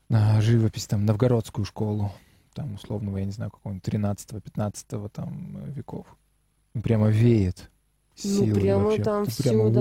на 0.08 0.40
живопись, 0.40 0.86
там, 0.86 1.04
новгородскую 1.04 1.64
школу, 1.64 2.12
там, 2.54 2.74
условного, 2.74 3.18
я 3.18 3.24
не 3.24 3.30
знаю, 3.32 3.50
какого-нибудь 3.50 3.86
13-15 3.86 5.08
там 5.10 5.58
э, 5.58 5.70
веков, 5.70 6.06
ну, 6.74 6.82
прямо 6.82 7.08
веет 7.08 7.70
Ну, 8.24 8.30
силой 8.30 8.60
прямо 8.60 8.84
вообще. 8.84 9.02
там 9.02 9.24
Ты 9.24 9.30
все, 9.30 9.42
прямо 9.42 9.70
да, 9.70 9.80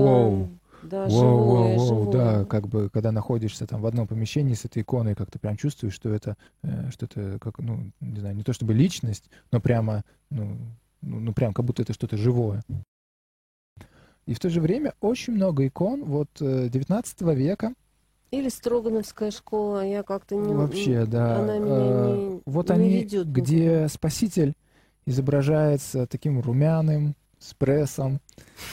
да, 0.83 1.07
Воу, 1.07 1.09
живое, 1.09 1.77
воу, 1.77 2.03
воу, 2.03 2.11
да, 2.11 2.45
как 2.45 2.67
бы, 2.67 2.89
когда 2.89 3.11
находишься 3.11 3.65
там 3.65 3.81
в 3.81 3.85
одном 3.85 4.07
помещении 4.07 4.53
с 4.53 4.65
этой 4.65 4.83
иконой, 4.83 5.15
как 5.15 5.31
ты 5.31 5.39
прям 5.39 5.57
чувствуешь, 5.57 5.93
что 5.93 6.09
это, 6.09 6.38
э, 6.63 6.89
что 6.91 7.05
это, 7.05 7.39
как, 7.39 7.59
ну, 7.59 7.91
не 7.99 8.19
знаю, 8.19 8.35
не 8.35 8.43
то 8.43 8.53
чтобы 8.53 8.73
личность, 8.73 9.29
но 9.51 9.59
прямо, 9.59 10.03
ну, 10.29 10.57
ну, 11.01 11.19
ну, 11.19 11.33
прям 11.33 11.53
как 11.53 11.65
будто 11.65 11.81
это 11.81 11.93
что-то 11.93 12.17
живое. 12.17 12.63
И 14.25 14.33
в 14.33 14.39
то 14.39 14.49
же 14.49 14.61
время 14.61 14.93
очень 14.99 15.33
много 15.33 15.65
икон 15.65 16.03
вот 16.03 16.29
э, 16.41 16.69
19 16.69 17.21
века, 17.35 17.73
Или 18.31 18.49
Строгановская 18.49 19.31
школа, 19.31 19.85
я 19.85 20.03
как-то 20.03 20.35
не... 20.35 20.53
вообще, 20.53 21.05
да, 21.05 21.38
Она 21.38 21.57
меня 21.57 21.75
э, 21.75 22.15
не, 22.17 22.41
вот 22.45 22.69
не 22.69 22.75
они, 22.75 22.89
ведет 22.89 23.31
где 23.31 23.88
Спаситель 23.88 24.53
изображается 25.05 26.05
таким 26.07 26.41
румяным, 26.41 27.15
прессом, 27.57 28.19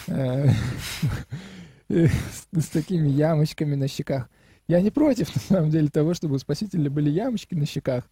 э, 0.09 0.49
с 1.89 2.49
с 2.53 2.67
такими 2.69 3.09
ямочками 3.09 3.75
на 3.75 3.89
щеках. 3.89 4.29
Я 4.69 4.81
не 4.81 4.91
против, 4.91 5.35
на 5.35 5.41
самом 5.41 5.71
деле, 5.71 5.89
того, 5.89 6.15
чтобы 6.15 6.37
у 6.37 6.39
Спасителя 6.39 6.91
были 6.91 7.11
ямочки 7.11 7.55
на 7.55 7.67
щеках, 7.67 8.05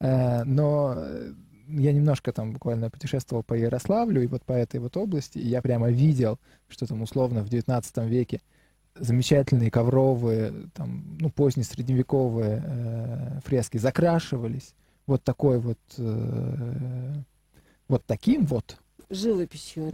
э, 0.00 0.44
но 0.44 0.94
э, 0.96 1.32
я 1.68 1.92
немножко 1.92 2.32
там 2.32 2.52
буквально 2.52 2.90
путешествовал 2.90 3.42
по 3.42 3.54
Ярославлю 3.54 4.22
и 4.22 4.26
вот 4.26 4.42
по 4.44 4.52
этой 4.52 4.80
вот 4.80 4.96
области, 4.96 5.38
и 5.38 5.46
я 5.46 5.60
прямо 5.62 5.90
видел, 5.90 6.38
что 6.68 6.86
там 6.86 7.02
условно 7.02 7.42
в 7.42 7.48
19 7.48 7.98
веке 8.08 8.40
замечательные 8.94 9.70
ковровые, 9.70 10.52
там, 10.74 11.16
ну, 11.20 11.30
позднесредневековые 11.30 12.62
э, 12.64 13.40
фрески 13.44 13.78
закрашивались 13.78 14.74
вот 15.06 15.22
такой 15.22 15.58
вот, 15.58 15.78
э, 15.98 17.14
вот 17.88 18.04
таким 18.06 18.44
вот 18.46 18.78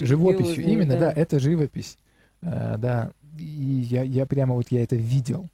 Живописью. 0.00 0.06
живописью. 0.06 0.64
Именно, 0.64 0.98
да, 0.98 1.12
это 1.12 1.38
живопись. 1.38 1.98
Э, 2.42 2.76
да, 2.78 3.12
и 3.38 3.42
я, 3.42 4.02
я 4.02 4.26
прямо 4.26 4.54
вот 4.54 4.68
я 4.70 4.82
это 4.82 4.96
видел. 4.96 5.48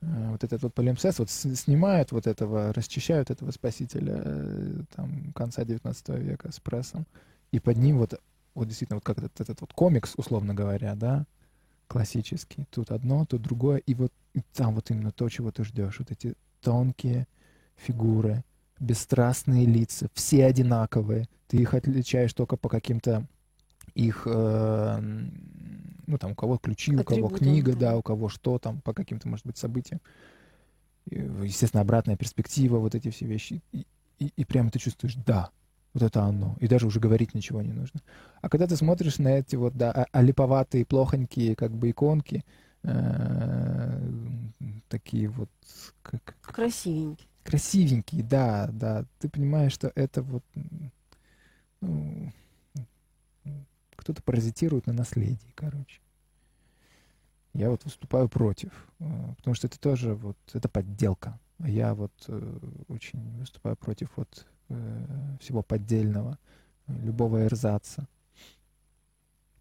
Э, 0.00 0.30
вот 0.30 0.44
этот 0.44 0.62
вот 0.62 0.74
полимпсест, 0.74 1.18
вот 1.18 1.30
снимают 1.30 2.12
вот 2.12 2.26
этого, 2.26 2.72
расчищают 2.72 3.30
этого 3.30 3.50
спасителя 3.50 4.22
э, 4.24 4.82
там 4.94 5.32
конца 5.34 5.64
19 5.64 6.08
века 6.20 6.52
с 6.52 6.60
прессом, 6.60 7.06
и 7.52 7.60
под 7.60 7.76
ним 7.76 7.98
вот, 7.98 8.20
вот 8.54 8.68
действительно 8.68 8.96
вот 8.96 9.04
как 9.04 9.18
этот, 9.18 9.40
этот 9.40 9.60
вот 9.60 9.72
комикс, 9.72 10.14
условно 10.16 10.54
говоря, 10.54 10.94
да, 10.94 11.26
классический. 11.88 12.66
Тут 12.70 12.90
одно, 12.90 13.24
тут 13.26 13.42
другое, 13.42 13.78
и 13.78 13.94
вот 13.94 14.12
и 14.34 14.40
там 14.52 14.74
вот 14.74 14.90
именно 14.90 15.12
то, 15.12 15.28
чего 15.28 15.50
ты 15.52 15.64
ждешь. 15.64 15.98
Вот 15.98 16.10
эти 16.10 16.34
тонкие 16.60 17.26
фигуры, 17.76 18.42
бесстрастные 18.84 19.66
лица, 19.66 20.08
все 20.14 20.44
одинаковые. 20.46 21.26
Ты 21.48 21.58
их 21.58 21.74
отличаешь 21.74 22.32
только 22.32 22.56
по 22.56 22.68
каким-то 22.68 23.26
их, 23.94 24.26
э, 24.26 24.98
ну 26.06 26.18
там 26.18 26.32
у 26.32 26.34
кого 26.34 26.58
ключи, 26.58 26.94
у 26.96 27.04
кого 27.04 27.28
книга, 27.28 27.74
да. 27.74 27.96
у 27.96 28.02
кого 28.02 28.28
что 28.28 28.58
там, 28.58 28.80
по 28.80 28.92
каким-то, 28.92 29.28
может 29.28 29.46
быть, 29.46 29.56
событиям. 29.56 30.00
И, 31.10 31.16
естественно, 31.16 31.82
обратная 31.82 32.16
перспектива, 32.16 32.78
вот 32.78 32.94
эти 32.94 33.10
все 33.10 33.26
вещи. 33.26 33.62
И, 33.72 33.86
и, 34.18 34.32
и 34.36 34.44
прямо 34.44 34.70
ты 34.70 34.78
чувствуешь, 34.78 35.16
да, 35.26 35.50
вот 35.92 36.02
это 36.02 36.22
оно. 36.22 36.56
И 36.60 36.66
даже 36.66 36.86
уже 36.86 36.98
говорить 37.00 37.34
ничего 37.34 37.62
не 37.62 37.72
нужно. 37.72 38.00
А 38.40 38.48
когда 38.48 38.66
ты 38.66 38.76
смотришь 38.76 39.18
на 39.18 39.28
эти 39.28 39.56
вот, 39.56 39.76
да, 39.76 39.92
а- 39.92 40.06
олиповатые, 40.12 40.84
плохонькие, 40.84 41.54
как 41.56 41.72
бы 41.72 41.90
иконки, 41.90 42.44
э, 42.82 44.10
такие 44.88 45.28
вот, 45.28 45.50
как, 46.02 46.36
Красивенький. 46.42 47.28
Красивенькие, 47.44 48.22
да, 48.22 48.68
да, 48.72 49.04
ты 49.18 49.28
понимаешь, 49.28 49.72
что 49.72 49.92
это 49.94 50.22
вот, 50.22 50.44
ну, 51.80 52.32
кто-то 53.96 54.22
паразитирует 54.22 54.86
на 54.86 54.92
наследии, 54.92 55.52
короче. 55.54 56.00
Я 57.54 57.70
вот 57.70 57.84
выступаю 57.84 58.28
против, 58.28 58.72
э, 58.98 59.34
потому 59.36 59.54
что 59.54 59.68
это 59.68 59.78
тоже 59.78 60.14
вот, 60.14 60.36
это 60.52 60.68
подделка. 60.68 61.38
Я 61.60 61.94
вот 61.94 62.12
э, 62.26 62.58
очень 62.88 63.38
выступаю 63.38 63.76
против 63.76 64.08
вот 64.16 64.46
э, 64.70 65.36
всего 65.40 65.62
поддельного, 65.62 66.38
любого 66.88 67.44
эрзаца. 67.44 68.08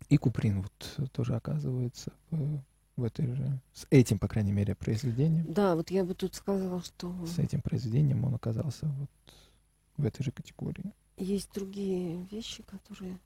И 0.09 0.17
Куприн 0.17 0.63
вот 0.63 1.11
тоже 1.11 1.35
оказывается 1.35 2.11
в, 2.95 3.03
этой 3.03 3.27
же, 3.27 3.59
с 3.73 3.87
этим, 3.89 4.19
по 4.19 4.27
крайней 4.27 4.51
мере, 4.51 4.75
произведением 4.75 5.51
Да, 5.51 5.75
вот 5.75 5.89
я 5.91 6.03
бы 6.03 6.13
тут 6.13 6.35
сказала, 6.35 6.81
что 6.81 7.13
с 7.25 7.39
этим 7.39 7.61
произведением 7.61 8.23
он 8.23 8.35
оказался 8.35 8.87
вот 8.87 9.09
в 9.97 10.05
этой 10.05 10.23
же 10.23 10.31
категории. 10.31 10.93
есть 11.17 11.51
другие 11.53 12.23
вещи, 12.31 12.63
которые, 12.63 13.19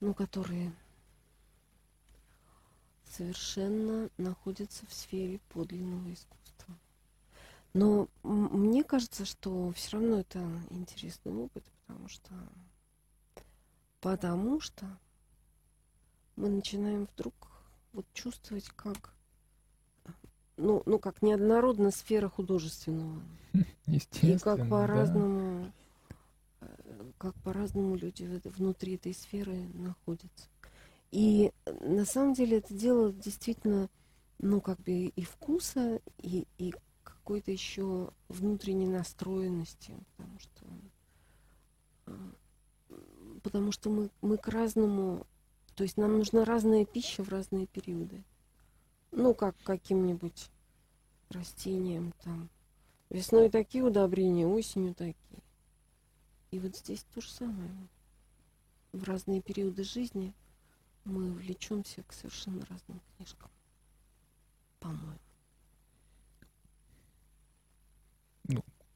ну, 0.00 0.14
которые 0.14 0.72
совершенно 3.10 4.10
находятся 4.18 4.86
в 4.86 4.92
сфере 4.92 5.40
подлинного 5.48 6.12
искусства. 6.12 6.74
Но 7.72 8.08
мне 8.22 8.84
кажется, 8.84 9.24
что 9.24 9.70
все 9.72 9.98
равно 9.98 10.20
это 10.20 10.40
интересный 10.70 11.32
опыт, 11.32 11.64
потому 11.86 12.08
что 12.08 12.32
потому 14.00 14.60
что 14.60 14.86
мы 16.36 16.48
начинаем 16.48 17.08
вдруг 17.14 17.55
вот 17.96 18.06
чувствовать, 18.12 18.68
как 18.76 19.14
ну, 20.58 20.82
ну, 20.86 20.98
как 20.98 21.22
неоднородна 21.22 21.90
сфера 21.90 22.28
художественного. 22.28 23.22
Естественно. 23.86 24.36
И 24.36 24.38
как 24.38 24.58
да. 24.58 24.64
по-разному, 24.64 25.72
э, 26.60 26.66
как 27.18 27.34
по-разному 27.42 27.96
люди 27.96 28.40
внутри 28.44 28.94
этой 28.94 29.14
сферы 29.14 29.56
находятся. 29.74 30.48
И 31.10 31.52
э, 31.64 31.86
на 31.86 32.04
самом 32.04 32.34
деле 32.34 32.58
это 32.58 32.74
дело 32.74 33.12
действительно, 33.12 33.88
ну, 34.38 34.60
как 34.60 34.80
бы 34.80 35.06
и 35.06 35.24
вкуса, 35.24 36.00
и, 36.18 36.46
и 36.58 36.74
какой-то 37.02 37.50
еще 37.50 38.10
внутренней 38.28 38.88
настроенности, 38.88 39.94
потому 40.16 40.38
что, 40.38 40.66
э, 42.06 42.96
потому 43.42 43.72
что 43.72 43.90
мы, 43.90 44.10
мы 44.22 44.38
к 44.38 44.48
разному, 44.48 45.26
то 45.76 45.82
есть 45.82 45.98
нам 45.98 46.18
нужна 46.18 46.44
разная 46.46 46.86
пища 46.86 47.22
в 47.22 47.28
разные 47.28 47.66
периоды. 47.66 48.24
Ну, 49.12 49.34
как 49.34 49.54
каким-нибудь 49.62 50.50
растениям 51.28 52.12
там. 52.24 52.48
Весной 53.10 53.50
такие 53.50 53.84
удобрения, 53.84 54.46
осенью 54.46 54.94
такие. 54.94 55.42
И 56.50 56.58
вот 56.58 56.74
здесь 56.76 57.04
то 57.14 57.20
же 57.20 57.30
самое. 57.30 57.70
В 58.92 59.04
разные 59.04 59.42
периоды 59.42 59.84
жизни 59.84 60.34
мы 61.04 61.30
влечемся 61.30 62.02
к 62.04 62.12
совершенно 62.14 62.64
разным 62.66 63.00
книжкам. 63.16 63.50
По-моему. 64.80 65.18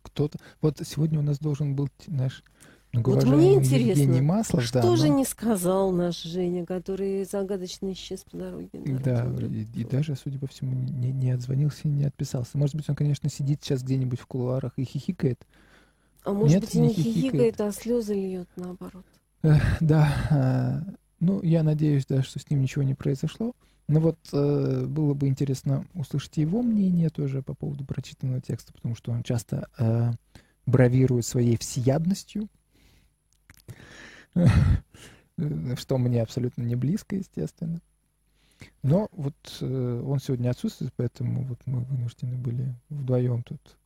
Кто-то... 0.02 0.38
Вот 0.62 0.78
сегодня 0.78 1.18
у 1.18 1.22
нас 1.22 1.38
должен 1.38 1.76
был, 1.76 1.88
наш 2.06 2.42
Вот 2.92 3.04
многоуважаемый 3.04 3.46
мне 3.46 3.54
интересно, 3.54 4.00
Евгений 4.02 4.20
Маслов. 4.20 4.64
Что 4.64 4.82
да, 4.82 4.96
же 4.96 5.06
но- 5.06 5.18
не 5.18 5.24
сказал 5.24 5.92
наш 5.92 6.22
Женя, 6.22 6.66
который 6.66 7.24
загадочно 7.24 7.92
исчез 7.92 8.24
по 8.28 8.36
дороге? 8.36 8.68
Да, 8.74 9.30
и, 9.40 9.80
и 9.80 9.84
даже, 9.84 10.16
судя 10.16 10.38
по 10.40 10.48
всему, 10.48 10.72
не, 10.72 11.12
не 11.12 11.30
отзвонился 11.30 11.82
и 11.84 11.88
не 11.88 12.04
отписался. 12.04 12.58
Может 12.58 12.74
быть, 12.74 12.88
он, 12.88 12.96
конечно, 12.96 13.30
сидит 13.30 13.62
сейчас 13.62 13.84
где-нибудь 13.84 14.18
в 14.18 14.26
кулуарах 14.26 14.72
и 14.76 14.84
хихикает. 14.84 15.46
А 16.24 16.32
может 16.32 16.54
Нет, 16.54 16.64
быть, 16.64 16.74
и 16.74 16.80
не 16.80 16.88
хихикает. 16.88 17.14
хихикает, 17.14 17.60
а 17.60 17.72
слезы 17.72 18.14
льет 18.14 18.48
наоборот. 18.56 19.04
Да, 19.80 20.12
а, 20.30 20.82
ну, 21.20 21.40
я 21.42 21.62
надеюсь, 21.62 22.06
да, 22.06 22.22
что 22.22 22.40
с 22.40 22.50
ним 22.50 22.60
ничего 22.60 22.82
не 22.82 22.94
произошло. 22.94 23.52
Но 23.86 24.00
вот 24.00 24.18
э, 24.32 24.84
было 24.86 25.14
бы 25.14 25.26
интересно 25.26 25.84
услышать 25.94 26.36
его 26.36 26.62
мнение 26.62 27.08
тоже 27.08 27.42
по 27.42 27.54
поводу 27.54 27.84
прочитанного 27.84 28.40
текста, 28.40 28.72
потому 28.72 28.94
что 28.94 29.10
он 29.10 29.24
часто 29.24 29.68
э, 29.78 30.12
бравирует 30.66 31.26
своей 31.26 31.56
всеядностью, 31.56 32.48
что 35.76 35.98
мне 35.98 36.22
абсолютно 36.22 36.62
не 36.62 36.76
близко, 36.76 37.16
естественно. 37.16 37.80
Но 38.82 39.08
вот 39.12 39.34
э, 39.60 40.02
он 40.06 40.18
сегодня 40.20 40.50
отсутствует, 40.50 40.92
поэтому 40.96 41.44
вот 41.44 41.58
мы 41.66 41.80
вынуждены 41.80 42.36
были 42.36 42.74
вдвоем 42.90 43.42
тут 43.42 43.76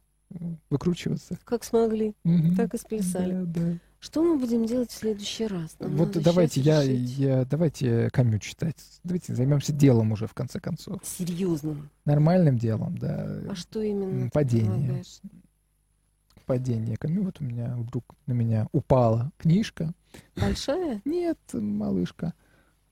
выкручиваться. 0.69 1.39
Как 1.45 1.63
смогли, 1.63 2.15
Мгм. 2.25 2.57
так 2.57 2.75
и 2.75 2.79
сплясали. 2.79 3.45
Да, 3.45 3.61
да. 3.61 3.79
Что 4.01 4.23
мы 4.23 4.39
будем 4.39 4.67
делать 4.67 4.91
в 4.91 4.95
следующий 4.97 5.47
раз? 5.47 5.77
Нам 5.79 5.97
Вот 5.97 6.21
давайте 6.21 6.61
я, 6.61 6.83
решить. 6.83 7.17
я 7.19 7.45
давайте 7.45 8.11
Камю 8.11 8.39
читать. 8.41 8.77
Давайте 9.05 9.35
займемся 9.35 9.73
делом 9.73 10.13
уже 10.13 10.27
в 10.27 10.35
конце 10.35 10.61
концов. 10.61 11.01
Серьезным. 11.05 11.89
Нормальным 12.05 12.59
делом, 12.59 12.99
да. 12.99 13.43
А 13.49 13.55
что 13.55 13.81
именно? 13.81 14.25
Ты 14.25 14.31
падение. 14.31 14.73
предлагаешь? 14.73 15.21
Падение 16.47 16.97
Камю. 16.97 17.25
Вот 17.25 17.41
у 17.41 17.45
меня 17.45 17.75
вдруг 17.77 18.05
на 18.27 18.33
меня 18.33 18.67
упала 18.73 19.31
книжка. 19.39 19.93
Большая? 20.37 21.01
Нет, 21.05 21.39
малышка. 21.53 22.35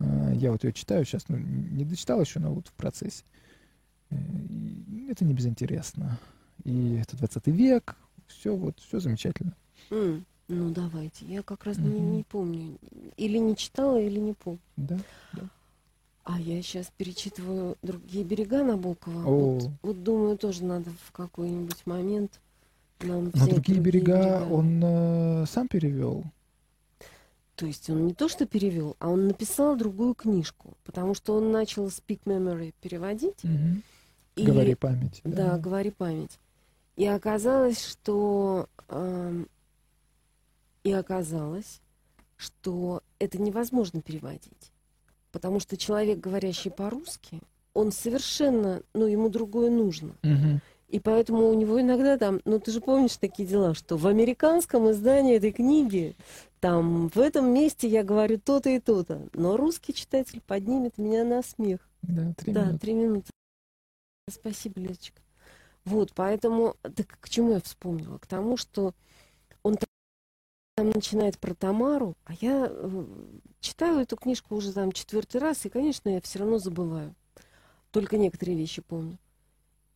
А, 0.01 0.31
Я 0.33 0.53
вот 0.53 0.65
ее 0.65 0.73
читаю 0.73 1.05
сейчас, 1.05 1.29
ну, 1.29 1.37
не 1.39 1.85
дочитал 1.85 2.21
еще, 2.21 2.41
но 2.41 2.53
вот 2.55 2.69
в 2.69 2.73
процессе. 2.73 3.25
Э, 4.11 4.17
Это 5.11 5.25
не 5.25 5.35
безинтересно. 5.35 6.19
И 6.65 6.95
это 6.95 7.17
20 7.17 7.47
век, 7.49 7.97
все 8.29 8.55
вот, 8.57 8.79
все 8.81 9.01
замечательно. 9.01 9.55
М, 9.91 10.25
Ну, 10.49 10.71
давайте. 10.71 11.25
Я 11.27 11.43
как 11.43 11.65
раз 11.65 11.79
не, 11.79 11.89
Мгм. 11.89 12.13
не 12.17 12.23
помню. 12.25 12.79
Или 13.17 13.39
не 13.39 13.57
читала, 13.57 13.99
или 14.01 14.19
не 14.19 14.33
помню. 14.35 14.61
Да. 14.77 14.99
А 16.25 16.39
я 16.41 16.61
сейчас 16.63 16.93
перечитываю 16.97 17.77
«Другие 17.83 18.25
берега» 18.25 18.63
Набокова. 18.63 19.25
О. 19.27 19.31
Вот, 19.55 19.71
вот 19.83 20.03
думаю, 20.05 20.37
тоже 20.39 20.65
надо 20.65 20.91
в 21.07 21.13
какой-нибудь 21.13 21.85
момент 21.87 22.41
взять 23.31 23.51
другие 23.51 23.81
берега 23.81 24.47
он 24.51 24.81
э, 24.85 25.47
сам 25.47 25.69
перевел. 25.69 26.25
То 27.57 27.67
есть 27.67 27.89
он 27.91 28.07
не 28.07 28.15
то 28.15 28.29
что 28.29 28.47
перевел, 28.47 28.97
а 28.99 29.09
он 29.11 29.27
написал 29.29 29.77
другую 29.77 30.15
книжку, 30.15 30.75
потому 30.85 31.15
что 31.15 31.35
он 31.37 31.53
начал 31.53 31.87
Speak 31.89 32.21
Memory 32.25 32.75
переводить. 32.81 33.43
и- 34.37 34.45
Говори 34.45 34.75
память. 34.75 35.21
Да, 35.25 35.59
говори 35.59 35.91
память. 35.91 36.39
И 36.97 37.07
оказалось, 37.07 37.85
что 37.85 38.69
эм, 38.89 39.47
и 40.85 40.93
оказалось, 40.93 41.81
что 42.37 43.03
это 43.19 43.41
невозможно 43.41 44.03
переводить, 44.03 44.73
потому 45.31 45.61
что 45.61 45.77
человек, 45.77 46.19
говорящий 46.19 46.71
по-русски, 46.71 47.41
он 47.75 47.93
совершенно, 47.93 48.83
ну 48.95 49.07
ему 49.07 49.29
другое 49.29 49.71
нужно. 49.71 50.15
Мгм. 50.23 50.61
И 50.93 51.01
поэтому 51.01 51.49
у 51.49 51.55
него 51.55 51.81
иногда 51.81 52.19
там, 52.19 52.43
ну 52.45 52.61
ты 52.61 52.71
же 52.71 52.83
помнишь 52.83 53.17
такие 53.17 53.49
дела, 53.49 53.73
что 53.73 53.97
в 53.97 54.07
американском 54.07 54.91
издании 54.91 55.37
этой 55.37 55.51
книги, 55.51 56.15
там 56.61 57.09
в 57.09 57.17
этом 57.17 57.51
месте 57.51 57.89
я 57.89 58.05
говорю 58.05 58.39
то-то 58.39 58.69
и 58.69 58.79
то-то, 58.79 59.27
но 59.33 59.57
русский 59.57 59.95
читатель 59.95 60.43
поднимет 60.43 60.99
меня 60.99 61.25
на 61.25 61.43
смех. 61.43 61.81
Да, 62.03 62.35
три 62.35 62.53
да, 62.53 62.65
минуты. 62.67 62.79
три 62.79 62.93
минуты. 62.93 63.31
Спасибо, 64.29 64.81
Леточка. 64.81 65.23
Вот, 65.87 66.13
поэтому, 66.15 66.77
так 66.83 67.19
к 67.21 67.29
чему 67.31 67.53
я 67.53 67.61
вспомнила? 67.63 68.19
К 68.19 68.27
тому, 68.27 68.59
что 68.59 68.95
он 69.63 69.77
там- 69.77 69.89
там 70.77 70.91
начинает 70.91 71.39
про 71.39 71.55
Тамару, 71.55 72.17
а 72.27 72.35
я 72.43 72.69
э, 72.71 73.05
читаю 73.61 74.01
эту 74.01 74.19
книжку 74.19 74.57
уже 74.57 74.75
там 74.75 74.93
четвертый 74.93 75.41
раз, 75.41 75.65
и, 75.65 75.71
конечно, 75.71 76.11
я 76.11 76.21
все 76.21 76.41
равно 76.41 76.59
забываю. 76.59 77.15
Только 77.93 78.19
некоторые 78.19 78.59
вещи 78.59 78.83
помню. 78.83 79.17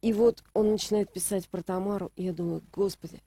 И 0.06 0.12
вот 0.12 0.44
он 0.54 0.70
начинает 0.70 1.12
писать 1.12 1.48
про 1.48 1.64
Тамару, 1.64 2.12
и 2.14 2.22
я 2.22 2.32
думаю, 2.32 2.62
господи, 2.72 3.20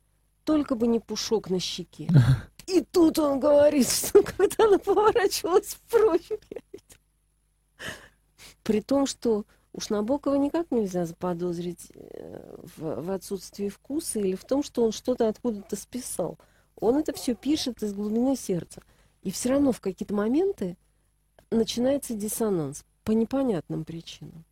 только 0.46 0.76
бы 0.76 0.88
не 0.88 1.02
пушок 1.02 1.50
на 1.50 1.60
щеке. 1.60 2.08
И 2.68 2.80
тут 2.80 3.20
он 3.20 3.42
говорит, 3.42 3.90
что 3.90 4.24
когда 4.38 4.64
она 4.64 4.78
поворачивалась 4.78 5.74
в 5.74 5.82
профиль, 5.82 6.40
я 6.50 6.62
видела. 6.72 7.02
При 8.64 8.80
том, 8.80 9.08
что 9.08 9.46
уж 9.74 9.90
Набокова 9.90 10.36
никак 10.36 10.72
нельзя 10.72 11.06
заподозрить 11.06 11.92
э, 11.96 12.56
в, 12.78 13.02
в 13.02 13.12
отсутствии 13.12 13.68
вкуса 13.68 14.20
или 14.22 14.38
в 14.38 14.46
том, 14.46 14.64
что 14.64 14.86
он 14.86 14.94
что-то 14.94 15.28
откуда-то 15.28 15.76
списал. 15.76 16.38
Он 16.78 16.96
это 16.96 17.12
все 17.12 17.36
пишет 17.36 17.84
из 17.84 17.94
глубины 17.94 18.38
сердца. 18.38 18.82
И 19.22 19.32
все 19.32 19.50
равно 19.50 19.74
в 19.74 19.82
какие-то 19.82 20.14
моменты 20.14 20.78
начинается 21.52 22.14
диссонанс 22.14 22.86
по 23.04 23.12
непонятным 23.12 23.84
причинам. 23.84 24.46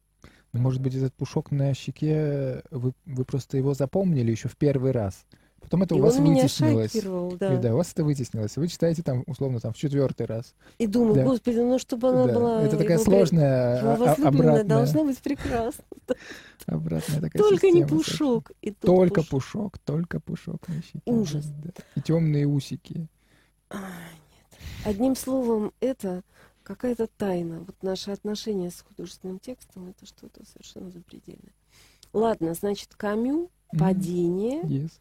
Может 0.58 0.82
быть, 0.82 0.96
этот 0.96 1.14
пушок 1.14 1.52
на 1.52 1.74
щеке, 1.74 2.62
вы, 2.72 2.94
вы 3.06 3.26
просто 3.26 3.58
его 3.58 3.74
запомнили 3.74 4.32
еще 4.32 4.50
в 4.50 4.58
первый 4.58 4.92
раз. 4.92 5.26
Потом 5.60 5.84
это 5.84 5.96
И 5.96 6.00
у 6.00 6.02
вас 6.02 6.18
вытеснилось. 6.18 6.92
шокировал, 6.94 7.32
И 7.34 7.38
да. 7.38 7.58
да, 7.58 7.74
у 7.74 7.78
вас 7.78 7.92
это 7.92 8.04
вытеснилось. 8.06 8.56
Вы 8.56 8.68
читаете 8.70 9.04
там, 9.04 9.24
условно, 9.28 9.60
там 9.60 9.74
в 9.74 9.78
четвертый 9.78 10.26
раз. 10.26 10.54
И 10.78 10.88
думаю, 10.88 11.16
Да. 11.16 11.24
господи, 11.26 11.58
ну 11.58 11.78
чтобы 11.80 12.08
она 12.10 12.26
Да, 12.28 12.34
была... 12.34 12.62
Это 12.64 12.78
такая 12.78 12.94
его 12.98 13.04
при- 13.04 13.12
сложная, 13.12 13.80
его 13.82 13.90
а- 14.06 14.14
обратная, 14.28 14.64
должна 14.64 15.04
быть 15.04 15.18
прекрасна. 15.18 15.84
обратная 16.68 17.22
такая 17.22 17.42
Только 17.44 17.68
не 17.68 17.82
система 17.82 17.88
совершенно. 17.90 17.98
пушок. 18.30 18.52
И 18.62 18.72
Только 18.72 19.22
пуш- 19.22 19.30
пушок, 19.30 19.78
только 19.80 20.20
пушок 20.22 20.68
на 20.70 20.82
щеке. 20.82 21.02
Ужас. 21.06 21.46
Да. 21.46 21.72
И 21.96 22.02
темные 22.02 22.46
усики. 22.46 23.08
А, 23.70 23.78
нет. 23.78 24.62
Одним 24.86 25.16
словом, 25.18 25.74
это 25.82 26.22
какая-то 26.68 27.08
тайна. 27.08 27.62
Вот 27.62 27.82
наши 27.82 28.12
отношения 28.12 28.70
с 28.70 28.82
художественным 28.82 29.40
текстом 29.40 29.88
это 29.88 30.06
что-то 30.06 30.46
совершенно 30.46 30.92
запредельное. 30.92 31.54
Ладно, 32.12 32.54
значит, 32.54 32.94
Камю, 32.96 33.50
падение, 33.78 34.62
Yes. 34.64 34.92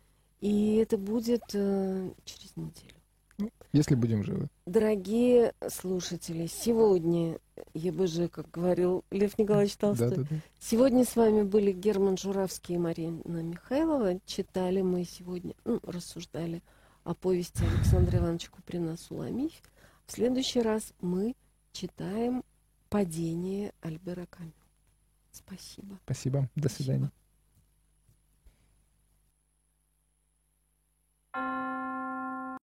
и 0.41 0.77
это 0.77 0.97
будет 0.97 1.43
э, 1.55 2.11
через 2.25 2.57
неделю. 2.57 3.51
Если 3.73 3.95
будем 3.97 4.25
живы. 4.25 4.49
Дорогие 4.65 5.53
слушатели, 5.69 6.47
сегодня 6.47 7.39
ЕБЖ, 7.75 8.31
как 8.31 8.51
говорил 8.51 9.05
Лев 9.11 9.37
Николаевич 9.37 9.77
Толстой, 9.77 10.11
Да, 10.11 10.17
да, 10.17 10.23
да. 10.31 10.37
Сегодня 10.59 11.05
с 11.05 11.17
вами 11.17 11.43
были 11.43 11.73
Герман 11.73 12.17
Журавский 12.17 12.77
и 12.77 12.79
Марина 12.79 13.21
Михайлова. 13.43 14.21
Читали 14.25 14.81
мы 14.83 15.05
сегодня, 15.05 15.55
ну, 15.65 15.81
рассуждали 15.83 16.63
о 17.05 17.15
повести 17.15 17.63
Александра 17.65 18.19
Ивановича 18.19 18.51
Куприна 18.51 18.97
«Суламифь». 18.97 19.61
В 20.07 20.13
следующий 20.13 20.63
раз 20.63 20.95
мы 21.01 21.35
читаем 21.77 22.43
«Падение 22.89 23.73
Альбера 23.83 24.27
Камю». 24.27 24.53
Спасибо. 25.31 25.99
Спасибо. 26.05 26.49
До 26.55 26.69
Спасибо. 26.71 26.85
свидания. 26.85 27.13